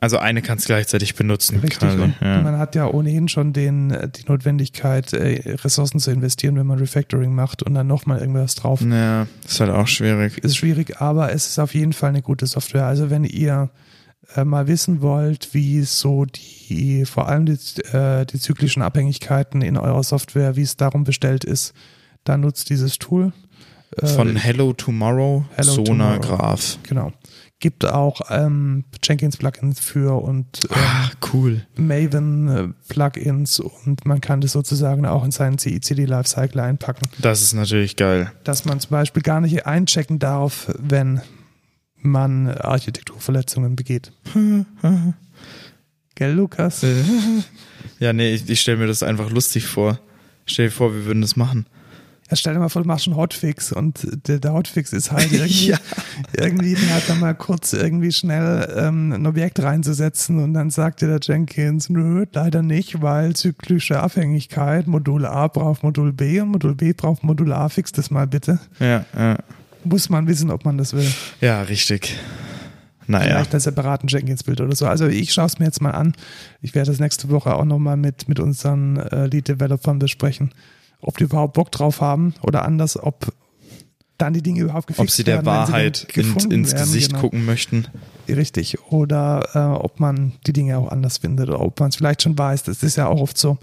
Also 0.00 0.18
eine 0.18 0.42
kannst 0.42 0.66
gleichzeitig 0.66 1.14
benutzen. 1.14 1.60
Richtig. 1.60 1.78
quasi. 1.78 1.98
Und 2.00 2.14
Ja. 2.20 2.40
man 2.42 2.58
hat 2.58 2.74
ja 2.74 2.86
ohnehin 2.86 3.28
schon 3.28 3.52
den, 3.52 3.90
äh, 3.90 4.08
die 4.08 4.24
Notwendigkeit, 4.28 5.12
äh, 5.12 5.54
Ressourcen 5.62 6.00
zu 6.00 6.10
investieren, 6.10 6.56
wenn 6.56 6.66
man 6.66 6.78
Refactoring 6.78 7.34
macht 7.34 7.62
und 7.62 7.74
dann 7.74 7.86
nochmal 7.86 8.18
irgendwas 8.20 8.54
drauf. 8.54 8.80
ja, 8.82 9.26
ist 9.46 9.60
halt 9.60 9.70
auch 9.70 9.86
schwierig. 9.88 10.38
Ist 10.38 10.56
schwierig, 10.56 11.00
aber 11.00 11.32
es 11.32 11.46
ist 11.48 11.58
auf 11.58 11.74
jeden 11.74 11.92
Fall 11.92 12.10
eine 12.10 12.22
gute 12.22 12.46
Software. 12.46 12.86
Also 12.86 13.10
wenn 13.10 13.24
ihr 13.24 13.70
äh, 14.36 14.44
mal 14.44 14.66
wissen 14.66 15.00
wollt, 15.02 15.52
wie 15.52 15.82
so 15.82 16.24
die, 16.24 17.04
vor 17.04 17.28
allem 17.28 17.46
die, 17.46 17.58
äh, 17.92 18.24
die 18.26 18.40
zyklischen 18.40 18.82
Abhängigkeiten 18.82 19.62
in 19.62 19.76
eurer 19.76 20.02
Software, 20.02 20.56
wie 20.56 20.62
es 20.62 20.76
darum 20.76 21.04
bestellt 21.04 21.44
ist, 21.44 21.72
dann 22.24 22.40
nutzt 22.40 22.70
dieses 22.70 22.98
Tool. 22.98 23.32
Äh, 23.98 24.06
Von 24.06 24.34
Hello 24.34 24.72
Tomorrow, 24.72 25.44
Hello 25.56 25.84
Tomorrow. 25.84 26.20
Graph. 26.20 26.78
Genau. 26.84 27.12
Gibt 27.60 27.84
auch 27.86 28.20
ähm, 28.30 28.84
Jenkins-Plugins 29.02 29.80
für 29.80 30.20
und 30.22 30.46
ähm, 30.70 30.76
Ah, 30.76 31.10
cool. 31.32 31.66
Maven-Plugins 31.76 33.60
und 33.60 34.04
man 34.06 34.20
kann 34.20 34.40
das 34.40 34.52
sozusagen 34.52 35.06
auch 35.06 35.24
in 35.24 35.30
seinen 35.30 35.58
CI/CD-Lifecycle 35.58 36.60
einpacken. 36.60 37.08
Das 37.18 37.40
ist 37.42 37.54
natürlich 37.54 37.96
geil. 37.96 38.30
Dass 38.44 38.64
man 38.64 38.80
zum 38.80 38.90
Beispiel 38.90 39.22
gar 39.22 39.40
nicht 39.40 39.66
einchecken 39.66 40.18
darf, 40.18 40.70
wenn 40.78 41.20
man 42.02 42.48
Architekturverletzungen 42.48 43.76
begeht. 43.76 44.12
Gell, 46.16 46.32
Lukas? 46.32 46.84
Ja, 47.98 48.12
nee, 48.12 48.34
ich, 48.34 48.48
ich 48.48 48.60
stelle 48.60 48.78
mir 48.78 48.86
das 48.86 49.02
einfach 49.02 49.30
lustig 49.30 49.66
vor. 49.66 49.98
Stell 50.46 50.66
dir 50.66 50.72
vor, 50.72 50.94
wir 50.94 51.06
würden 51.06 51.22
das 51.22 51.36
machen. 51.36 51.66
Ja, 52.30 52.36
stell 52.36 52.54
dir 52.54 52.60
mal 52.60 52.70
vor, 52.70 52.82
du 52.82 52.88
machst 52.88 53.06
einen 53.06 53.16
Hotfix 53.16 53.70
und 53.70 54.06
der, 54.26 54.38
der 54.38 54.54
Hotfix 54.54 54.92
ist 54.94 55.12
halt 55.12 55.30
irgendwie, 55.32 55.68
Ja. 55.70 55.78
irgendwie 56.32 56.74
halt 56.76 57.08
dann 57.08 57.20
mal 57.20 57.34
kurz 57.34 57.72
irgendwie 57.74 58.12
schnell 58.12 58.72
ähm, 58.76 59.12
ein 59.12 59.26
Objekt 59.26 59.62
reinzusetzen 59.62 60.38
und 60.42 60.54
dann 60.54 60.70
sagt 60.70 61.02
dir 61.02 61.06
der 61.08 61.20
Jenkins, 61.22 61.90
nö, 61.90 62.24
leider 62.32 62.62
nicht, 62.62 63.02
weil 63.02 63.36
zyklische 63.36 64.00
Abhängigkeit, 64.00 64.86
Modul 64.86 65.26
A 65.26 65.48
braucht 65.48 65.82
Modul 65.82 66.12
B 66.14 66.40
und 66.40 66.48
Modul 66.48 66.74
B 66.74 66.94
braucht 66.94 67.24
Modul 67.24 67.52
A, 67.52 67.68
fix 67.68 67.92
das 67.92 68.10
mal 68.10 68.26
bitte. 68.26 68.58
Ja, 68.80 69.04
ja. 69.16 69.36
Muss 69.84 70.08
man 70.08 70.26
wissen, 70.26 70.50
ob 70.50 70.64
man 70.64 70.78
das 70.78 70.94
will. 70.94 71.06
Ja, 71.42 71.60
richtig. 71.60 72.18
Naja. 73.06 73.26
Vielleicht 73.34 73.52
als 73.52 73.64
separaten 73.64 74.08
Jenkins-Bild 74.08 74.62
oder 74.62 74.74
so. 74.74 74.86
Also 74.86 75.06
ich 75.08 75.30
schaue 75.34 75.44
es 75.44 75.58
mir 75.58 75.66
jetzt 75.66 75.82
mal 75.82 75.90
an. 75.90 76.14
Ich 76.62 76.74
werde 76.74 76.90
das 76.90 77.00
nächste 77.00 77.28
Woche 77.28 77.54
auch 77.54 77.66
nochmal 77.66 77.98
mit, 77.98 78.30
mit 78.30 78.40
unseren 78.40 78.96
äh, 78.96 79.26
Lead-Developern 79.26 79.98
besprechen, 79.98 80.52
ob 81.04 81.18
die 81.18 81.24
überhaupt 81.24 81.54
Bock 81.54 81.70
drauf 81.70 82.00
haben 82.00 82.34
oder 82.42 82.64
anders, 82.64 83.00
ob 83.00 83.32
dann 84.18 84.32
die 84.32 84.42
Dinge 84.42 84.60
überhaupt 84.60 84.86
gefixt 84.86 85.00
Ob 85.00 85.10
sie 85.10 85.24
der 85.24 85.36
werden, 85.36 85.46
Wahrheit 85.46 86.16
denn 86.16 86.36
in, 86.36 86.50
ins 86.50 86.72
werden, 86.72 86.84
Gesicht 86.84 87.10
genau. 87.10 87.20
gucken 87.20 87.44
möchten. 87.44 87.86
Richtig. 88.28 88.80
Oder 88.90 89.48
äh, 89.54 89.58
ob 89.58 90.00
man 90.00 90.32
die 90.46 90.52
Dinge 90.52 90.78
auch 90.78 90.88
anders 90.88 91.18
findet 91.18 91.48
oder 91.48 91.60
ob 91.60 91.78
man 91.80 91.90
es 91.90 91.96
vielleicht 91.96 92.22
schon 92.22 92.38
weiß. 92.38 92.62
Das 92.62 92.82
ist 92.82 92.96
ja 92.96 93.08
auch 93.08 93.20
oft 93.20 93.36
so, 93.36 93.58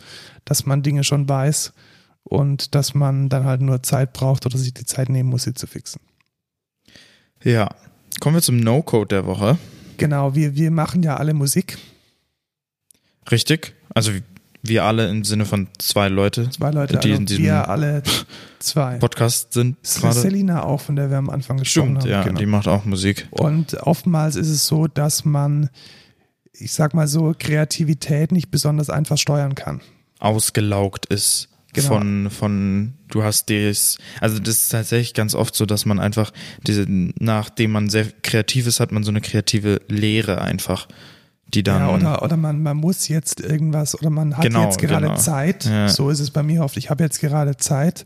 dass 0.45 0.65
man 0.65 0.83
Dinge 0.83 1.03
schon 1.03 1.27
weiß 1.27 1.73
und 2.23 2.75
dass 2.75 2.93
man 2.93 3.29
dann 3.29 3.45
halt 3.45 3.61
nur 3.61 3.81
Zeit 3.81 4.13
braucht 4.13 4.45
oder 4.45 4.57
sich 4.57 4.73
die 4.73 4.85
Zeit 4.85 5.09
nehmen 5.09 5.29
muss, 5.29 5.43
sie 5.43 5.53
zu 5.53 5.67
fixen. 5.67 6.01
Ja. 7.43 7.69
Kommen 8.19 8.35
wir 8.35 8.41
zum 8.41 8.57
No-Code 8.57 9.07
der 9.07 9.25
Woche. 9.25 9.57
Genau, 9.97 10.35
wir, 10.35 10.55
wir 10.55 10.69
machen 10.69 11.01
ja 11.01 11.17
alle 11.17 11.33
Musik. 11.33 11.77
Richtig? 13.31 13.73
Also 13.93 14.11
wir 14.63 14.83
alle 14.83 15.09
im 15.09 15.23
Sinne 15.23 15.45
von 15.45 15.67
zwei 15.79 16.07
Leute, 16.07 16.49
Zwei 16.49 16.71
Leute, 16.71 16.97
die 16.97 17.09
also 17.09 17.19
in 17.21 17.25
diesem 17.25 17.43
wir 17.45 17.69
alle 17.69 18.03
zwei. 18.59 18.97
Podcast 18.97 19.53
sind 19.53 19.77
Das 19.81 19.95
ist 19.95 20.01
gerade. 20.01 20.19
Selina 20.19 20.63
auch, 20.63 20.81
von 20.81 20.95
der 20.95 21.09
wir 21.09 21.17
am 21.17 21.29
Anfang 21.29 21.57
gesprochen 21.57 21.99
Stimmt, 21.99 22.03
haben. 22.03 22.09
ja, 22.09 22.23
genau. 22.23 22.39
die 22.39 22.45
macht 22.45 22.67
auch 22.67 22.85
Musik. 22.85 23.27
Und 23.31 23.73
oftmals 23.81 24.35
ist 24.35 24.49
es 24.49 24.67
so, 24.67 24.87
dass 24.87 25.25
man, 25.25 25.69
ich 26.53 26.73
sag 26.73 26.93
mal 26.93 27.07
so, 27.07 27.33
Kreativität 27.37 28.31
nicht 28.31 28.51
besonders 28.51 28.89
einfach 28.89 29.17
steuern 29.17 29.55
kann. 29.55 29.81
Ausgelaugt 30.19 31.07
ist 31.07 31.47
Genau. 31.73 31.87
von, 31.87 32.29
von, 32.29 32.93
du 33.07 33.23
hast 33.23 33.49
das, 33.49 33.97
also 34.19 34.39
das 34.39 34.55
ist 34.63 34.69
tatsächlich 34.69 35.13
ganz 35.13 35.35
oft 35.35 35.55
so, 35.55 35.65
dass 35.65 35.85
man 35.85 36.01
einfach 36.01 36.31
diese, 36.67 36.85
nachdem 36.87 37.71
man 37.71 37.89
sehr 37.89 38.07
kreativ 38.23 38.67
ist, 38.67 38.81
hat 38.81 38.91
man 38.91 39.03
so 39.03 39.11
eine 39.11 39.21
kreative 39.21 39.79
Leere 39.87 40.41
einfach, 40.41 40.89
die 41.53 41.63
dann, 41.63 41.81
ja, 41.81 41.93
oder 41.93 42.23
oder 42.23 42.37
man, 42.37 42.61
man 42.63 42.77
muss 42.77 43.07
jetzt 43.07 43.39
irgendwas 43.39 43.99
oder 43.99 44.09
man 44.09 44.37
hat 44.37 44.43
Genau, 44.43 44.65
jetzt 44.65 44.79
gerade 44.79 45.07
genau. 45.07 45.17
Zeit. 45.17 45.65
Ja. 45.65 45.89
So 45.89 46.09
ist 46.09 46.19
es 46.19 46.31
bei 46.31 46.43
mir 46.43 46.63
oft. 46.63 46.77
Ich 46.77 46.89
habe 46.89 47.03
jetzt 47.03 47.19
gerade 47.19 47.57
Zeit 47.57 48.05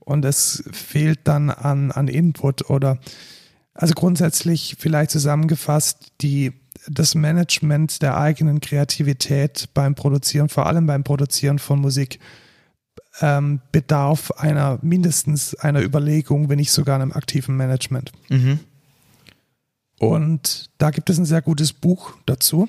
und 0.00 0.24
es 0.24 0.64
fehlt 0.72 1.20
dann 1.24 1.50
an, 1.50 1.92
an 1.92 2.08
Input 2.08 2.70
oder 2.70 2.98
also 3.74 3.94
grundsätzlich 3.94 4.76
vielleicht 4.78 5.10
zusammengefasst 5.10 6.12
die 6.20 6.52
das 6.88 7.14
Management 7.14 8.02
der 8.02 8.16
eigenen 8.18 8.60
Kreativität 8.60 9.68
beim 9.74 9.94
Produzieren, 9.94 10.48
vor 10.48 10.66
allem 10.66 10.86
beim 10.86 11.04
Produzieren 11.04 11.58
von 11.58 11.80
Musik, 11.80 12.18
ähm, 13.20 13.60
bedarf 13.72 14.30
einer 14.32 14.78
mindestens 14.82 15.54
einer 15.54 15.82
Überlegung, 15.82 16.48
wenn 16.48 16.58
nicht 16.58 16.72
sogar 16.72 17.00
einem 17.00 17.12
aktiven 17.12 17.56
Management. 17.56 18.12
mhm. 18.28 18.60
Und 19.98 20.70
da 20.78 20.90
gibt 20.90 21.10
es 21.10 21.18
ein 21.18 21.24
sehr 21.24 21.42
gutes 21.42 21.72
Buch 21.72 22.12
dazu. 22.26 22.68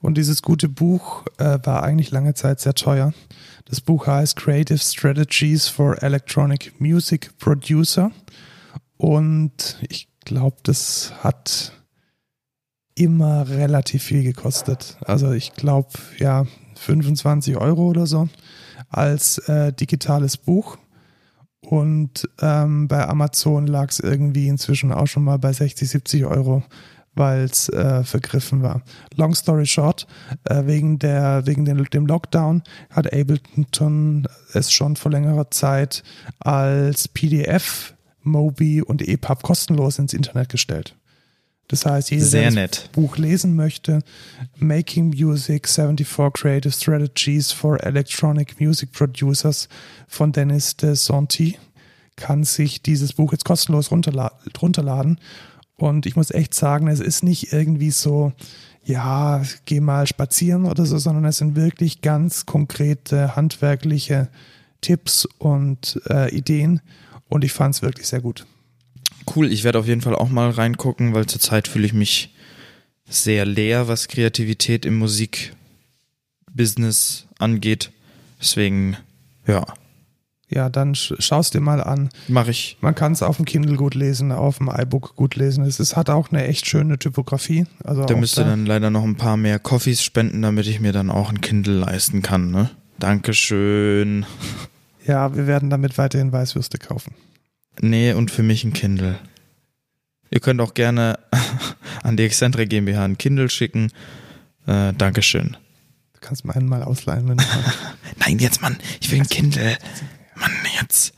Und 0.00 0.16
dieses 0.16 0.42
gute 0.42 0.68
Buch 0.68 1.24
äh, 1.38 1.58
war 1.64 1.82
eigentlich 1.82 2.10
lange 2.10 2.34
Zeit 2.34 2.60
sehr 2.60 2.74
teuer. 2.74 3.12
Das 3.64 3.80
Buch 3.80 4.06
heißt 4.06 4.36
Creative 4.36 4.78
Strategies 4.78 5.66
for 5.68 6.00
Electronic 6.02 6.80
Music 6.80 7.36
Producer. 7.38 8.12
Und 8.96 9.78
ich 9.88 10.08
glaube, 10.24 10.58
das 10.62 11.12
hat 11.22 11.72
immer 12.94 13.48
relativ 13.48 14.04
viel 14.04 14.22
gekostet. 14.22 14.96
Also 15.04 15.32
ich 15.32 15.54
glaube, 15.54 15.90
ja, 16.18 16.46
25 16.76 17.56
Euro 17.56 17.88
oder 17.88 18.06
so 18.06 18.28
als 18.88 19.38
äh, 19.48 19.72
digitales 19.72 20.36
Buch. 20.36 20.78
Und 21.68 22.28
ähm, 22.40 22.86
bei 22.86 23.08
Amazon 23.08 23.66
lag 23.66 23.90
es 23.90 23.98
irgendwie 23.98 24.46
inzwischen 24.46 24.92
auch 24.92 25.08
schon 25.08 25.24
mal 25.24 25.38
bei 25.38 25.52
60, 25.52 25.88
70 25.88 26.24
Euro, 26.24 26.62
weil 27.16 27.40
es 27.40 27.68
äh, 27.70 28.04
vergriffen 28.04 28.62
war. 28.62 28.82
Long 29.16 29.34
story 29.34 29.66
short, 29.66 30.06
äh, 30.44 30.64
wegen, 30.66 31.00
der, 31.00 31.44
wegen 31.44 31.64
den, 31.64 31.82
dem 31.92 32.06
Lockdown 32.06 32.62
hat 32.90 33.12
Ableton 33.12 34.28
es 34.52 34.70
schon 34.70 34.94
vor 34.94 35.10
längerer 35.10 35.50
Zeit 35.50 36.04
als 36.38 37.08
PDF, 37.08 37.94
Mobi 38.22 38.80
und 38.80 39.02
EPUB 39.02 39.42
kostenlos 39.42 39.98
ins 39.98 40.14
Internet 40.14 40.50
gestellt. 40.50 40.94
Das 41.68 41.84
heißt, 41.84 42.10
jeder, 42.10 42.24
Sehr 42.24 42.50
der 42.50 42.68
das. 42.68 42.88
Buch 42.88 43.16
lesen 43.16 43.56
möchte, 43.56 44.00
Making 44.58 45.08
Music 45.08 45.68
74 45.68 46.32
Creative 46.32 46.72
Strategies 46.72 47.50
for 47.50 47.82
Electronic 47.82 48.60
Music 48.60 48.92
Producers 48.92 49.68
von 50.06 50.32
Dennis 50.32 50.76
de 50.76 50.94
Santi, 50.94 51.58
kann 52.14 52.44
sich 52.44 52.82
dieses 52.82 53.12
Buch 53.12 53.32
jetzt 53.32 53.44
kostenlos 53.44 53.90
runterla 53.90 54.32
runterladen. 54.60 55.18
Und 55.76 56.06
ich 56.06 56.16
muss 56.16 56.30
echt 56.30 56.54
sagen, 56.54 56.88
es 56.88 57.00
ist 57.00 57.22
nicht 57.22 57.52
irgendwie 57.52 57.90
so, 57.90 58.32
ja, 58.84 59.42
geh 59.66 59.80
mal 59.80 60.06
spazieren 60.06 60.64
oder 60.64 60.86
so, 60.86 60.96
sondern 60.98 61.24
es 61.26 61.38
sind 61.38 61.56
wirklich 61.56 62.00
ganz 62.00 62.46
konkrete 62.46 63.36
handwerkliche 63.36 64.28
Tipps 64.80 65.26
und 65.38 66.00
äh, 66.08 66.34
Ideen. 66.34 66.80
Und 67.28 67.44
ich 67.44 67.52
fand 67.52 67.74
es 67.74 67.82
wirklich 67.82 68.06
sehr 68.06 68.20
gut. 68.20 68.46
Cool, 69.34 69.50
ich 69.52 69.64
werde 69.64 69.78
auf 69.78 69.86
jeden 69.86 70.00
Fall 70.02 70.14
auch 70.14 70.28
mal 70.28 70.50
reingucken, 70.50 71.14
weil 71.14 71.26
zurzeit 71.26 71.68
fühle 71.68 71.86
ich 71.86 71.92
mich 71.92 72.32
sehr 73.08 73.44
leer, 73.44 73.88
was 73.88 74.08
Kreativität 74.08 74.86
im 74.86 74.98
Musikbusiness 74.98 77.26
angeht. 77.38 77.90
Deswegen, 78.40 78.96
ja, 79.46 79.64
Ja, 80.48 80.68
dann 80.68 80.94
sch 80.94 81.14
schaust 81.18 81.54
dir 81.54 81.60
mal 81.60 81.82
an. 81.82 82.08
mache 82.28 82.52
ich. 82.52 82.76
Man 82.80 82.94
kann 82.94 83.10
es 83.12 83.22
auf 83.22 83.36
dem 83.36 83.44
Kindle 83.46 83.76
gut 83.76 83.94
lesen, 83.96 84.30
auf 84.30 84.58
dem 84.58 84.68
iBook 84.72 85.16
gut 85.16 85.34
lesen. 85.34 85.64
Es 85.64 85.80
ist, 85.80 85.96
hat 85.96 86.08
auch 86.08 86.30
eine 86.30 86.46
echt 86.46 86.66
schöne 86.66 86.98
Typografie. 87.00 87.66
Also 87.82 88.04
Der 88.04 88.14
auch 88.16 88.20
müsste 88.20 88.42
da- 88.42 88.50
dann 88.50 88.64
leider 88.64 88.90
noch 88.90 89.02
ein 89.02 89.16
paar 89.16 89.36
mehr 89.36 89.58
Coffees 89.58 90.04
spenden, 90.04 90.42
damit 90.42 90.68
ich 90.68 90.78
mir 90.80 90.92
dann 90.92 91.10
auch 91.10 91.30
ein 91.30 91.40
Kindle 91.40 91.78
leisten 91.80 92.22
kann, 92.22 92.52
ne? 92.52 92.70
Dankeschön. 93.00 94.24
Ja, 95.04 95.34
wir 95.34 95.46
werden 95.48 95.68
damit 95.68 95.98
weiterhin 95.98 96.30
Weißwürste 96.32 96.78
kaufen. 96.78 97.12
Nee, 97.80 98.12
und 98.12 98.30
für 98.30 98.42
mich 98.42 98.64
ein 98.64 98.72
Kindle. 98.72 99.18
Ihr 100.30 100.40
könnt 100.40 100.60
auch 100.60 100.74
gerne 100.74 101.18
an 102.02 102.16
die 102.16 102.24
Excentre 102.24 102.66
GmbH 102.66 103.04
ein 103.04 103.18
Kindle 103.18 103.48
schicken. 103.50 103.90
Äh, 104.66 104.92
Dankeschön. 104.94 105.56
Du 106.14 106.20
kannst 106.20 106.44
mir 106.44 106.54
einen 106.56 106.68
mal 106.68 106.82
ausleihen, 106.82 107.28
wenn 107.28 107.36
du. 107.38 107.44
Nein, 108.18 108.38
jetzt, 108.38 108.60
Mann. 108.62 108.76
Ich 109.00 109.10
will 109.12 109.20
ein 109.20 109.28
Kindle. 109.28 109.76
Mann, 110.34 110.50
jetzt. 110.80 111.12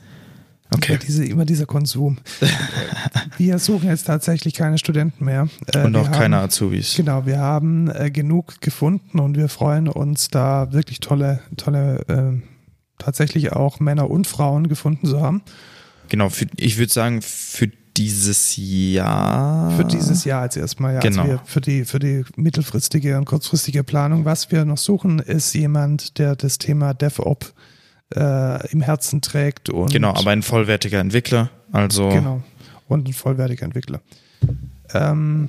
Okay. 0.70 0.92
Immer, 0.92 0.98
diese, 0.98 1.24
immer 1.24 1.44
dieser 1.46 1.64
Konsum. 1.64 2.18
wir 3.38 3.58
suchen 3.58 3.88
jetzt 3.88 4.04
tatsächlich 4.06 4.52
keine 4.52 4.76
Studenten 4.76 5.24
mehr. 5.24 5.48
Äh, 5.72 5.84
Und 5.84 5.96
auch 5.96 6.06
haben- 6.08 6.14
keine 6.14 6.36
Azubis. 6.38 6.94
Genau, 6.96 7.24
wir 7.24 7.38
haben 7.38 7.88
äh, 7.90 8.10
genug 8.10 8.60
gefunden 8.60 9.18
und 9.18 9.36
wir 9.38 9.48
freuen 9.48 9.88
uns, 9.88 10.28
da 10.28 10.70
wirklich 10.72 11.00
tolle, 11.00 11.40
tolle, 11.56 12.04
äh, 12.08 12.42
tatsächlich 12.98 13.52
auch 13.52 13.80
Männer 13.80 14.10
und 14.10 14.26
Frauen 14.26 14.68
gefunden 14.68 15.06
zu 15.06 15.22
haben. 15.22 15.40
Genau, 16.08 16.28
für, 16.28 16.46
ich 16.56 16.78
würde 16.78 16.92
sagen, 16.92 17.22
für 17.22 17.68
dieses 17.96 18.56
Jahr. 18.56 19.70
Für 19.76 19.84
dieses 19.84 20.24
Jahr 20.24 20.44
jetzt 20.44 20.56
erstmal, 20.56 20.94
ja. 20.94 21.00
Genau. 21.00 21.22
Also 21.22 21.40
für, 21.44 21.60
die, 21.60 21.84
für 21.84 21.98
die 21.98 22.24
mittelfristige 22.36 23.18
und 23.18 23.24
kurzfristige 23.24 23.82
Planung. 23.82 24.24
Was 24.24 24.52
wir 24.52 24.64
noch 24.64 24.78
suchen, 24.78 25.18
ist 25.18 25.54
jemand, 25.54 26.18
der 26.18 26.36
das 26.36 26.58
Thema 26.58 26.94
DevOps 26.94 27.54
äh, 28.14 28.70
im 28.70 28.80
Herzen 28.80 29.20
trägt 29.20 29.68
und 29.68 29.92
Genau, 29.92 30.14
aber 30.14 30.30
ein 30.30 30.42
vollwertiger 30.42 31.00
Entwickler. 31.00 31.50
Also, 31.72 32.08
genau. 32.08 32.20
genau 32.20 32.42
und 32.88 33.06
ein 33.06 33.12
vollwertiger 33.12 33.64
Entwickler. 33.64 34.00
Ähm, 34.92 35.48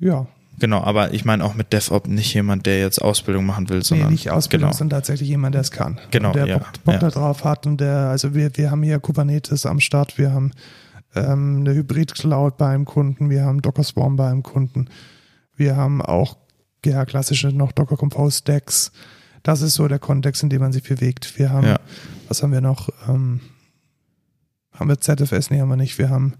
ja, 0.00 0.26
genau, 0.58 0.82
aber 0.82 1.12
ich 1.14 1.24
meine 1.24 1.44
auch 1.44 1.54
mit 1.54 1.72
DevOps 1.72 2.08
nicht 2.08 2.32
jemand, 2.34 2.66
der 2.66 2.78
jetzt 2.80 3.00
Ausbildung 3.00 3.46
machen 3.46 3.68
will, 3.68 3.78
nee, 3.78 3.84
sondern. 3.84 4.10
nicht 4.10 4.30
Ausbildung, 4.30 4.68
genau. 4.68 4.78
sondern 4.78 4.98
tatsächlich 4.98 5.28
jemand, 5.28 5.54
der 5.54 5.62
es 5.62 5.70
kann. 5.70 6.00
Genau, 6.10 6.28
Und 6.28 6.36
der 6.36 6.46
ja, 6.46 6.58
Bock, 6.58 6.72
Bock 6.84 6.94
ja. 6.94 7.00
da 7.00 7.10
drauf 7.10 7.44
hat 7.44 7.66
und 7.66 7.80
der, 7.80 8.08
also 8.08 8.34
wir, 8.34 8.56
wir 8.56 8.70
haben 8.70 8.82
hier 8.82 8.98
Kubernetes 8.98 9.66
am 9.66 9.80
Start, 9.80 10.18
wir 10.18 10.32
haben 10.32 10.52
ähm, 11.14 11.58
eine 11.60 11.74
Hybrid-Cloud 11.74 12.56
bei 12.56 12.68
einem 12.74 12.84
Kunden, 12.84 13.30
wir 13.30 13.44
haben 13.44 13.62
Docker 13.62 13.84
Swarm 13.84 14.16
bei 14.16 14.28
einem 14.30 14.42
Kunden, 14.42 14.88
wir 15.56 15.76
haben 15.76 16.02
auch 16.02 16.36
ja, 16.84 17.04
klassische 17.04 17.48
noch 17.48 17.72
Docker 17.72 17.96
Compose 17.96 18.38
Stacks. 18.38 18.92
Das 19.42 19.62
ist 19.62 19.74
so 19.74 19.88
der 19.88 19.98
Kontext, 19.98 20.42
in 20.42 20.50
dem 20.50 20.60
man 20.60 20.72
sich 20.72 20.82
bewegt. 20.82 21.38
Wir 21.38 21.50
haben, 21.50 21.66
Ja. 21.66 21.80
was 22.28 22.42
haben 22.42 22.52
wir 22.52 22.60
noch? 22.60 22.88
Ähm, 23.08 23.40
haben 24.72 24.88
wir 24.88 25.00
ZFS? 25.00 25.50
Nee, 25.50 25.60
haben 25.60 25.68
wir 25.68 25.76
nicht. 25.76 25.98
Wir 25.98 26.10
haben, 26.10 26.34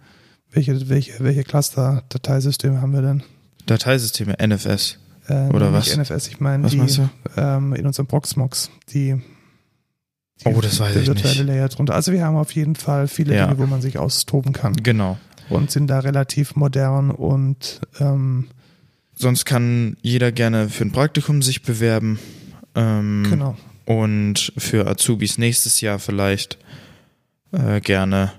welche, 0.50 0.88
welche, 0.88 1.12
welche 1.20 1.44
Cluster-Dateisysteme 1.44 2.80
haben 2.80 2.92
wir 2.92 3.02
denn? 3.02 3.22
Dateisysteme, 3.66 4.36
NFS. 4.44 4.98
Äh, 5.28 5.48
Oder 5.48 5.70
nicht 5.70 5.96
was? 5.96 5.96
NFS, 5.96 6.28
ich 6.28 6.40
meine 6.40 6.68
die 6.68 6.80
ähm, 7.36 7.74
in 7.74 7.86
unserem 7.86 8.06
Proxmox, 8.06 8.70
die, 8.92 9.16
die 10.40 10.46
Oh, 10.48 10.60
das 10.60 10.78
weiß 10.78 10.92
der 10.92 11.02
ich 11.02 11.08
virtuelle 11.08 11.34
nicht. 11.44 11.46
Layer 11.46 11.68
drunter. 11.68 11.94
Also 11.94 12.12
wir 12.12 12.24
haben 12.24 12.36
auf 12.36 12.52
jeden 12.52 12.76
Fall 12.76 13.08
viele 13.08 13.34
Ja. 13.34 13.46
Dinge, 13.46 13.58
wo 13.58 13.66
man 13.66 13.80
sich 13.82 13.98
austoben 13.98 14.52
kann 14.52 14.74
Genau. 14.74 15.18
und 15.48 15.70
sind 15.70 15.88
da 15.88 15.98
relativ 16.00 16.54
modern 16.56 17.10
und 17.10 17.80
ähm, 18.00 18.48
Sonst 19.18 19.46
kann 19.46 19.96
jeder 20.02 20.30
gerne 20.30 20.68
für 20.68 20.84
ein 20.84 20.92
Praktikum 20.92 21.40
sich 21.40 21.62
bewerben. 21.62 22.18
Ähm, 22.74 23.26
genau. 23.28 23.56
Und 23.86 24.52
für 24.58 24.86
Azubis 24.86 25.38
nächstes 25.38 25.80
Jahr 25.80 25.98
vielleicht 25.98 26.58
äh, 27.52 27.80
gerne 27.80 28.32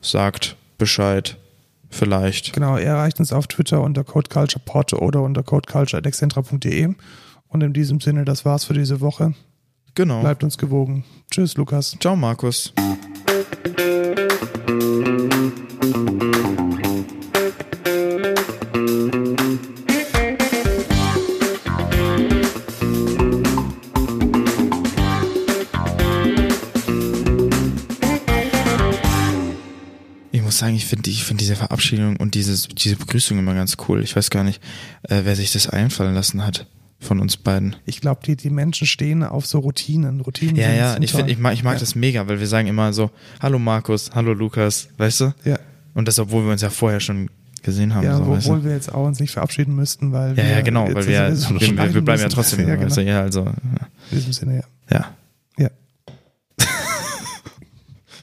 sagt 0.00 0.56
Bescheid. 0.78 1.36
Vielleicht. 1.90 2.52
Genau, 2.52 2.78
ihr 2.78 2.86
erreicht 2.86 3.18
uns 3.18 3.32
auf 3.32 3.46
Twitter 3.48 3.82
unter 3.82 4.04
codeculturepod 4.04 4.94
oder 4.94 5.22
unter 5.22 5.42
codeculture.excentra.de. 5.42 6.94
Und 7.48 7.60
in 7.62 7.72
diesem 7.72 8.00
Sinne, 8.00 8.24
das 8.24 8.44
war's 8.44 8.64
für 8.64 8.74
diese 8.74 9.00
Woche. 9.00 9.34
Genau. 9.94 10.20
Bleibt 10.20 10.44
uns 10.44 10.56
gewogen. 10.56 11.04
Tschüss, 11.30 11.56
Lukas. 11.56 11.96
Ciao, 12.00 12.14
Markus. 12.14 12.72
Sagen, 30.60 30.74
ich 30.74 30.86
finde 30.86 31.10
ich 31.10 31.24
find 31.24 31.40
diese 31.40 31.56
Verabschiedung 31.56 32.16
und 32.16 32.34
dieses, 32.34 32.68
diese 32.68 32.96
Begrüßung 32.96 33.38
immer 33.38 33.54
ganz 33.54 33.76
cool. 33.88 34.02
Ich 34.02 34.14
weiß 34.14 34.30
gar 34.30 34.44
nicht, 34.44 34.62
äh, 35.02 35.22
wer 35.24 35.36
sich 35.36 35.52
das 35.52 35.68
einfallen 35.68 36.14
lassen 36.14 36.46
hat 36.46 36.66
von 37.00 37.18
uns 37.18 37.36
beiden. 37.36 37.76
Ich 37.86 38.00
glaube, 38.00 38.20
die, 38.24 38.36
die 38.36 38.50
Menschen 38.50 38.86
stehen 38.86 39.22
auf 39.22 39.46
so 39.46 39.58
Routinen. 39.58 40.20
Routinen 40.20 40.56
Ja, 40.56 40.70
ja, 40.70 40.96
ich, 41.00 41.12
find, 41.12 41.28
ich 41.30 41.38
mag, 41.38 41.54
ich 41.54 41.64
mag 41.64 41.74
ja. 41.74 41.80
das 41.80 41.94
mega, 41.94 42.28
weil 42.28 42.38
wir 42.38 42.46
sagen 42.46 42.68
immer 42.68 42.92
so, 42.92 43.10
hallo 43.40 43.58
Markus, 43.58 44.10
hallo 44.14 44.34
Lukas, 44.34 44.88
weißt 44.98 45.20
du? 45.22 45.34
Ja, 45.44 45.58
Und 45.94 46.06
das, 46.06 46.18
obwohl 46.18 46.44
wir 46.44 46.52
uns 46.52 46.62
ja 46.62 46.70
vorher 46.70 47.00
schon 47.00 47.30
gesehen 47.62 47.94
haben. 47.94 48.04
ja 48.04 48.16
so, 48.16 48.28
weißt 48.28 48.46
du? 48.46 48.50
obwohl 48.50 48.64
wir 48.64 48.72
jetzt 48.72 48.92
auch 48.92 49.06
uns 49.06 49.18
nicht 49.18 49.32
verabschieden 49.32 49.74
müssten, 49.74 50.12
weil 50.12 50.30
ja, 50.30 50.44
wir 50.44 50.50
ja, 50.50 50.60
genau, 50.60 50.84
weil 50.92 51.06
wir, 51.06 51.30
wir, 51.30 51.94
wir, 51.94 52.02
bleiben 52.02 52.06
ja 52.06 52.14
müssen. 52.14 52.28
trotzdem, 52.30 52.68
Ja, 52.68 52.76
genau. 52.76 52.94
du? 52.94 53.02
ja, 53.02 53.20
also, 53.22 53.40
In 53.40 53.54
diesem 54.12 54.32
Sinne, 54.32 54.56
ja. 54.56 54.98
ja. 54.98 55.14